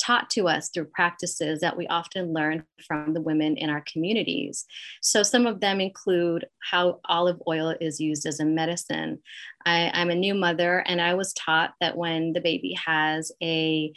taught 0.00 0.30
to 0.30 0.48
us 0.48 0.70
through 0.70 0.86
practices 0.86 1.60
that 1.60 1.76
we 1.76 1.86
often 1.86 2.32
learn 2.32 2.64
from 2.86 3.14
the 3.14 3.20
women 3.20 3.56
in 3.56 3.70
our 3.70 3.84
communities. 3.90 4.64
So 5.02 5.22
some 5.22 5.46
of 5.46 5.60
them 5.60 5.80
include 5.80 6.46
how 6.70 7.00
olive 7.04 7.40
oil 7.46 7.74
is 7.80 8.00
used 8.00 8.26
as 8.26 8.40
a 8.40 8.44
medicine. 8.44 9.20
I, 9.66 9.90
am 9.94 10.10
a 10.10 10.14
new 10.14 10.34
mother, 10.34 10.78
and 10.80 11.00
I 11.00 11.14
was 11.14 11.32
taught 11.34 11.74
that 11.80 11.96
when 11.96 12.32
the 12.32 12.40
baby 12.40 12.76
has 12.84 13.30
a 13.42 13.92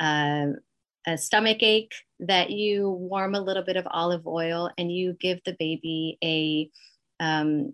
uh, 0.00 0.46
a 1.06 1.18
stomach 1.18 1.62
ache 1.62 1.92
that 2.20 2.50
you 2.50 2.88
warm 2.90 3.34
a 3.34 3.40
little 3.40 3.62
bit 3.62 3.76
of 3.76 3.86
olive 3.90 4.26
oil 4.26 4.70
and 4.78 4.90
you 4.90 5.14
give 5.20 5.38
the 5.44 5.54
baby 5.58 6.18
a 6.24 6.70
um, 7.22 7.72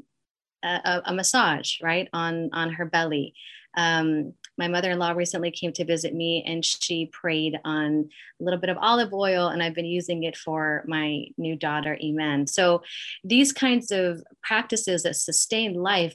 a, 0.63 1.03
a, 1.07 1.15
massage 1.15 1.81
right 1.83 2.09
on 2.13 2.51
on 2.53 2.73
her 2.73 2.85
belly. 2.85 3.35
Um, 3.77 4.35
my 4.61 4.69
mother-in-law 4.69 5.13
recently 5.13 5.51
came 5.51 5.73
to 5.73 5.87
visit 5.87 6.15
me 6.15 6.45
and 6.47 6.63
she 6.63 7.07
prayed 7.07 7.59
on 7.65 8.11
a 8.39 8.45
little 8.45 8.61
bit 8.61 8.69
of 8.69 8.77
olive 8.79 9.15
oil 9.15 9.49
and 9.49 9.63
i've 9.63 9.75
been 9.75 9.87
using 9.87 10.25
it 10.25 10.37
for 10.37 10.85
my 10.87 11.25
new 11.39 11.57
daughter 11.57 11.99
iman. 12.05 12.47
So 12.47 12.83
these 13.25 13.53
kinds 13.53 13.91
of 13.91 14.23
practices 14.43 15.03
that 15.03 15.17
sustain 15.17 15.75
life 15.75 16.15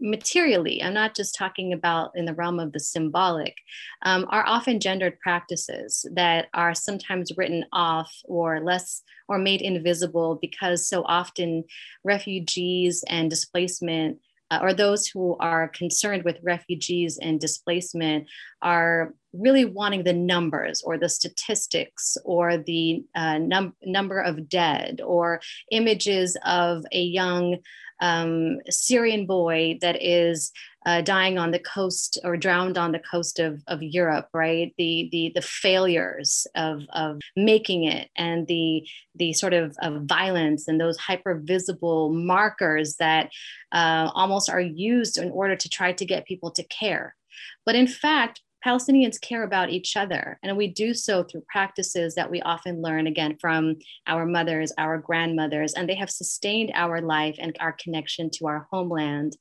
materially 0.00 0.82
i'm 0.82 0.92
not 0.94 1.14
just 1.14 1.34
talking 1.34 1.72
about 1.72 2.10
in 2.16 2.24
the 2.24 2.34
realm 2.34 2.58
of 2.58 2.72
the 2.72 2.80
symbolic 2.80 3.54
um, 4.02 4.26
are 4.28 4.44
often 4.46 4.80
gendered 4.80 5.18
practices 5.20 6.04
that 6.12 6.48
are 6.54 6.74
sometimes 6.74 7.36
written 7.36 7.64
off 7.72 8.12
or 8.24 8.60
less 8.60 9.02
or 9.28 9.38
made 9.38 9.62
invisible 9.62 10.38
because 10.42 10.88
so 10.88 11.04
often 11.04 11.64
refugees 12.02 13.04
and 13.08 13.30
displacement 13.30 14.18
uh, 14.50 14.58
or 14.62 14.72
those 14.72 15.06
who 15.06 15.36
are 15.40 15.68
concerned 15.68 16.24
with 16.24 16.38
refugees 16.42 17.18
and 17.20 17.40
displacement 17.40 18.28
are 18.64 19.14
really 19.32 19.64
wanting 19.64 20.04
the 20.04 20.12
numbers 20.12 20.82
or 20.82 20.96
the 20.96 21.08
statistics 21.08 22.16
or 22.24 22.56
the 22.56 23.04
uh, 23.14 23.38
num- 23.38 23.76
number 23.84 24.20
of 24.20 24.48
dead 24.48 25.00
or 25.04 25.40
images 25.70 26.36
of 26.44 26.84
a 26.92 27.02
young 27.02 27.58
um, 28.00 28.58
Syrian 28.68 29.26
boy 29.26 29.78
that 29.80 30.02
is 30.02 30.52
uh, 30.86 31.00
dying 31.00 31.38
on 31.38 31.50
the 31.50 31.58
coast 31.58 32.18
or 32.24 32.36
drowned 32.36 32.76
on 32.76 32.92
the 32.92 32.98
coast 32.98 33.38
of, 33.38 33.62
of 33.68 33.82
Europe, 33.82 34.28
right? 34.34 34.74
The, 34.76 35.08
the, 35.10 35.32
the 35.34 35.42
failures 35.42 36.46
of, 36.54 36.82
of 36.92 37.20
making 37.36 37.84
it 37.84 38.10
and 38.16 38.46
the, 38.46 38.86
the 39.14 39.32
sort 39.32 39.54
of, 39.54 39.76
of 39.80 40.02
violence 40.02 40.68
and 40.68 40.80
those 40.80 40.98
hyper 40.98 41.40
visible 41.42 42.12
markers 42.12 42.96
that 42.96 43.30
uh, 43.72 44.10
almost 44.14 44.50
are 44.50 44.60
used 44.60 45.16
in 45.16 45.30
order 45.30 45.56
to 45.56 45.68
try 45.68 45.92
to 45.92 46.04
get 46.04 46.26
people 46.26 46.50
to 46.52 46.64
care. 46.64 47.16
But 47.64 47.76
in 47.76 47.86
fact, 47.86 48.42
Palestinians 48.64 49.20
care 49.20 49.42
about 49.42 49.70
each 49.70 49.96
other. 49.96 50.38
And 50.42 50.56
we 50.56 50.68
do 50.68 50.94
so 50.94 51.22
through 51.22 51.44
practices 51.48 52.14
that 52.14 52.30
we 52.30 52.40
often 52.42 52.80
learn 52.80 53.06
again 53.06 53.36
from 53.38 53.76
our 54.06 54.24
mothers, 54.24 54.72
our 54.78 54.98
grandmothers, 54.98 55.74
and 55.74 55.88
they 55.88 55.94
have 55.96 56.10
sustained 56.10 56.72
our 56.74 57.00
life 57.02 57.36
and 57.38 57.56
our 57.60 57.72
connection 57.72 58.30
to 58.30 58.46
our 58.46 58.66
homeland. 58.70 59.36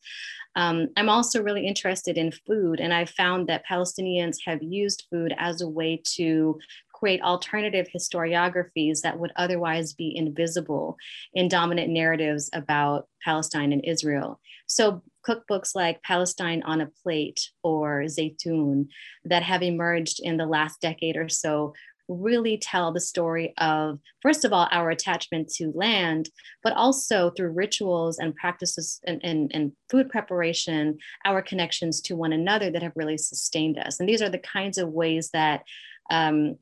Um, 0.56 0.90
I'm 0.98 1.10
also 1.10 1.42
really 1.42 1.66
interested 1.66 2.18
in 2.18 2.32
food, 2.32 2.80
and 2.80 2.94
I've 2.94 3.10
found 3.10 3.48
that 3.48 3.66
Palestinians 3.70 4.38
have 4.46 4.62
used 4.62 5.08
food 5.10 5.34
as 5.38 5.62
a 5.62 5.70
way 5.70 6.02
to 6.16 6.60
create 6.94 7.22
alternative 7.22 7.88
historiographies 7.94 9.02
that 9.02 9.20
would 9.20 9.32
otherwise 9.36 9.94
be 9.94 10.16
invisible 10.16 10.96
in 11.34 11.48
dominant 11.48 11.90
narratives 11.90 12.50
about 12.54 13.08
Palestine 13.24 13.74
and 13.74 13.84
Israel. 13.84 14.40
So, 14.68 15.02
cookbooks 15.28 15.76
like 15.76 16.02
Palestine 16.04 16.64
on 16.64 16.82
a 16.82 16.90
Plate 17.02 17.50
or 17.64 18.04
Zaitoun 18.04 18.88
that 19.26 19.44
have 19.44 19.64
emerged 19.64 20.20
in 20.22 20.38
the 20.38 20.46
last 20.46 20.82
decade 20.82 21.18
or 21.18 21.30
so 21.30 21.74
really 22.08 22.58
tell 22.58 22.92
the 22.92 23.00
story 23.00 23.54
of, 23.58 24.00
first 24.22 24.46
of 24.46 24.52
all, 24.54 24.68
our 24.72 24.90
attachment 24.90 25.50
to 25.50 25.72
land, 25.74 26.30
but 26.62 26.74
also 26.74 27.30
through 27.32 27.52
rituals 27.52 28.20
and 28.20 28.36
practices 28.36 29.00
and, 29.06 29.22
and, 29.24 29.52
and, 29.54 29.72
food 29.90 30.10
preparation, 30.10 30.98
our 31.26 31.42
connections 31.42 32.02
to 32.02 32.16
one 32.16 32.34
another 32.34 32.70
that 32.72 32.84
have 32.84 32.94
really 32.96 33.18
sustained 33.18 33.78
us. 33.78 34.00
And 34.00 34.10
these 34.10 34.22
are 34.22 34.30
the 34.30 34.40
kinds 34.40 34.78
of 34.78 34.90
ways 34.90 35.30
that 35.32 35.64
um, 36.10 36.58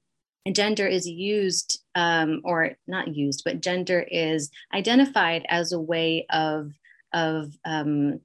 gender 0.51 0.87
is 0.87 1.07
used, 1.07 1.81
um, 1.95 2.41
or 2.43 2.71
not 2.87 3.15
used, 3.15 3.43
but 3.45 3.61
gender 3.61 4.05
is 4.11 4.51
identified 4.73 5.45
as 5.49 5.71
a 5.71 5.79
way 5.79 6.25
of, 6.29 6.71
of 7.13 7.53
um, 7.65 8.19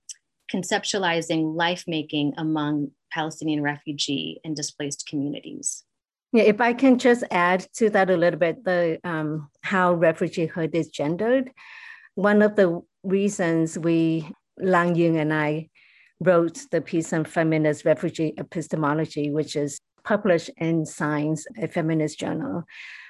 conceptualizing 0.53 1.57
life 1.57 1.85
making 1.87 2.35
among 2.37 2.91
Palestinian 3.13 3.63
refugee 3.63 4.41
and 4.45 4.55
displaced 4.55 5.07
communities. 5.09 5.85
Yeah, 6.33 6.45
if 6.45 6.61
I 6.61 6.73
can 6.73 6.99
just 6.99 7.25
add 7.31 7.67
to 7.75 7.89
that 7.91 8.11
a 8.11 8.17
little 8.17 8.39
bit, 8.39 8.65
the 8.65 9.01
um, 9.05 9.49
how 9.63 9.95
refugeehood 9.95 10.75
is 10.75 10.89
gendered. 10.89 11.51
One 12.15 12.43
of 12.43 12.57
the 12.57 12.83
reasons 13.05 13.79
we, 13.79 14.31
Lan 14.59 14.95
Duong 14.95 15.19
and 15.19 15.33
I, 15.33 15.69
wrote 16.21 16.61
the 16.71 16.81
piece 16.81 17.13
on 17.13 17.25
feminist 17.25 17.85
refugee 17.85 18.35
epistemology, 18.39 19.31
which 19.31 19.55
is 19.55 19.81
published 20.05 20.51
in 20.57 20.87
Signs, 20.87 21.47
a 21.61 21.69
feminist 21.69 22.19
journal, 22.19 22.65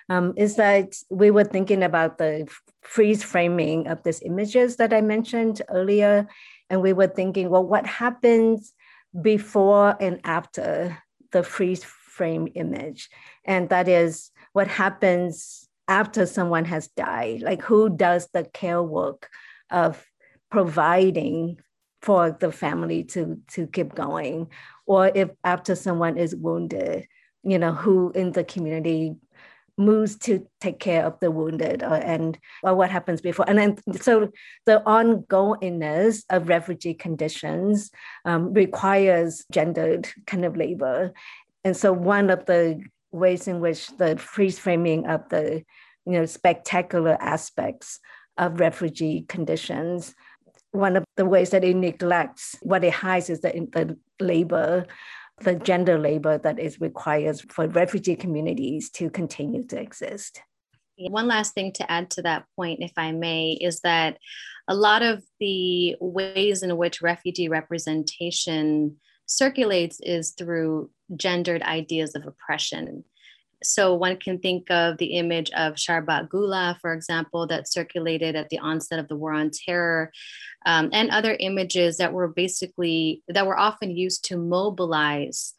um, 0.08 0.32
is 0.36 0.56
that 0.56 0.94
we 1.10 1.30
were 1.30 1.44
thinking 1.44 1.82
about 1.82 2.18
the 2.18 2.48
freeze 2.82 3.22
framing 3.22 3.86
of 3.88 4.02
these 4.02 4.22
images 4.22 4.76
that 4.76 4.92
I 4.92 5.00
mentioned 5.00 5.62
earlier. 5.68 6.28
And 6.70 6.82
we 6.82 6.92
were 6.92 7.06
thinking, 7.06 7.50
well, 7.50 7.64
what 7.64 7.86
happens 7.86 8.72
before 9.20 9.96
and 10.00 10.20
after 10.24 10.98
the 11.32 11.42
freeze 11.42 11.84
frame 11.84 12.48
image. 12.54 13.08
And 13.44 13.68
that 13.68 13.88
is 13.88 14.30
what 14.52 14.68
happens 14.68 15.68
after 15.88 16.26
someone 16.26 16.64
has 16.64 16.88
died, 16.88 17.42
like 17.42 17.62
who 17.62 17.88
does 17.88 18.28
the 18.32 18.44
care 18.44 18.82
work 18.82 19.28
of 19.70 20.04
providing 20.50 21.60
for 22.02 22.30
the 22.30 22.52
family 22.52 23.04
to, 23.04 23.40
to 23.52 23.66
keep 23.66 23.94
going. 23.94 24.48
Or 24.86 25.10
if 25.14 25.30
after 25.44 25.74
someone 25.74 26.16
is 26.16 26.34
wounded, 26.34 27.06
you 27.42 27.58
know, 27.58 27.72
who 27.72 28.10
in 28.12 28.32
the 28.32 28.44
community 28.44 29.16
moves 29.78 30.16
to 30.16 30.46
take 30.60 30.78
care 30.78 31.04
of 31.04 31.18
the 31.20 31.30
wounded 31.30 31.82
or, 31.82 31.94
and 31.94 32.38
or 32.62 32.74
what 32.74 32.90
happens 32.90 33.20
before. 33.20 33.48
And 33.48 33.58
then 33.58 33.76
so 34.00 34.30
the 34.64 34.82
ongoingness 34.86 36.24
of 36.30 36.48
refugee 36.48 36.94
conditions 36.94 37.90
um, 38.24 38.52
requires 38.52 39.44
gendered 39.52 40.08
kind 40.26 40.44
of 40.44 40.56
labor. 40.56 41.12
And 41.64 41.76
so 41.76 41.92
one 41.92 42.30
of 42.30 42.46
the 42.46 42.80
ways 43.12 43.48
in 43.48 43.60
which 43.60 43.88
the 43.96 44.16
freeze 44.16 44.58
framing 44.58 45.06
of 45.06 45.28
the 45.30 45.62
you 46.06 46.12
know 46.12 46.26
spectacular 46.26 47.16
aspects 47.20 47.98
of 48.38 48.60
refugee 48.60 49.24
conditions 49.28 50.14
one 50.72 50.96
of 50.96 51.04
the 51.16 51.24
ways 51.24 51.50
that 51.50 51.64
it 51.64 51.74
neglects 51.74 52.56
what 52.60 52.84
it 52.84 52.92
hides 52.92 53.30
is 53.30 53.40
the, 53.40 53.50
the 53.72 53.96
labor 54.22 54.86
the 55.40 55.54
gender 55.54 55.98
labor 55.98 56.38
that 56.38 56.58
is 56.58 56.80
required 56.80 57.40
for 57.50 57.66
refugee 57.68 58.16
communities 58.16 58.90
to 58.90 59.10
continue 59.10 59.64
to 59.66 59.78
exist 59.78 60.40
one 60.96 61.26
last 61.26 61.54
thing 61.54 61.72
to 61.72 61.90
add 61.90 62.10
to 62.12 62.22
that 62.22 62.44
point, 62.56 62.80
if 62.82 62.92
I 62.96 63.12
may, 63.12 63.52
is 63.52 63.80
that 63.80 64.18
a 64.68 64.74
lot 64.74 65.02
of 65.02 65.22
the 65.38 65.96
ways 66.00 66.62
in 66.62 66.76
which 66.76 67.02
refugee 67.02 67.48
representation 67.48 68.96
circulates 69.26 70.00
is 70.00 70.32
through 70.32 70.90
gendered 71.14 71.62
ideas 71.62 72.14
of 72.14 72.26
oppression. 72.26 73.04
So 73.62 73.94
one 73.94 74.16
can 74.18 74.38
think 74.38 74.70
of 74.70 74.98
the 74.98 75.16
image 75.16 75.50
of 75.52 75.74
Sharbat 75.74 76.28
Gula, 76.28 76.78
for 76.80 76.92
example, 76.92 77.46
that 77.46 77.68
circulated 77.68 78.36
at 78.36 78.48
the 78.50 78.58
onset 78.58 78.98
of 78.98 79.08
the 79.08 79.16
War 79.16 79.32
on 79.32 79.50
Terror, 79.50 80.12
um, 80.66 80.90
and 80.92 81.10
other 81.10 81.36
images 81.40 81.96
that 81.98 82.12
were 82.12 82.28
basically 82.28 83.22
that 83.28 83.46
were 83.46 83.58
often 83.58 83.96
used 83.96 84.24
to 84.26 84.36
mobilize 84.36 85.54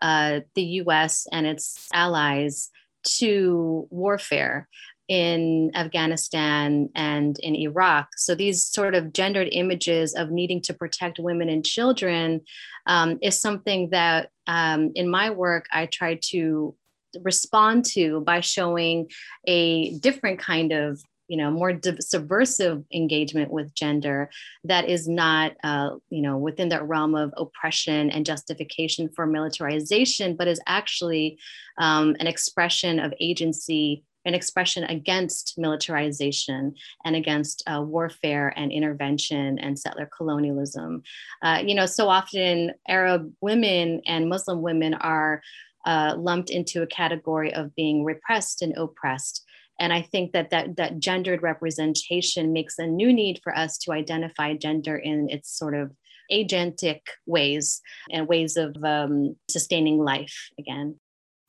uh, 0.00 0.40
the 0.54 0.62
U.S. 0.62 1.26
and 1.30 1.46
its 1.46 1.88
allies 1.92 2.70
to 3.04 3.86
warfare 3.90 4.68
in 5.08 5.70
Afghanistan 5.74 6.88
and 6.94 7.38
in 7.40 7.54
Iraq. 7.54 8.08
So 8.16 8.34
these 8.34 8.64
sort 8.64 8.94
of 8.94 9.12
gendered 9.12 9.48
images 9.52 10.14
of 10.14 10.30
needing 10.30 10.62
to 10.62 10.74
protect 10.74 11.18
women 11.18 11.48
and 11.48 11.64
children 11.64 12.40
um, 12.86 13.18
is 13.20 13.38
something 13.38 13.90
that 13.90 14.30
um, 14.46 14.92
in 14.94 15.10
my 15.10 15.30
work 15.30 15.66
I 15.72 15.86
try 15.86 16.18
to 16.30 16.74
respond 17.22 17.84
to 17.84 18.20
by 18.20 18.40
showing 18.40 19.08
a 19.46 19.98
different 19.98 20.38
kind 20.38 20.72
of 20.72 21.02
you 21.28 21.38
know 21.38 21.50
more 21.50 21.72
subversive 22.00 22.84
engagement 22.92 23.50
with 23.50 23.74
gender 23.74 24.28
that 24.64 24.88
is 24.88 25.08
not 25.08 25.52
uh, 25.64 25.90
you 26.10 26.20
know 26.20 26.36
within 26.36 26.68
that 26.68 26.86
realm 26.86 27.14
of 27.14 27.32
oppression 27.36 28.10
and 28.10 28.26
justification 28.26 29.08
for 29.08 29.26
militarization 29.26 30.36
but 30.36 30.48
is 30.48 30.60
actually 30.66 31.38
um, 31.78 32.16
an 32.20 32.26
expression 32.26 32.98
of 32.98 33.14
agency 33.20 34.04
an 34.24 34.34
expression 34.34 34.84
against 34.84 35.54
militarization 35.58 36.74
and 37.04 37.16
against 37.16 37.62
uh, 37.66 37.82
warfare 37.82 38.52
and 38.56 38.70
intervention 38.70 39.58
and 39.58 39.78
settler 39.78 40.08
colonialism. 40.16 41.02
Uh, 41.42 41.62
you 41.64 41.74
know, 41.74 41.86
so 41.86 42.08
often 42.08 42.72
Arab 42.86 43.32
women 43.40 44.00
and 44.06 44.28
Muslim 44.28 44.62
women 44.62 44.94
are 44.94 45.42
uh, 45.84 46.14
lumped 46.18 46.50
into 46.50 46.82
a 46.82 46.86
category 46.86 47.52
of 47.54 47.74
being 47.74 48.04
repressed 48.04 48.62
and 48.62 48.76
oppressed. 48.76 49.44
And 49.80 49.92
I 49.92 50.02
think 50.02 50.32
that, 50.32 50.50
that 50.50 50.76
that 50.76 50.98
gendered 50.98 51.42
representation 51.42 52.52
makes 52.52 52.78
a 52.78 52.86
new 52.86 53.12
need 53.12 53.40
for 53.42 53.56
us 53.56 53.78
to 53.78 53.92
identify 53.92 54.54
gender 54.54 54.96
in 54.96 55.28
its 55.30 55.50
sort 55.50 55.74
of 55.74 55.92
agentic 56.30 57.00
ways 57.26 57.80
and 58.10 58.28
ways 58.28 58.56
of 58.56 58.76
um, 58.84 59.36
sustaining 59.48 59.98
life 59.98 60.50
again. 60.58 60.96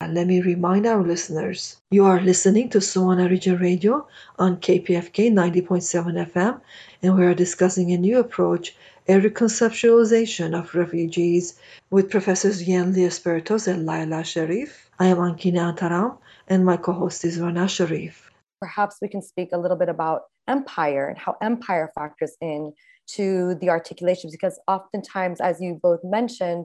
Let 0.00 0.26
me 0.26 0.42
remind 0.42 0.86
our 0.86 1.02
listeners 1.02 1.80
you 1.90 2.04
are 2.04 2.20
listening 2.20 2.68
to 2.70 2.78
Swana 2.78 3.30
Region 3.30 3.56
Radio 3.56 4.06
on 4.38 4.58
KPFK 4.58 5.32
90.7 5.32 6.30
FM, 6.30 6.60
and 7.02 7.16
we 7.16 7.24
are 7.24 7.34
discussing 7.34 7.92
a 7.92 7.96
new 7.96 8.18
approach, 8.18 8.76
a 9.06 9.20
reconceptualization 9.20 10.58
of 10.58 10.74
refugees, 10.74 11.58
with 11.90 12.10
Professors 12.10 12.66
Yen 12.66 12.92
Le 12.94 13.06
Espiritu 13.06 13.54
and 13.70 13.86
Lila 13.86 14.24
Sharif. 14.24 14.90
I 14.98 15.08
am 15.08 15.18
Ankine 15.18 15.56
Antaram, 15.56 16.16
and 16.48 16.64
my 16.64 16.78
co 16.78 16.92
host 16.92 17.24
is 17.24 17.38
Rana 17.38 17.68
Sharif. 17.68 18.30
Perhaps 18.60 18.96
we 19.02 19.08
can 19.08 19.20
speak 19.20 19.50
a 19.52 19.58
little 19.58 19.76
bit 19.76 19.90
about 19.90 20.22
empire 20.48 21.06
and 21.08 21.18
how 21.18 21.36
empire 21.42 21.90
factors 21.94 22.36
in 22.40 22.72
to 23.06 23.54
the 23.56 23.68
articulation 23.68 24.30
because 24.32 24.58
oftentimes 24.66 25.38
as 25.38 25.60
you 25.60 25.78
both 25.82 26.00
mentioned 26.02 26.64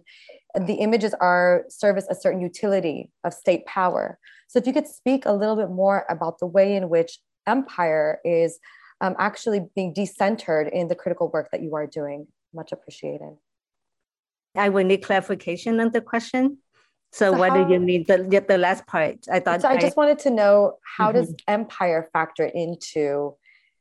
the 0.55 0.75
images 0.75 1.13
are 1.19 1.65
service 1.67 2.07
a 2.09 2.15
certain 2.15 2.39
utility 2.39 3.11
of 3.25 3.33
state 3.33 3.65
power. 3.65 4.17
So 4.47 4.57
if 4.57 4.65
you 4.65 4.71
could 4.71 4.87
speak 4.87 5.25
a 5.25 5.33
little 5.33 5.57
bit 5.57 5.69
more 5.69 6.05
about 6.09 6.39
the 6.39 6.47
way 6.47 6.77
in 6.77 6.87
which 6.87 7.19
empire 7.45 8.19
is 8.23 8.59
um, 9.01 9.15
actually 9.17 9.61
being 9.75 9.93
decentered 9.93 10.71
in 10.71 10.87
the 10.87 10.95
critical 10.95 11.29
work 11.29 11.49
that 11.51 11.61
you 11.61 11.75
are 11.75 11.87
doing, 11.87 12.27
much 12.53 12.71
appreciated. 12.71 13.37
I 14.55 14.69
will 14.69 14.83
need 14.85 15.03
clarification 15.03 15.79
on 15.79 15.91
the 15.91 16.01
question. 16.01 16.57
So, 17.11 17.31
so 17.31 17.37
what 17.37 17.51
how, 17.51 17.63
do 17.63 17.73
you 17.73 17.79
mean? 17.79 18.05
The, 18.07 18.43
the 18.47 18.57
last 18.57 18.85
part. 18.85 19.25
I 19.31 19.39
thought. 19.39 19.61
So 19.61 19.67
I, 19.67 19.73
I 19.73 19.77
just 19.77 19.97
wanted 19.97 20.19
to 20.19 20.29
know 20.29 20.77
how 20.97 21.07
mm-hmm. 21.11 21.19
does 21.19 21.35
empire 21.47 22.09
factor 22.13 22.45
into 22.45 23.35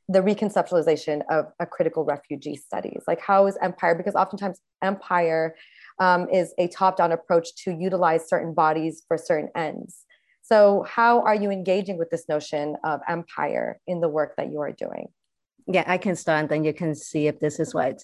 the 0.07 0.21
reconceptualization 0.21 1.21
of 1.29 1.45
a 1.59 1.65
critical 1.67 2.03
refugee 2.03 2.55
studies? 2.55 3.03
Like, 3.07 3.21
how 3.21 3.45
is 3.45 3.57
empire? 3.61 3.93
Because 3.93 4.15
oftentimes 4.15 4.59
empire 4.81 5.55
um, 5.99 6.27
is 6.29 6.53
a 6.57 6.67
top 6.67 6.97
down 6.97 7.11
approach 7.11 7.55
to 7.63 7.71
utilize 7.71 8.27
certain 8.27 8.53
bodies 8.53 9.03
for 9.07 9.17
certain 9.17 9.49
ends. 9.55 10.05
So, 10.49 10.83
how 10.89 11.21
are 11.21 11.35
you 11.35 11.51
engaging 11.51 11.99
with 11.99 12.09
this 12.09 12.27
notion 12.27 12.75
of 12.83 13.01
empire 13.07 13.79
in 13.85 14.01
the 14.01 14.09
work 14.09 14.35
that 14.37 14.51
you 14.51 14.59
are 14.61 14.71
doing? 14.71 15.09
Yeah, 15.67 15.83
I 15.85 15.99
can 15.99 16.15
start 16.15 16.39
and 16.39 16.49
then 16.49 16.63
you 16.63 16.73
can 16.73 16.95
see 16.95 17.27
if 17.27 17.39
this 17.39 17.59
is 17.59 17.71
what. 17.71 18.03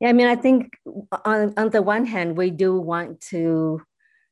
Yeah, 0.00 0.08
I 0.08 0.12
mean, 0.12 0.26
I 0.26 0.34
think 0.34 0.76
on, 1.24 1.54
on 1.56 1.70
the 1.70 1.82
one 1.82 2.04
hand, 2.04 2.36
we 2.36 2.50
do 2.50 2.80
want 2.80 3.20
to 3.32 3.80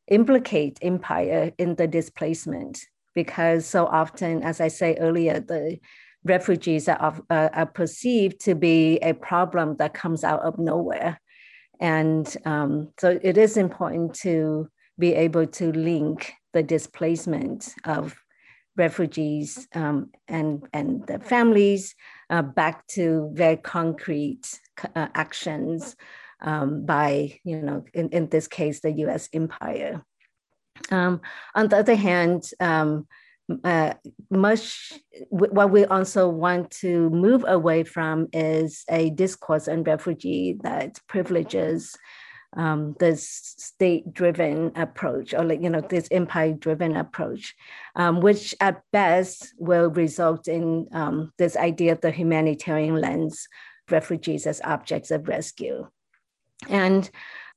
implicate 0.08 0.80
empire 0.82 1.52
in 1.56 1.76
the 1.76 1.86
displacement 1.86 2.84
because 3.14 3.64
so 3.64 3.86
often, 3.86 4.42
as 4.42 4.60
I 4.60 4.66
say 4.66 4.96
earlier, 4.96 5.38
the 5.38 5.78
refugees 6.24 6.88
are, 6.88 7.22
uh, 7.30 7.48
are 7.52 7.66
perceived 7.66 8.40
to 8.40 8.56
be 8.56 8.98
a 9.02 9.12
problem 9.12 9.76
that 9.76 9.94
comes 9.94 10.24
out 10.24 10.40
of 10.40 10.58
nowhere. 10.58 11.20
And 11.78 12.36
um, 12.44 12.92
so 12.98 13.20
it 13.22 13.38
is 13.38 13.56
important 13.56 14.14
to 14.22 14.68
be 14.98 15.14
able 15.14 15.46
to 15.46 15.70
link 15.70 16.34
the 16.54 16.62
displacement 16.62 17.74
of 17.84 18.16
refugees 18.76 19.68
um, 19.74 20.10
and, 20.26 20.66
and 20.72 21.06
the 21.06 21.18
families 21.18 21.94
uh, 22.30 22.42
back 22.42 22.86
to 22.86 23.30
very 23.34 23.56
concrete 23.56 24.60
uh, 24.96 25.08
actions 25.14 25.94
um, 26.40 26.84
by, 26.84 27.38
you 27.44 27.60
know, 27.60 27.84
in, 27.92 28.08
in 28.10 28.28
this 28.28 28.48
case, 28.48 28.80
the 28.80 28.92
US 28.92 29.28
empire. 29.32 30.02
Um, 30.90 31.20
on 31.54 31.68
the 31.68 31.78
other 31.78 31.94
hand, 31.94 32.44
um, 32.58 33.06
uh, 33.62 33.92
much 34.30 34.94
what 35.28 35.70
we 35.70 35.84
also 35.84 36.28
want 36.28 36.70
to 36.70 37.10
move 37.10 37.44
away 37.46 37.84
from 37.84 38.26
is 38.32 38.84
a 38.88 39.10
discourse 39.10 39.68
on 39.68 39.84
refugee 39.84 40.58
that 40.62 40.98
privileges 41.08 41.94
um, 42.56 42.94
this 42.98 43.54
state-driven 43.58 44.72
approach 44.76 45.34
or 45.34 45.44
like 45.44 45.62
you 45.62 45.70
know 45.70 45.80
this 45.80 46.08
empire-driven 46.10 46.96
approach, 46.96 47.54
um, 47.96 48.20
which 48.20 48.54
at 48.60 48.82
best 48.92 49.54
will 49.58 49.90
result 49.90 50.48
in 50.48 50.86
um, 50.92 51.32
this 51.38 51.56
idea 51.56 51.92
of 51.92 52.00
the 52.00 52.10
humanitarian 52.10 53.00
lens, 53.00 53.48
refugees 53.90 54.46
as 54.46 54.60
objects 54.64 55.10
of 55.10 55.28
rescue. 55.28 55.86
And 56.68 57.10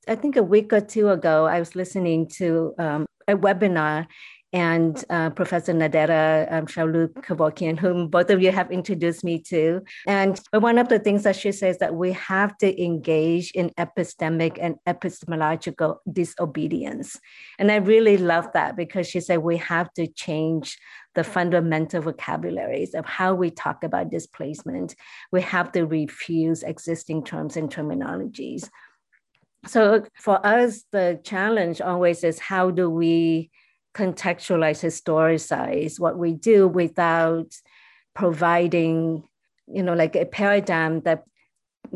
I 0.06 0.14
think 0.14 0.36
a 0.36 0.42
week 0.42 0.72
or 0.72 0.80
two 0.80 1.10
ago, 1.10 1.46
I 1.46 1.58
was 1.58 1.76
listening 1.76 2.28
to 2.36 2.74
um, 2.78 3.06
a 3.26 3.36
webinar 3.36 4.06
and 4.52 5.04
uh, 5.10 5.30
Professor 5.30 5.72
Nadera 5.72 6.50
um, 6.52 6.66
Shalhoub-Kevorkian, 6.66 7.78
whom 7.78 8.08
both 8.08 8.30
of 8.30 8.42
you 8.42 8.52
have 8.52 8.70
introduced 8.70 9.24
me 9.24 9.40
to. 9.48 9.82
And 10.06 10.40
one 10.52 10.78
of 10.78 10.88
the 10.88 10.98
things 10.98 11.24
that 11.24 11.36
she 11.36 11.52
says 11.52 11.78
that 11.78 11.94
we 11.94 12.12
have 12.12 12.56
to 12.58 12.82
engage 12.82 13.50
in 13.52 13.70
epistemic 13.70 14.58
and 14.60 14.76
epistemological 14.86 16.00
disobedience. 16.10 17.18
And 17.58 17.70
I 17.70 17.76
really 17.76 18.16
love 18.16 18.48
that 18.54 18.76
because 18.76 19.06
she 19.06 19.20
said 19.20 19.38
we 19.38 19.56
have 19.58 19.92
to 19.94 20.06
change 20.06 20.78
the 21.14 21.24
fundamental 21.24 22.02
vocabularies 22.02 22.94
of 22.94 23.04
how 23.04 23.34
we 23.34 23.50
talk 23.50 23.82
about 23.82 24.10
displacement. 24.10 24.94
We 25.32 25.42
have 25.42 25.72
to 25.72 25.84
refuse 25.84 26.62
existing 26.62 27.24
terms 27.24 27.56
and 27.56 27.70
terminologies. 27.70 28.68
So 29.66 30.04
for 30.14 30.44
us, 30.46 30.84
the 30.92 31.20
challenge 31.24 31.80
always 31.80 32.22
is 32.22 32.38
how 32.38 32.70
do 32.70 32.88
we 32.88 33.50
contextualize, 33.98 34.80
historicize 34.80 35.98
what 35.98 36.16
we 36.16 36.32
do 36.32 36.68
without 36.68 37.50
providing, 38.14 39.24
you 39.66 39.82
know, 39.82 39.94
like 39.94 40.14
a 40.14 40.24
paradigm 40.24 41.00
that 41.00 41.24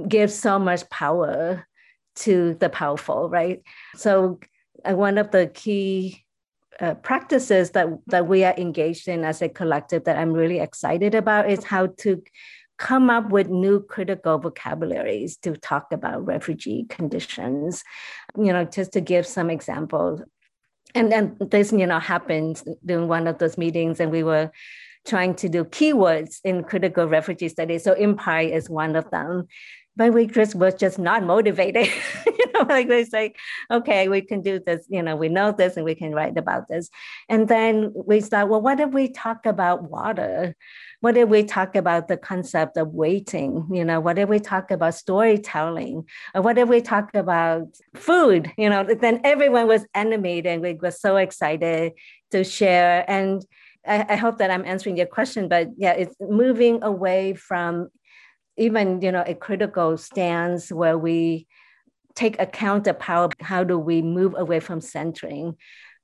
gives 0.09 0.35
so 0.35 0.59
much 0.59 0.89
power 0.91 1.65
to 2.15 2.55
the 2.61 2.69
powerful, 2.69 3.29
right? 3.29 3.63
So 3.95 4.41
uh, 4.85 4.95
one 4.95 5.17
of 5.17 5.31
the 5.31 5.47
key 5.47 6.25
uh, 6.81 6.95
practices 6.95 7.71
that 7.71 7.87
that 8.07 8.27
we 8.27 8.45
are 8.45 8.55
engaged 8.57 9.07
in 9.07 9.25
as 9.25 9.43
a 9.43 9.49
collective 9.49 10.05
that 10.05 10.19
I'm 10.19 10.33
really 10.33 10.59
excited 10.59 11.15
about 11.15 11.49
is 11.49 11.65
how 11.65 11.87
to 11.99 12.23
come 12.79 13.11
up 13.11 13.31
with 13.31 13.49
new 13.49 13.81
critical 13.81 14.39
vocabularies 14.39 15.37
to 15.37 15.57
talk 15.57 15.93
about 15.93 16.27
refugee 16.27 16.85
conditions. 16.89 17.85
You 18.37 18.53
know, 18.53 18.65
just 18.65 18.93
to 18.95 19.01
give 19.01 19.27
some 19.27 19.51
examples, 19.51 20.23
and 20.95 21.11
then 21.11 21.37
this 21.41 21.73
you 21.73 21.87
know 21.87 21.99
happened 21.99 22.63
during 22.85 23.09
one 23.09 23.27
of 23.27 23.39
those 23.39 23.59
meetings 23.59 24.01
and 24.01 24.11
we 24.11 24.23
were 24.23 24.51
trying 25.07 25.35
to 25.35 25.49
do 25.49 25.65
keywords 25.65 26.39
in 26.45 26.63
critical 26.63 27.07
refugee 27.09 27.49
studies 27.49 27.83
so 27.85 27.93
empire 27.95 28.49
is 28.49 28.71
one 28.71 28.95
of 28.97 29.11
them 29.11 29.47
but 29.97 30.13
we 30.13 30.27
just 30.27 30.55
was 30.55 30.75
just 30.75 30.99
not 30.99 31.23
motivated 31.23 31.89
You 32.55 32.61
know, 32.65 32.67
like 32.69 32.89
they 32.89 33.05
say, 33.05 33.35
okay, 33.71 34.09
we 34.09 34.21
can 34.21 34.43
do 34.43 34.61
this, 34.65 34.85
you 34.89 35.03
know, 35.03 35.17
we 35.17 35.29
know 35.29 35.53
this 35.53 35.77
and 35.77 35.85
we 35.85 35.95
can 35.95 36.13
write 36.13 36.37
about 36.37 36.69
this. 36.69 36.91
And 37.29 37.49
then 37.49 37.93
we 37.95 38.21
start, 38.21 38.49
well, 38.49 38.61
what 38.61 38.81
if 38.81 38.91
we 38.91 39.09
talk 39.09 39.47
about 39.47 39.91
water? 39.91 40.55
What 41.03 41.17
if 41.17 41.29
we 41.29 41.43
talk 41.43 41.75
about 41.75 42.07
the 42.07 42.17
concept 42.17 42.77
of 42.77 42.95
waiting? 42.95 43.67
You 43.73 43.85
know, 43.85 43.99
what 43.99 44.21
if 44.21 44.29
we 44.29 44.39
talk 44.39 44.71
about 44.71 44.95
storytelling? 44.95 46.05
Or 46.33 46.43
what 46.43 46.59
if 46.59 46.69
we 46.69 46.81
talk 46.81 47.13
about 47.17 47.67
food? 47.97 48.53
You 48.57 48.71
know, 48.71 48.85
then 48.85 49.21
everyone 49.25 49.67
was 49.67 49.85
animated. 49.95 50.63
We 50.63 50.75
were 50.75 50.93
so 50.93 51.17
excited 51.17 51.95
to 52.31 52.45
share. 52.45 53.05
And 53.11 53.45
I, 53.85 54.07
I 54.11 54.15
hope 54.15 54.39
that 54.39 54.53
I'm 54.53 54.65
answering 54.65 54.97
your 54.97 55.07
question, 55.07 55.49
but 55.49 55.71
yeah, 55.77 55.91
it's 55.91 56.15
moving 56.21 56.85
away 56.85 57.35
from 57.35 57.89
even 58.57 59.01
you 59.01 59.11
know 59.11 59.25
a 59.27 59.35
critical 59.35 59.97
stance 59.97 60.71
where 60.71 60.97
we 60.97 61.49
take 62.15 62.41
account 62.41 62.87
of 62.87 62.99
power 63.01 63.29
how 63.41 63.65
do 63.65 63.79
we 63.79 64.03
move 64.03 64.35
away 64.37 64.61
from 64.61 64.81
centering 64.81 65.57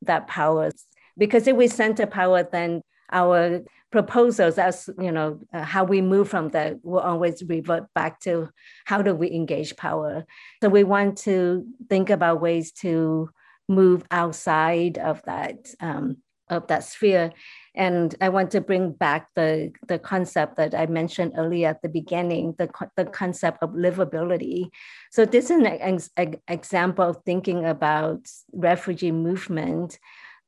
that 0.03 0.27
power 0.27 0.71
because 1.19 1.47
if 1.47 1.55
we 1.55 1.69
center 1.69 2.07
power 2.07 2.43
then 2.43 2.81
our 3.13 3.61
proposals 3.91 4.59
as 4.59 4.91
you 5.01 5.11
know 5.11 5.41
uh, 5.53 5.63
how 5.63 5.83
we 5.83 6.01
move 6.01 6.29
from 6.29 6.51
that 6.51 6.77
will 6.85 7.01
always 7.01 7.43
revert 7.45 7.87
back 7.95 8.21
to 8.21 8.49
how 8.85 9.01
do 9.01 9.15
we 9.15 9.31
engage 9.31 9.77
power 9.77 10.27
so 10.63 10.69
we 10.69 10.85
want 10.85 11.17
to 11.17 11.67
think 11.89 12.11
about 12.11 12.41
ways 12.41 12.71
to 12.71 13.31
move 13.69 14.05
outside 14.11 14.99
of 14.99 15.23
that 15.25 15.69
um, 15.81 16.19
of 16.51 16.67
that 16.67 16.85
sphere 16.85 17.33
and 17.79 18.13
I 18.21 18.29
want 18.29 18.51
to 18.51 18.61
bring 18.61 18.91
back 18.91 19.29
the, 19.37 19.71
the 19.87 20.01
concept 20.01 20.57
that 20.57 20.75
I 20.75 20.87
mentioned 20.87 21.35
earlier 21.37 21.69
at 21.69 21.81
the 21.81 21.89
beginning, 21.89 22.57
the, 22.59 22.69
the 22.97 23.05
concept 23.05 23.59
of 23.63 23.71
livability. 23.71 24.71
So 25.13 25.25
this 25.25 25.49
is 25.49 25.63
an, 25.63 26.01
an 26.17 26.37
example 26.49 27.09
of 27.09 27.23
thinking 27.25 27.65
about 27.65 28.27
refugee 28.53 29.13
movement 29.13 30.01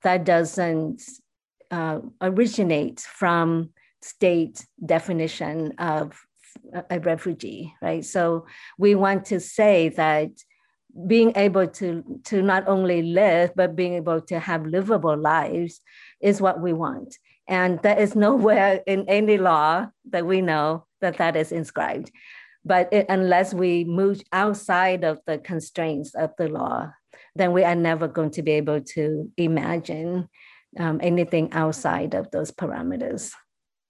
that 0.03 0.25
doesn't 0.25 1.03
uh, 1.71 2.01
originate 2.21 3.01
from 3.01 3.71
state 4.03 4.67
definition 4.85 5.73
of 5.79 6.19
a 6.91 6.99
refugee, 7.01 7.75
right? 7.81 8.05
So 8.05 8.47
we 8.79 8.95
want 8.95 9.25
to 9.27 9.41
say 9.41 9.91
that 9.91 10.31
being 11.07 11.33
able 11.37 11.69
to 11.69 12.03
to 12.25 12.43
not 12.43 12.67
only 12.67 13.01
live 13.03 13.53
but 13.55 13.77
being 13.77 13.95
able 13.95 14.21
to 14.21 14.41
have 14.41 14.67
livable 14.67 15.17
lives 15.17 15.81
is 16.21 16.41
what 16.41 16.61
we 16.61 16.73
want. 16.73 17.17
And 17.47 17.81
there 17.83 17.99
is 17.99 18.15
nowhere 18.15 18.83
in 18.87 19.09
any 19.09 19.39
law 19.39 19.87
that 20.11 20.27
we 20.27 20.41
know 20.41 20.87
that 21.01 21.19
that 21.19 21.37
is 21.37 21.53
inscribed. 21.53 22.11
But 22.65 22.93
it, 22.93 23.07
unless 23.09 23.55
we 23.55 23.85
move 23.85 24.21
outside 24.33 25.05
of 25.05 25.21
the 25.27 25.39
constraints 25.39 26.15
of 26.15 26.31
the 26.37 26.49
law, 26.49 26.93
then 27.35 27.53
we 27.53 27.65
are 27.65 27.75
never 27.75 28.07
going 28.07 28.31
to 28.33 28.43
be 28.43 28.53
able 28.53 28.81
to 28.81 29.31
imagine 29.37 30.29
um, 30.79 31.01
anything 31.03 31.53
outside 31.53 32.15
of 32.15 32.31
those 32.31 32.51
parameters. 32.51 33.33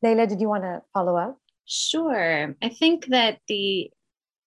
Lila, 0.02 0.26
did 0.26 0.40
you 0.40 0.48
want 0.48 0.64
to 0.64 0.82
follow 0.94 1.16
up? 1.16 1.38
Sure. 1.66 2.54
I 2.62 2.68
think 2.68 3.06
that 3.06 3.38
the 3.48 3.90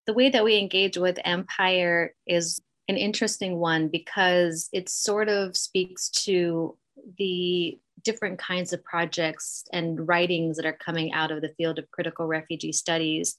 the 0.05 0.13
way 0.13 0.29
that 0.29 0.43
we 0.43 0.57
engage 0.57 0.97
with 0.97 1.17
empire 1.23 2.13
is 2.27 2.61
an 2.89 2.97
interesting 2.97 3.57
one 3.57 3.87
because 3.87 4.67
it 4.73 4.89
sort 4.89 5.29
of 5.29 5.55
speaks 5.55 6.09
to 6.09 6.77
the 7.17 7.79
different 8.03 8.37
kinds 8.37 8.73
of 8.73 8.83
projects 8.83 9.63
and 9.71 10.05
writings 10.07 10.57
that 10.57 10.65
are 10.65 10.73
coming 10.73 11.13
out 11.13 11.31
of 11.31 11.41
the 11.41 11.53
field 11.57 11.79
of 11.79 11.89
critical 11.91 12.27
refugee 12.27 12.73
studies. 12.73 13.37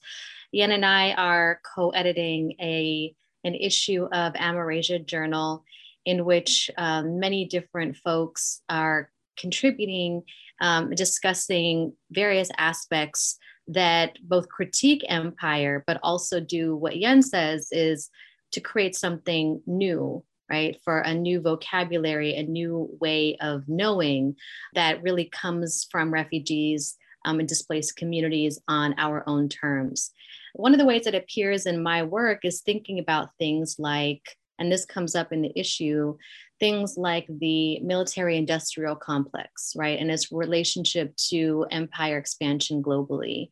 Yen 0.52 0.72
and 0.72 0.86
I 0.86 1.12
are 1.12 1.60
co-editing 1.74 2.54
a 2.60 3.14
an 3.44 3.54
issue 3.54 4.08
of 4.10 4.32
Amerasia 4.32 5.04
Journal, 5.04 5.64
in 6.04 6.24
which 6.24 6.70
um, 6.76 7.18
many 7.18 7.44
different 7.44 7.96
folks 7.96 8.62
are 8.68 9.10
contributing, 9.36 10.22
um, 10.60 10.90
discussing 10.90 11.92
various 12.10 12.50
aspects 12.58 13.38
that 13.68 14.18
both 14.22 14.48
critique 14.48 15.04
empire, 15.08 15.82
but 15.86 15.98
also 16.02 16.40
do 16.40 16.76
what 16.76 16.96
Yen 16.96 17.22
says 17.22 17.68
is 17.72 18.10
to 18.52 18.60
create 18.60 18.94
something 18.94 19.60
new 19.66 20.22
right? 20.50 20.78
For 20.84 20.98
a 21.00 21.14
new 21.14 21.40
vocabulary, 21.40 22.34
a 22.34 22.42
new 22.42 22.88
way 23.00 23.36
of 23.40 23.64
knowing 23.66 24.36
that 24.74 25.02
really 25.02 25.24
comes 25.24 25.86
from 25.90 26.12
refugees 26.12 26.96
um, 27.24 27.40
and 27.40 27.48
displaced 27.48 27.96
communities 27.96 28.58
on 28.68 28.94
our 28.98 29.24
own 29.26 29.48
terms. 29.48 30.10
One 30.54 30.72
of 30.72 30.78
the 30.78 30.86
ways 30.86 31.04
that 31.04 31.14
appears 31.14 31.66
in 31.66 31.82
my 31.82 32.02
work 32.02 32.44
is 32.44 32.60
thinking 32.60 32.98
about 32.98 33.30
things 33.38 33.76
like, 33.78 34.22
and 34.58 34.70
this 34.70 34.84
comes 34.84 35.14
up 35.14 35.32
in 35.32 35.42
the 35.42 35.52
issue, 35.56 36.16
things 36.60 36.96
like 36.96 37.26
the 37.28 37.80
military 37.80 38.36
industrial 38.36 38.96
complex, 38.96 39.72
right? 39.76 39.98
And 39.98 40.10
its 40.10 40.30
relationship 40.30 41.14
to 41.28 41.66
empire 41.70 42.18
expansion 42.18 42.82
globally 42.82 43.50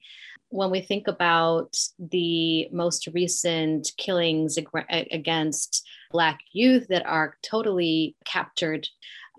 when 0.52 0.70
we 0.70 0.82
think 0.82 1.08
about 1.08 1.74
the 1.98 2.68
most 2.72 3.08
recent 3.14 3.90
killings 3.96 4.58
against 4.90 5.88
Black 6.10 6.40
youth 6.52 6.86
that 6.88 7.06
are 7.06 7.38
totally 7.42 8.14
captured 8.26 8.86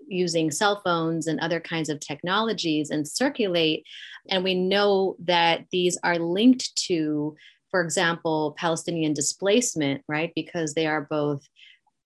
using 0.08 0.50
cell 0.50 0.82
phones 0.84 1.28
and 1.28 1.38
other 1.38 1.60
kinds 1.60 1.88
of 1.88 2.00
technologies 2.00 2.90
and 2.90 3.06
circulate, 3.06 3.86
and 4.28 4.42
we 4.42 4.54
know 4.54 5.14
that 5.20 5.66
these 5.70 5.96
are 6.02 6.18
linked 6.18 6.74
to, 6.76 7.36
for 7.70 7.80
example, 7.80 8.56
Palestinian 8.58 9.12
displacement, 9.12 10.02
right? 10.08 10.32
Because 10.34 10.74
they 10.74 10.86
are 10.86 11.06
both 11.08 11.46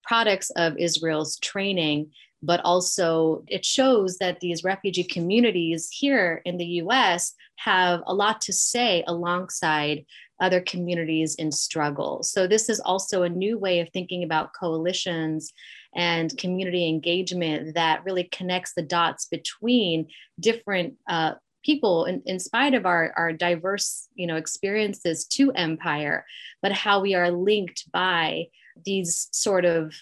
products 0.09 0.51
of 0.51 0.77
Israel's 0.79 1.39
training 1.39 2.11
but 2.43 2.61
also 2.65 3.43
it 3.49 3.65
shows 3.65 4.19
that 4.19 4.41
these 4.41 4.65
refugee 4.65 5.05
communities 5.05 5.89
here 5.91 6.41
in 6.45 6.57
the 6.57 6.67
US 6.83 7.35
have 7.57 8.01
a 8.07 8.15
lot 8.15 8.41
to 8.43 8.53
say 8.53 9.03
alongside 9.07 10.05
other 10.41 10.61
communities 10.61 11.35
in 11.35 11.51
struggle. 11.51 12.23
So, 12.23 12.47
this 12.47 12.69
is 12.69 12.81
also 12.81 13.23
a 13.25 13.29
new 13.29 13.59
way 13.59 13.81
of 13.81 13.89
thinking 13.91 14.23
about 14.23 14.53
coalitions 14.59 15.53
and 15.97 16.37
community 16.39 16.89
engagement 16.89 17.75
that 17.75 18.05
really 18.05 18.25
connects 18.25 18.75
the 18.75 18.83
dots 18.83 19.27
between 19.27 20.07
different 20.39 20.95
uh, 21.09 21.33
people 21.65 22.05
in, 22.05 22.23
in 22.25 22.39
spite 22.39 22.75
of 22.75 22.87
our, 22.87 23.13
our 23.17 23.33
diverse 23.33 24.07
you 24.15 24.29
know 24.29 24.37
experiences 24.37 25.27
to 25.27 25.51
empire 25.53 26.25
but 26.63 26.71
how 26.71 27.01
we 27.01 27.17
are 27.17 27.33
linked 27.33 27.91
by 27.91 28.47
these 28.85 29.29
sort 29.33 29.65
of 29.65 29.93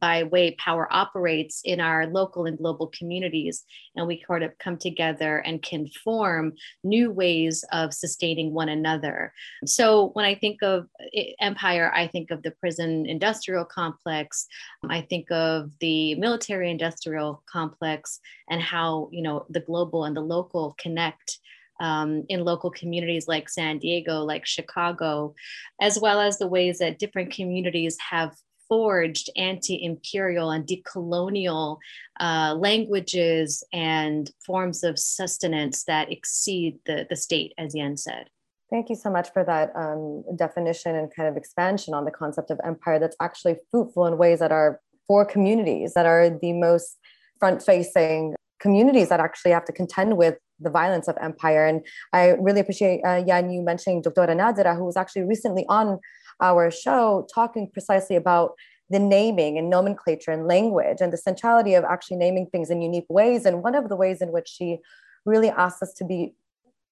by 0.00 0.22
way 0.24 0.52
power 0.52 0.88
operates 0.92 1.60
in 1.64 1.80
our 1.80 2.06
local 2.06 2.46
and 2.46 2.58
global 2.58 2.88
communities. 2.88 3.64
And 3.94 4.06
we 4.06 4.22
sort 4.26 4.42
of 4.42 4.56
come 4.58 4.76
together 4.76 5.38
and 5.38 5.62
can 5.62 5.88
form 5.88 6.52
new 6.84 7.10
ways 7.10 7.64
of 7.72 7.94
sustaining 7.94 8.52
one 8.52 8.68
another. 8.68 9.32
So 9.64 10.10
when 10.12 10.24
I 10.24 10.34
think 10.34 10.62
of 10.62 10.86
eh, 11.14 11.32
empire, 11.40 11.92
I 11.94 12.06
think 12.06 12.30
of 12.30 12.42
the 12.42 12.50
prison 12.50 13.06
industrial 13.06 13.64
complex. 13.64 14.46
I 14.88 15.00
think 15.02 15.30
of 15.30 15.72
the 15.80 16.14
military 16.16 16.70
industrial 16.70 17.42
complex 17.50 18.20
and 18.50 18.60
how, 18.60 19.08
you 19.12 19.22
know, 19.22 19.46
the 19.48 19.60
global 19.60 20.04
and 20.04 20.16
the 20.16 20.20
local 20.20 20.74
connect 20.78 21.38
um, 21.80 22.24
in 22.28 22.44
local 22.44 22.70
communities 22.70 23.28
like 23.28 23.48
San 23.48 23.78
Diego, 23.78 24.24
like 24.24 24.46
Chicago, 24.46 25.34
as 25.80 25.98
well 25.98 26.20
as 26.20 26.38
the 26.38 26.46
ways 26.46 26.78
that 26.78 26.98
different 26.98 27.32
communities 27.32 27.96
have 28.10 28.34
forged 28.68 29.30
anti-imperial 29.36 30.50
and 30.50 30.66
decolonial 30.66 31.78
uh, 32.20 32.54
languages 32.58 33.62
and 33.72 34.30
forms 34.44 34.82
of 34.82 34.98
sustenance 34.98 35.84
that 35.84 36.10
exceed 36.10 36.78
the, 36.86 37.06
the 37.08 37.16
state, 37.16 37.52
as 37.58 37.74
Yen 37.74 37.96
said. 37.96 38.28
Thank 38.68 38.90
you 38.90 38.96
so 38.96 39.10
much 39.10 39.32
for 39.32 39.44
that 39.44 39.70
um, 39.76 40.24
definition 40.36 40.96
and 40.96 41.14
kind 41.14 41.28
of 41.28 41.36
expansion 41.36 41.94
on 41.94 42.04
the 42.04 42.10
concept 42.10 42.50
of 42.50 42.58
empire 42.64 42.98
that's 42.98 43.16
actually 43.20 43.56
fruitful 43.70 44.06
in 44.06 44.18
ways 44.18 44.40
that 44.40 44.50
are 44.50 44.80
for 45.06 45.24
communities 45.24 45.94
that 45.94 46.06
are 46.06 46.28
the 46.30 46.52
most 46.52 46.98
front 47.38 47.62
facing 47.62 48.34
communities 48.60 49.08
that 49.08 49.20
actually 49.20 49.52
have 49.52 49.64
to 49.66 49.72
contend 49.72 50.16
with 50.16 50.36
the 50.60 50.70
violence 50.70 51.08
of 51.08 51.16
empire. 51.20 51.66
And 51.66 51.82
I 52.12 52.30
really 52.30 52.60
appreciate, 52.60 53.02
uh, 53.02 53.22
Yen, 53.26 53.50
you 53.50 53.62
mentioning 53.62 54.02
Dr. 54.02 54.26
Nadera, 54.26 54.76
who 54.76 54.84
was 54.84 54.96
actually 54.96 55.22
recently 55.22 55.66
on 55.68 55.98
our 56.40 56.70
show 56.70 57.26
talking 57.34 57.70
precisely 57.70 58.16
about 58.16 58.52
the 58.88 58.98
naming 58.98 59.58
and 59.58 59.68
nomenclature 59.68 60.30
and 60.30 60.46
language 60.46 60.98
and 61.00 61.12
the 61.12 61.16
centrality 61.16 61.74
of 61.74 61.84
actually 61.84 62.16
naming 62.16 62.46
things 62.46 62.70
in 62.70 62.82
unique 62.82 63.06
ways. 63.08 63.44
And 63.44 63.62
one 63.62 63.74
of 63.74 63.88
the 63.88 63.96
ways 63.96 64.22
in 64.22 64.30
which 64.32 64.48
she 64.48 64.78
really 65.24 65.50
asked 65.50 65.82
us 65.82 65.92
to 65.94 66.04
be 66.04 66.34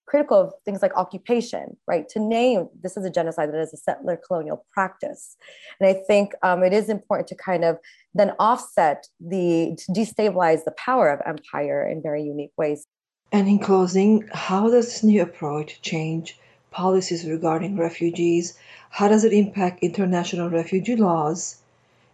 critical 0.06 0.40
of 0.40 0.52
things 0.64 0.82
like 0.82 0.96
occupation, 0.96 1.76
right? 1.86 2.08
To 2.10 2.20
name 2.20 2.68
this 2.82 2.96
is 2.96 3.04
a 3.04 3.10
genocide 3.10 3.52
that 3.52 3.60
is 3.60 3.72
a 3.72 3.76
settler 3.76 4.18
colonial 4.26 4.64
practice. 4.72 5.36
And 5.80 5.88
I 5.88 5.94
think 6.06 6.32
um, 6.42 6.62
it 6.62 6.72
is 6.72 6.88
important 6.88 7.28
to 7.28 7.34
kind 7.34 7.64
of 7.64 7.78
then 8.14 8.32
offset 8.38 9.06
the, 9.20 9.76
to 9.78 9.92
destabilize 9.92 10.64
the 10.64 10.74
power 10.76 11.08
of 11.08 11.20
empire 11.26 11.86
in 11.86 12.02
very 12.02 12.22
unique 12.22 12.52
ways. 12.56 12.86
And 13.32 13.48
in 13.48 13.58
closing, 13.58 14.28
how 14.32 14.70
does 14.70 14.86
this 14.86 15.02
new 15.02 15.22
approach 15.22 15.82
change 15.82 16.38
policies 16.70 17.24
regarding 17.24 17.76
refugees? 17.76 18.58
How 18.90 19.08
does 19.08 19.24
it 19.24 19.32
impact 19.32 19.82
international 19.82 20.50
refugee 20.50 20.96
laws? 20.96 21.62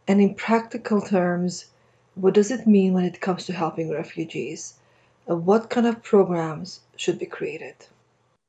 And 0.06 0.20
in 0.20 0.34
practical 0.34 1.00
terms, 1.00 1.66
what 2.14 2.34
does 2.34 2.50
it 2.50 2.66
mean 2.66 2.92
when 2.92 3.04
it 3.04 3.20
comes 3.20 3.46
to 3.46 3.52
helping 3.52 3.90
refugees? 3.90 4.74
Uh, 5.30 5.36
what 5.36 5.70
kind 5.70 5.86
of 5.86 6.02
programs 6.02 6.80
should 7.00 7.18
be 7.18 7.26
created? 7.26 7.74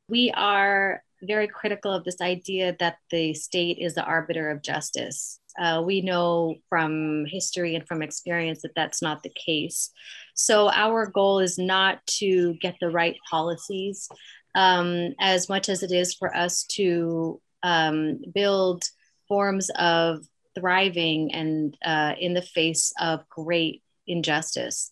We 0.10 0.32
are 0.36 1.04
very 1.24 1.48
critical 1.48 1.94
of 1.94 2.04
this 2.04 2.20
idea 2.20 2.76
that 2.80 2.98
the 3.12 3.34
state 3.34 3.78
is 3.80 3.96
the 3.96 4.04
arbiter 4.04 4.50
of 4.50 4.62
justice. 4.62 5.40
Uh, 5.58 5.84
we 5.86 6.02
know 6.02 6.56
from 6.68 7.26
history 7.26 7.76
and 7.76 7.88
from 7.88 8.02
experience 8.02 8.62
that 8.64 8.76
that's 8.76 9.02
not 9.02 9.24
the 9.24 9.30
case. 9.46 9.92
So, 10.34 10.70
our 10.70 11.06
goal 11.06 11.40
is 11.40 11.58
not 11.58 12.06
to 12.20 12.56
get 12.56 12.76
the 12.82 12.90
right 12.90 13.16
policies 13.30 14.10
um, 14.56 15.14
as 15.20 15.48
much 15.48 15.70
as 15.70 15.84
it 15.84 15.92
is 15.92 16.14
for 16.14 16.36
us 16.36 16.64
to 16.72 17.40
um, 17.64 18.20
build 18.34 18.84
forms 19.28 19.70
of 19.76 20.26
thriving 20.56 21.34
and 21.34 21.78
uh, 21.86 22.14
in 22.20 22.34
the 22.34 22.42
face 22.42 22.94
of 23.00 23.28
great 23.30 23.82
injustice. 24.08 24.92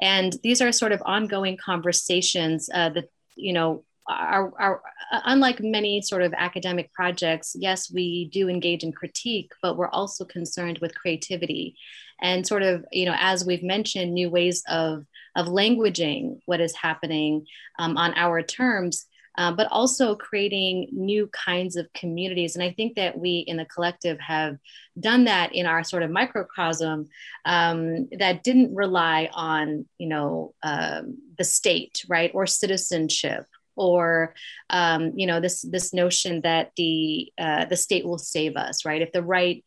And 0.00 0.36
these 0.42 0.60
are 0.60 0.72
sort 0.72 0.92
of 0.92 1.02
ongoing 1.06 1.56
conversations 1.56 2.68
uh, 2.72 2.90
that, 2.90 3.10
you 3.34 3.52
know, 3.52 3.84
are, 4.08 4.52
are 4.58 4.82
unlike 5.10 5.60
many 5.60 6.00
sort 6.00 6.22
of 6.22 6.32
academic 6.36 6.92
projects, 6.92 7.56
yes, 7.58 7.90
we 7.90 8.28
do 8.32 8.48
engage 8.48 8.84
in 8.84 8.92
critique, 8.92 9.52
but 9.62 9.76
we're 9.76 9.88
also 9.88 10.24
concerned 10.24 10.78
with 10.78 10.94
creativity. 10.94 11.76
And 12.20 12.46
sort 12.46 12.62
of, 12.62 12.84
you 12.92 13.04
know, 13.04 13.16
as 13.18 13.44
we've 13.44 13.62
mentioned, 13.62 14.14
new 14.14 14.30
ways 14.30 14.62
of, 14.68 15.04
of 15.34 15.46
languaging 15.46 16.40
what 16.46 16.60
is 16.60 16.74
happening 16.74 17.46
um, 17.78 17.96
on 17.96 18.14
our 18.16 18.42
terms 18.42 19.06
uh, 19.38 19.52
but 19.52 19.68
also 19.70 20.14
creating 20.14 20.88
new 20.92 21.28
kinds 21.28 21.76
of 21.76 21.92
communities. 21.92 22.54
And 22.54 22.62
I 22.62 22.72
think 22.72 22.96
that 22.96 23.18
we 23.18 23.38
in 23.46 23.56
the 23.56 23.66
collective 23.66 24.18
have 24.20 24.56
done 24.98 25.24
that 25.24 25.54
in 25.54 25.66
our 25.66 25.84
sort 25.84 26.02
of 26.02 26.10
microcosm 26.10 27.08
um, 27.44 28.08
that 28.18 28.42
didn't 28.42 28.74
rely 28.74 29.28
on, 29.32 29.86
you 29.98 30.08
know, 30.08 30.54
um, 30.62 31.18
the 31.36 31.44
state, 31.44 32.04
right, 32.08 32.30
or 32.34 32.46
citizenship. 32.46 33.44
Or 33.78 34.34
um, 34.70 35.12
you 35.16 35.26
know 35.26 35.38
this 35.38 35.60
this 35.60 35.92
notion 35.92 36.40
that 36.40 36.70
the 36.78 37.30
uh, 37.36 37.66
the 37.66 37.76
state 37.76 38.06
will 38.06 38.16
save 38.16 38.56
us, 38.56 38.86
right? 38.86 39.02
If 39.02 39.12
the 39.12 39.22
right 39.22 39.62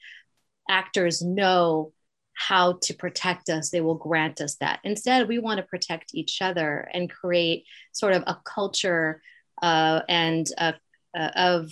actors 0.68 1.22
know 1.22 1.94
how 2.34 2.80
to 2.82 2.94
protect 2.94 3.50
us, 3.50 3.70
they 3.70 3.82
will 3.82 3.96
grant 3.96 4.42
us 4.42 4.56
that. 4.56 4.80
Instead, 4.84 5.28
we 5.28 5.38
want 5.38 5.58
to 5.58 5.64
protect 5.64 6.16
each 6.16 6.42
other 6.42 6.90
and 6.92 7.08
create 7.08 7.66
sort 7.92 8.14
of 8.14 8.24
a 8.26 8.40
culture 8.46 9.22
uh, 9.62 10.02
and 10.08 10.48
uh, 10.58 10.74
uh, 11.18 11.32
of 11.36 11.72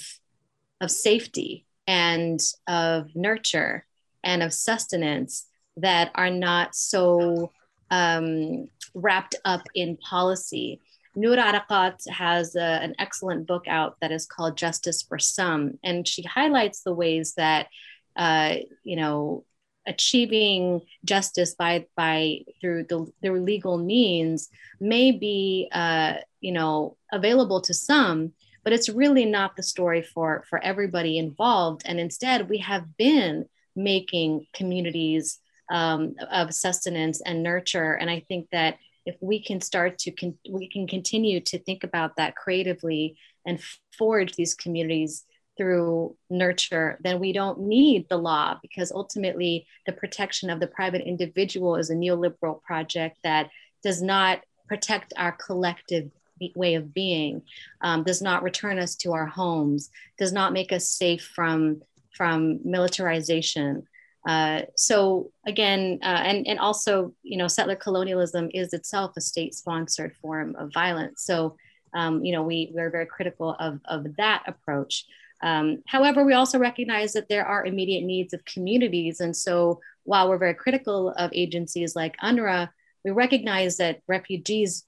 of 0.81 0.91
safety 0.91 1.65
and 1.87 2.39
of 2.67 3.15
nurture 3.15 3.85
and 4.23 4.43
of 4.43 4.53
sustenance 4.53 5.47
that 5.77 6.11
are 6.15 6.29
not 6.29 6.75
so 6.75 7.51
um, 7.89 8.67
wrapped 8.93 9.35
up 9.45 9.63
in 9.73 9.97
policy. 9.97 10.81
Noor 11.15 11.37
Erakat 11.37 12.07
has 12.09 12.55
a, 12.55 12.61
an 12.61 12.95
excellent 12.99 13.47
book 13.47 13.67
out 13.67 13.97
that 14.01 14.11
is 14.11 14.25
called 14.25 14.57
Justice 14.57 15.01
for 15.01 15.17
Some, 15.17 15.79
and 15.83 16.07
she 16.07 16.21
highlights 16.21 16.81
the 16.81 16.93
ways 16.93 17.33
that 17.35 17.67
uh, 18.15 18.55
you 18.83 18.95
know 18.95 19.45
achieving 19.87 20.81
justice 21.05 21.55
by 21.55 21.85
by 21.95 22.39
through 22.61 22.83
the 22.83 23.11
through 23.21 23.41
legal 23.41 23.77
means 23.77 24.49
may 24.79 25.11
be 25.11 25.69
uh, 25.71 26.15
you 26.41 26.51
know 26.51 26.97
available 27.11 27.61
to 27.61 27.73
some 27.73 28.33
but 28.67 28.73
it's 28.73 28.89
really 28.89 29.23
not 29.23 29.55
the 29.55 29.63
story 29.63 30.01
for 30.01 30.43
for 30.49 30.61
everybody 30.61 31.17
involved. 31.17 31.83
And 31.85 32.01
instead 32.01 32.49
we 32.49 32.57
have 32.57 32.97
been 32.97 33.45
making 33.77 34.45
communities 34.53 35.39
um, 35.71 36.15
of 36.29 36.53
sustenance 36.53 37.21
and 37.25 37.41
nurture. 37.41 37.93
And 37.93 38.09
i 38.09 38.25
think 38.27 38.49
that 38.51 38.77
if 39.05 39.15
we 39.21 39.41
can 39.41 39.61
start 39.61 39.97
to 39.99 40.11
con- 40.11 40.37
we 40.49 40.67
can 40.69 40.85
continue 40.85 41.39
to 41.39 41.57
think 41.59 41.85
about 41.85 42.17
that 42.17 42.35
creatively 42.35 43.17
and 43.45 43.63
forge 43.97 44.33
these 44.33 44.53
communities 44.53 45.23
through 45.57 46.15
nurture, 46.29 46.99
then 47.03 47.19
we 47.19 47.33
don't 47.33 47.59
need 47.59 48.07
the 48.09 48.17
law 48.17 48.57
because 48.61 48.91
ultimately 48.91 49.65
the 49.85 49.93
protection 49.93 50.49
of 50.49 50.59
the 50.59 50.67
private 50.67 51.01
individual 51.01 51.75
is 51.75 51.89
a 51.89 51.95
neoliberal 51.95 52.61
project 52.61 53.17
that 53.23 53.49
does 53.83 54.01
not 54.01 54.41
protect 54.67 55.13
our 55.17 55.31
collective 55.31 56.11
way 56.55 56.75
of 56.75 56.93
being, 56.93 57.41
um, 57.81 58.03
does 58.03 58.21
not 58.21 58.43
return 58.43 58.77
us 58.77 58.95
to 58.95 59.13
our 59.13 59.25
homes, 59.25 59.89
does 60.19 60.31
not 60.31 60.53
make 60.53 60.71
us 60.71 60.87
safe 60.87 61.23
from, 61.33 61.81
from 62.15 62.59
militarization. 62.63 63.87
Uh, 64.27 64.61
so 64.75 65.31
again, 65.45 65.99
uh, 66.03 66.21
and, 66.25 66.45
and 66.47 66.59
also, 66.59 67.13
you 67.23 67.37
know, 67.37 67.47
settler 67.47 67.75
colonialism 67.75 68.49
is 68.53 68.73
itself 68.73 69.13
a 69.15 69.21
state-sponsored 69.21 70.13
form 70.21 70.55
of 70.57 70.69
violence. 70.73 71.23
So, 71.23 71.55
um, 71.93 72.25
you 72.25 72.33
know, 72.33 72.43
we, 72.43 72.69
we're 72.73 72.91
very 72.91 73.05
critical 73.05 73.55
of, 73.59 73.79
of 73.85 74.15
that 74.17 74.43
approach. 74.45 75.05
Um, 75.41 75.83
however, 75.85 76.23
we 76.23 76.33
also 76.33 76.57
recognize 76.57 77.13
that 77.13 77.29
there 77.29 77.45
are 77.45 77.65
immediate 77.65 78.03
needs 78.03 78.33
of 78.33 78.45
communities. 78.45 79.19
And 79.19 79.35
so 79.35 79.79
while 80.03 80.29
we're 80.29 80.37
very 80.37 80.53
critical 80.53 81.09
of 81.09 81.31
agencies 81.33 81.95
like 81.95 82.17
UNRWA, 82.17 82.69
we 83.03 83.11
recognize 83.11 83.77
that 83.77 84.01
refugees 84.07 84.85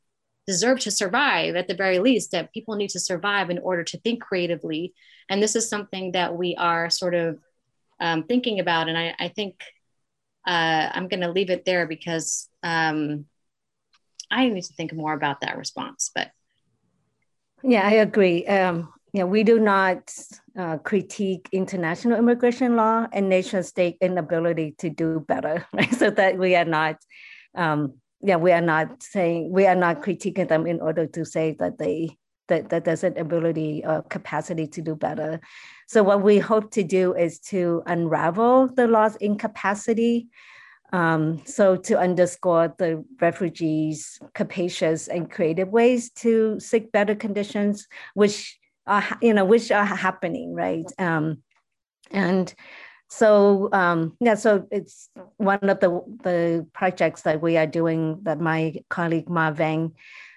deserve 0.47 0.79
to 0.79 0.91
survive 0.91 1.55
at 1.55 1.67
the 1.67 1.75
very 1.75 1.99
least, 1.99 2.31
that 2.31 2.51
people 2.53 2.75
need 2.75 2.89
to 2.89 2.99
survive 2.99 3.49
in 3.49 3.59
order 3.59 3.83
to 3.83 3.99
think 3.99 4.21
creatively. 4.21 4.93
And 5.29 5.43
this 5.43 5.55
is 5.55 5.69
something 5.69 6.13
that 6.13 6.35
we 6.35 6.55
are 6.55 6.89
sort 6.89 7.13
of 7.13 7.39
um, 7.99 8.23
thinking 8.23 8.59
about. 8.59 8.89
And 8.89 8.97
I, 8.97 9.13
I 9.19 9.27
think 9.27 9.61
uh, 10.47 10.89
I'm 10.91 11.07
going 11.07 11.21
to 11.21 11.31
leave 11.31 11.51
it 11.51 11.65
there 11.65 11.85
because 11.85 12.49
um, 12.63 13.25
I 14.31 14.49
need 14.49 14.63
to 14.63 14.73
think 14.73 14.93
more 14.93 15.13
about 15.13 15.41
that 15.41 15.57
response. 15.57 16.09
But 16.15 16.31
yeah, 17.61 17.85
I 17.85 17.91
agree. 17.95 18.47
Um, 18.47 18.91
know, 19.13 19.25
we 19.25 19.43
do 19.43 19.59
not 19.59 20.13
uh, 20.57 20.77
critique 20.77 21.49
international 21.51 22.17
immigration 22.17 22.75
law 22.75 23.07
and 23.11 23.29
nation 23.29 23.63
state 23.63 23.97
inability 24.01 24.75
to 24.77 24.89
do 24.89 25.19
better, 25.27 25.65
right? 25.73 25.93
So 25.93 26.09
that 26.11 26.37
we 26.37 26.55
are 26.55 26.65
not, 26.65 26.97
um, 27.55 27.95
yeah, 28.21 28.35
we 28.35 28.51
are 28.51 28.61
not 28.61 29.01
saying 29.01 29.51
we 29.51 29.65
are 29.65 29.75
not 29.75 30.01
critiquing 30.01 30.47
them 30.47 30.67
in 30.67 30.81
order 30.81 31.07
to 31.07 31.25
say 31.25 31.55
that 31.59 31.77
they 31.77 32.17
that, 32.49 32.69
that 32.69 32.83
there's 32.83 33.03
an 33.03 33.17
ability 33.17 33.83
or 33.85 34.01
capacity 34.03 34.67
to 34.67 34.81
do 34.81 34.95
better. 34.95 35.39
So 35.87 36.03
what 36.03 36.21
we 36.21 36.39
hope 36.39 36.71
to 36.71 36.83
do 36.83 37.13
is 37.13 37.39
to 37.51 37.83
unravel 37.85 38.67
the 38.67 38.87
law's 38.87 39.15
incapacity. 39.17 40.27
Um, 40.91 41.43
so 41.45 41.75
to 41.75 41.99
underscore 41.99 42.73
the 42.79 43.05
refugees' 43.21 44.19
capacious 44.33 45.07
and 45.07 45.29
creative 45.29 45.69
ways 45.69 46.09
to 46.23 46.59
seek 46.59 46.91
better 46.91 47.13
conditions, 47.13 47.87
which 48.15 48.58
are 48.89 49.17
you 49.21 49.33
know 49.33 49.45
which 49.45 49.71
are 49.71 49.85
happening 49.85 50.53
right? 50.53 50.91
Um, 50.97 51.43
and 52.11 52.53
so 53.09 53.69
um, 53.71 54.15
yeah 54.19 54.35
so 54.35 54.67
it's 54.71 55.09
one 55.37 55.69
of 55.69 55.79
the 55.79 55.89
the 56.23 56.67
projects 56.73 57.23
that 57.23 57.41
we 57.41 57.57
are 57.57 57.67
doing 57.67 58.19
that 58.23 58.39
my 58.39 58.75
colleague 58.89 59.29
Ma 59.29 59.51
Vang 59.51 59.93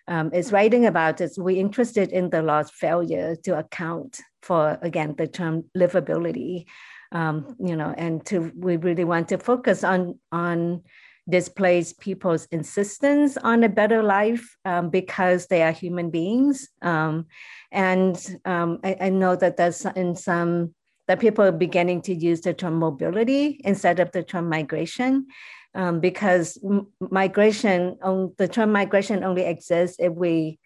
um, 0.08 0.32
is 0.32 0.52
writing 0.52 0.86
about 0.86 1.20
is 1.20 1.38
we 1.38 1.54
interested 1.58 2.10
in 2.10 2.30
the 2.30 2.42
law's 2.42 2.70
failure 2.70 3.36
to 3.36 3.58
account 3.58 4.20
for 4.42 4.78
again 4.82 5.14
the 5.16 5.26
term 5.26 5.64
livability 5.76 6.64
um, 7.12 7.56
you 7.60 7.76
know 7.76 7.94
and 7.96 8.24
to 8.26 8.50
we 8.56 8.76
really 8.76 9.04
want 9.04 9.28
to 9.28 9.38
focus 9.38 9.84
on 9.84 10.18
on 10.30 10.82
displaced 11.28 12.00
people's 12.00 12.46
insistence 12.46 13.36
on 13.36 13.62
a 13.62 13.68
better 13.68 14.02
life 14.02 14.56
um, 14.64 14.90
because 14.90 15.46
they 15.46 15.62
are 15.62 15.72
human 15.72 16.10
beings. 16.10 16.68
Um, 16.82 17.26
and 17.70 18.16
um, 18.44 18.80
I, 18.82 18.96
I, 19.00 19.08
know 19.10 19.36
that 19.36 19.56
there's 19.56 19.84
in 19.96 20.16
some 20.16 20.74
that 21.06 21.20
people 21.20 21.44
are 21.44 21.52
beginning 21.52 22.02
to 22.02 22.14
use 22.14 22.40
the 22.40 22.54
term 22.54 22.74
mobility 22.74 23.60
instead 23.64 24.00
of 24.00 24.10
the 24.12 24.22
term 24.22 24.48
migration. 24.48 25.26
Um, 25.74 26.00
because 26.00 26.58
migration, 27.00 27.96
on, 28.02 28.34
the 28.36 28.46
term 28.46 28.72
migration 28.72 29.24
only 29.24 29.42
exists 29.42 29.96
if 29.98 30.12
we 30.12 30.58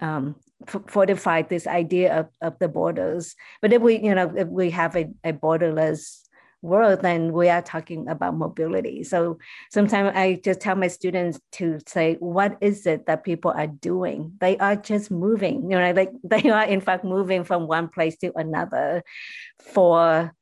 um, 0.00 0.34
fortify 0.88 1.42
this 1.42 1.66
idea 1.66 2.20
of, 2.20 2.26
of 2.42 2.58
the 2.58 2.68
borders. 2.68 3.36
But 3.62 3.72
if 3.72 3.82
we, 3.82 4.00
you 4.00 4.14
know, 4.14 4.32
if 4.36 4.48
we 4.48 4.70
have 4.70 4.96
a, 4.96 5.10
a 5.22 5.32
borderless 5.32 6.27
world, 6.62 7.02
then 7.02 7.32
we 7.32 7.48
are 7.48 7.62
talking 7.62 8.08
about 8.08 8.36
mobility. 8.36 9.04
So 9.04 9.38
sometimes 9.70 10.12
I 10.14 10.40
just 10.42 10.60
tell 10.60 10.76
my 10.76 10.88
students 10.88 11.40
to 11.52 11.78
say, 11.86 12.16
what 12.20 12.58
is 12.60 12.86
it 12.86 13.06
that 13.06 13.24
people 13.24 13.52
are 13.52 13.66
doing? 13.66 14.32
They 14.40 14.58
are 14.58 14.76
just 14.76 15.10
moving, 15.10 15.70
you 15.70 15.78
know, 15.78 15.92
like 15.92 16.12
they 16.24 16.50
are 16.50 16.64
in 16.64 16.80
fact 16.80 17.04
moving 17.04 17.44
from 17.44 17.66
one 17.66 17.88
place 17.88 18.16
to 18.18 18.32
another 18.36 19.02
for 19.60 20.34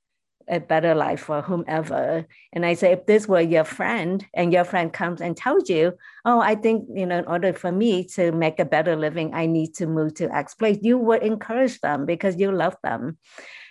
a 0.49 0.61
better 0.61 0.95
life 0.95 1.21
for 1.21 1.43
whomever. 1.43 2.27
And 2.53 2.65
I 2.65 2.75
say, 2.75 2.93
if 2.93 3.07
this 3.07 3.27
were 3.27 3.41
your 3.41 3.65
friend 3.65 4.25
and 4.35 4.53
your 4.53 4.65
friend 4.65 4.93
comes 4.93 5.21
and 5.21 5.37
tells 5.37 5.69
you, 5.69 5.95
oh, 6.25 6.41
I 6.41 6.55
think, 6.55 6.89
you 6.95 7.07
know, 7.07 7.19
in 7.19 7.27
order 7.27 7.53
for 7.53 7.73
me 7.73 8.05
to 8.15 8.33
make 8.33 8.61
a 8.61 8.65
better 8.65 8.97
living, 8.97 9.35
I 9.35 9.47
need 9.47 9.75
to 9.75 9.87
move 9.87 10.15
to 10.15 10.35
X 10.35 10.55
place, 10.55 10.79
you 10.83 10.99
would 10.99 11.23
encourage 11.23 11.81
them 11.81 12.07
because 12.07 12.39
you 12.39 12.53
love 12.53 12.77
them. 12.83 13.19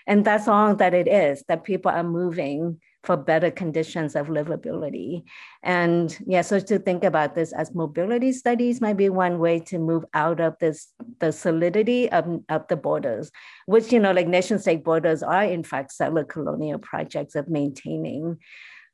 And 0.07 0.23
that's 0.23 0.47
all 0.47 0.75
that 0.75 0.93
it 0.93 1.07
is 1.07 1.43
that 1.47 1.63
people 1.63 1.91
are 1.91 2.03
moving 2.03 2.79
for 3.05 3.15
better 3.15 3.51
conditions 3.51 4.15
of 4.15 4.27
livability. 4.27 5.23
And 5.63 6.17
yeah, 6.25 6.41
so 6.41 6.59
to 6.59 6.79
think 6.79 7.03
about 7.03 7.35
this 7.35 7.53
as 7.53 7.73
mobility 7.73 8.31
studies 8.31 8.81
might 8.81 8.97
be 8.97 9.09
one 9.09 9.39
way 9.39 9.59
to 9.61 9.77
move 9.77 10.03
out 10.13 10.39
of 10.39 10.55
this 10.59 10.87
the 11.19 11.31
solidity 11.31 12.11
of, 12.11 12.41
of 12.49 12.67
the 12.67 12.75
borders, 12.75 13.31
which 13.67 13.93
you 13.93 13.99
know, 13.99 14.11
like 14.11 14.27
nation 14.27 14.59
state 14.59 14.83
borders 14.83 15.23
are 15.23 15.43
in 15.43 15.63
fact 15.63 15.91
settler 15.91 16.23
colonial 16.23 16.79
projects 16.79 17.35
of 17.35 17.47
maintaining 17.47 18.37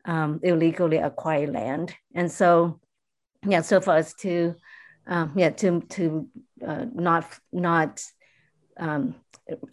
um, 0.06 0.40
illegally 0.44 0.98
acquired 0.98 1.54
land. 1.54 1.96
And 2.14 2.32
so 2.32 2.80
yeah, 3.48 3.62
so 3.62 3.82
for 3.82 3.94
us 3.94 4.14
to 4.16 4.56
um, 5.08 5.34
yeah 5.36 5.50
to 5.50 5.82
to 5.82 6.28
uh, 6.66 6.86
not 6.94 7.26
not 7.52 8.04
um, 8.78 9.16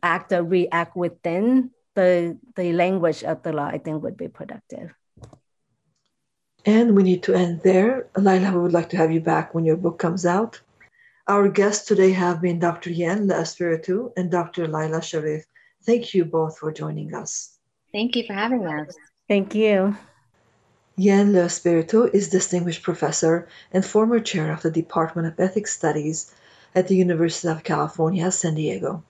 act 0.03 0.33
or 0.33 0.43
react 0.43 0.97
within 0.97 1.71
the 1.95 2.39
the 2.57 2.73
language 2.73 3.25
of 3.25 3.43
the 3.43 3.53
law, 3.53 3.67
I 3.67 3.79
think 3.79 4.03
would 4.03 4.17
be 4.17 4.29
productive. 4.29 4.91
And 6.67 6.95
we 6.97 7.03
need 7.03 7.23
to 7.25 7.35
end 7.35 7.63
there. 7.63 8.09
Lila, 8.17 8.53
we 8.53 8.61
would 8.61 8.73
like 8.73 8.91
to 8.91 8.97
have 8.97 9.13
you 9.13 9.21
back 9.21 9.55
when 9.55 9.65
your 9.65 9.77
book 9.77 9.99
comes 9.99 10.27
out. 10.27 10.61
Our 11.27 11.49
guests 11.49 11.87
today 11.87 12.13
have 12.13 12.41
been 12.41 12.59
Dr. 12.59 12.91
Yen 12.91 13.27
Le 13.29 13.35
Espiritu 13.35 14.13
and 14.17 14.31
Dr. 14.31 14.67
Lila 14.67 15.03
Sharif. 15.03 15.45
Thank 15.85 16.15
you 16.15 16.25
both 16.25 16.59
for 16.59 16.73
joining 16.73 17.15
us. 17.15 17.59
Thank 17.93 18.17
you 18.17 18.25
for 18.27 18.33
having 18.35 18.67
us. 18.67 18.95
Thank 19.29 19.55
you. 19.55 19.97
Yen 20.97 21.33
Le 21.33 21.45
Espiritu 21.45 22.11
is 22.13 22.29
Distinguished 22.29 22.83
Professor 22.83 23.47
and 23.73 23.85
former 23.85 24.21
Chair 24.21 24.53
of 24.53 24.63
the 24.63 24.71
Department 24.71 25.29
of 25.29 25.39
Ethnic 25.39 25.69
Studies 25.69 26.35
at 26.75 26.89
the 26.89 26.97
University 26.97 27.49
of 27.49 27.63
California, 27.63 28.31
San 28.33 28.55
Diego. 28.55 29.05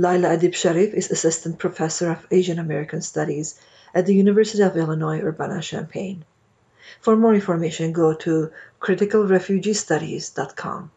Lila 0.00 0.36
Adib 0.36 0.54
Sharif 0.54 0.94
is 0.94 1.10
Assistant 1.10 1.58
Professor 1.58 2.12
of 2.12 2.24
Asian 2.30 2.60
American 2.60 3.02
Studies 3.02 3.60
at 3.92 4.06
the 4.06 4.14
University 4.14 4.62
of 4.62 4.76
Illinois 4.76 5.20
Urbana-Champaign. 5.20 6.24
For 7.00 7.16
more 7.16 7.34
information, 7.34 7.92
go 7.92 8.14
to 8.14 8.52
criticalrefugeestudies.com. 8.80 10.92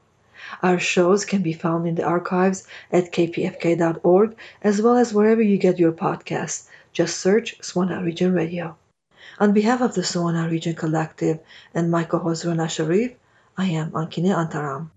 Our 0.61 0.77
shows 0.77 1.25
can 1.25 1.41
be 1.41 1.53
found 1.53 1.87
in 1.87 1.95
the 1.95 2.03
archives 2.03 2.67
at 2.91 3.11
kpfk.org 3.11 4.35
as 4.61 4.83
well 4.83 4.97
as 4.97 5.11
wherever 5.11 5.41
you 5.41 5.57
get 5.57 5.79
your 5.79 5.93
podcasts. 5.93 6.67
Just 6.93 7.17
search 7.17 7.57
Swana 7.59 8.05
Region 8.05 8.33
Radio. 8.33 8.77
On 9.39 9.51
behalf 9.51 9.81
of 9.81 9.95
the 9.95 10.01
Swana 10.01 10.47
Region 10.47 10.75
Collective 10.75 11.39
and 11.73 11.89
my 11.89 12.03
co-host 12.03 12.45
Rana 12.45 12.69
Sharif, 12.69 13.13
I 13.57 13.65
am 13.65 13.95
Ankine 13.95 14.29
Antaram. 14.29 14.91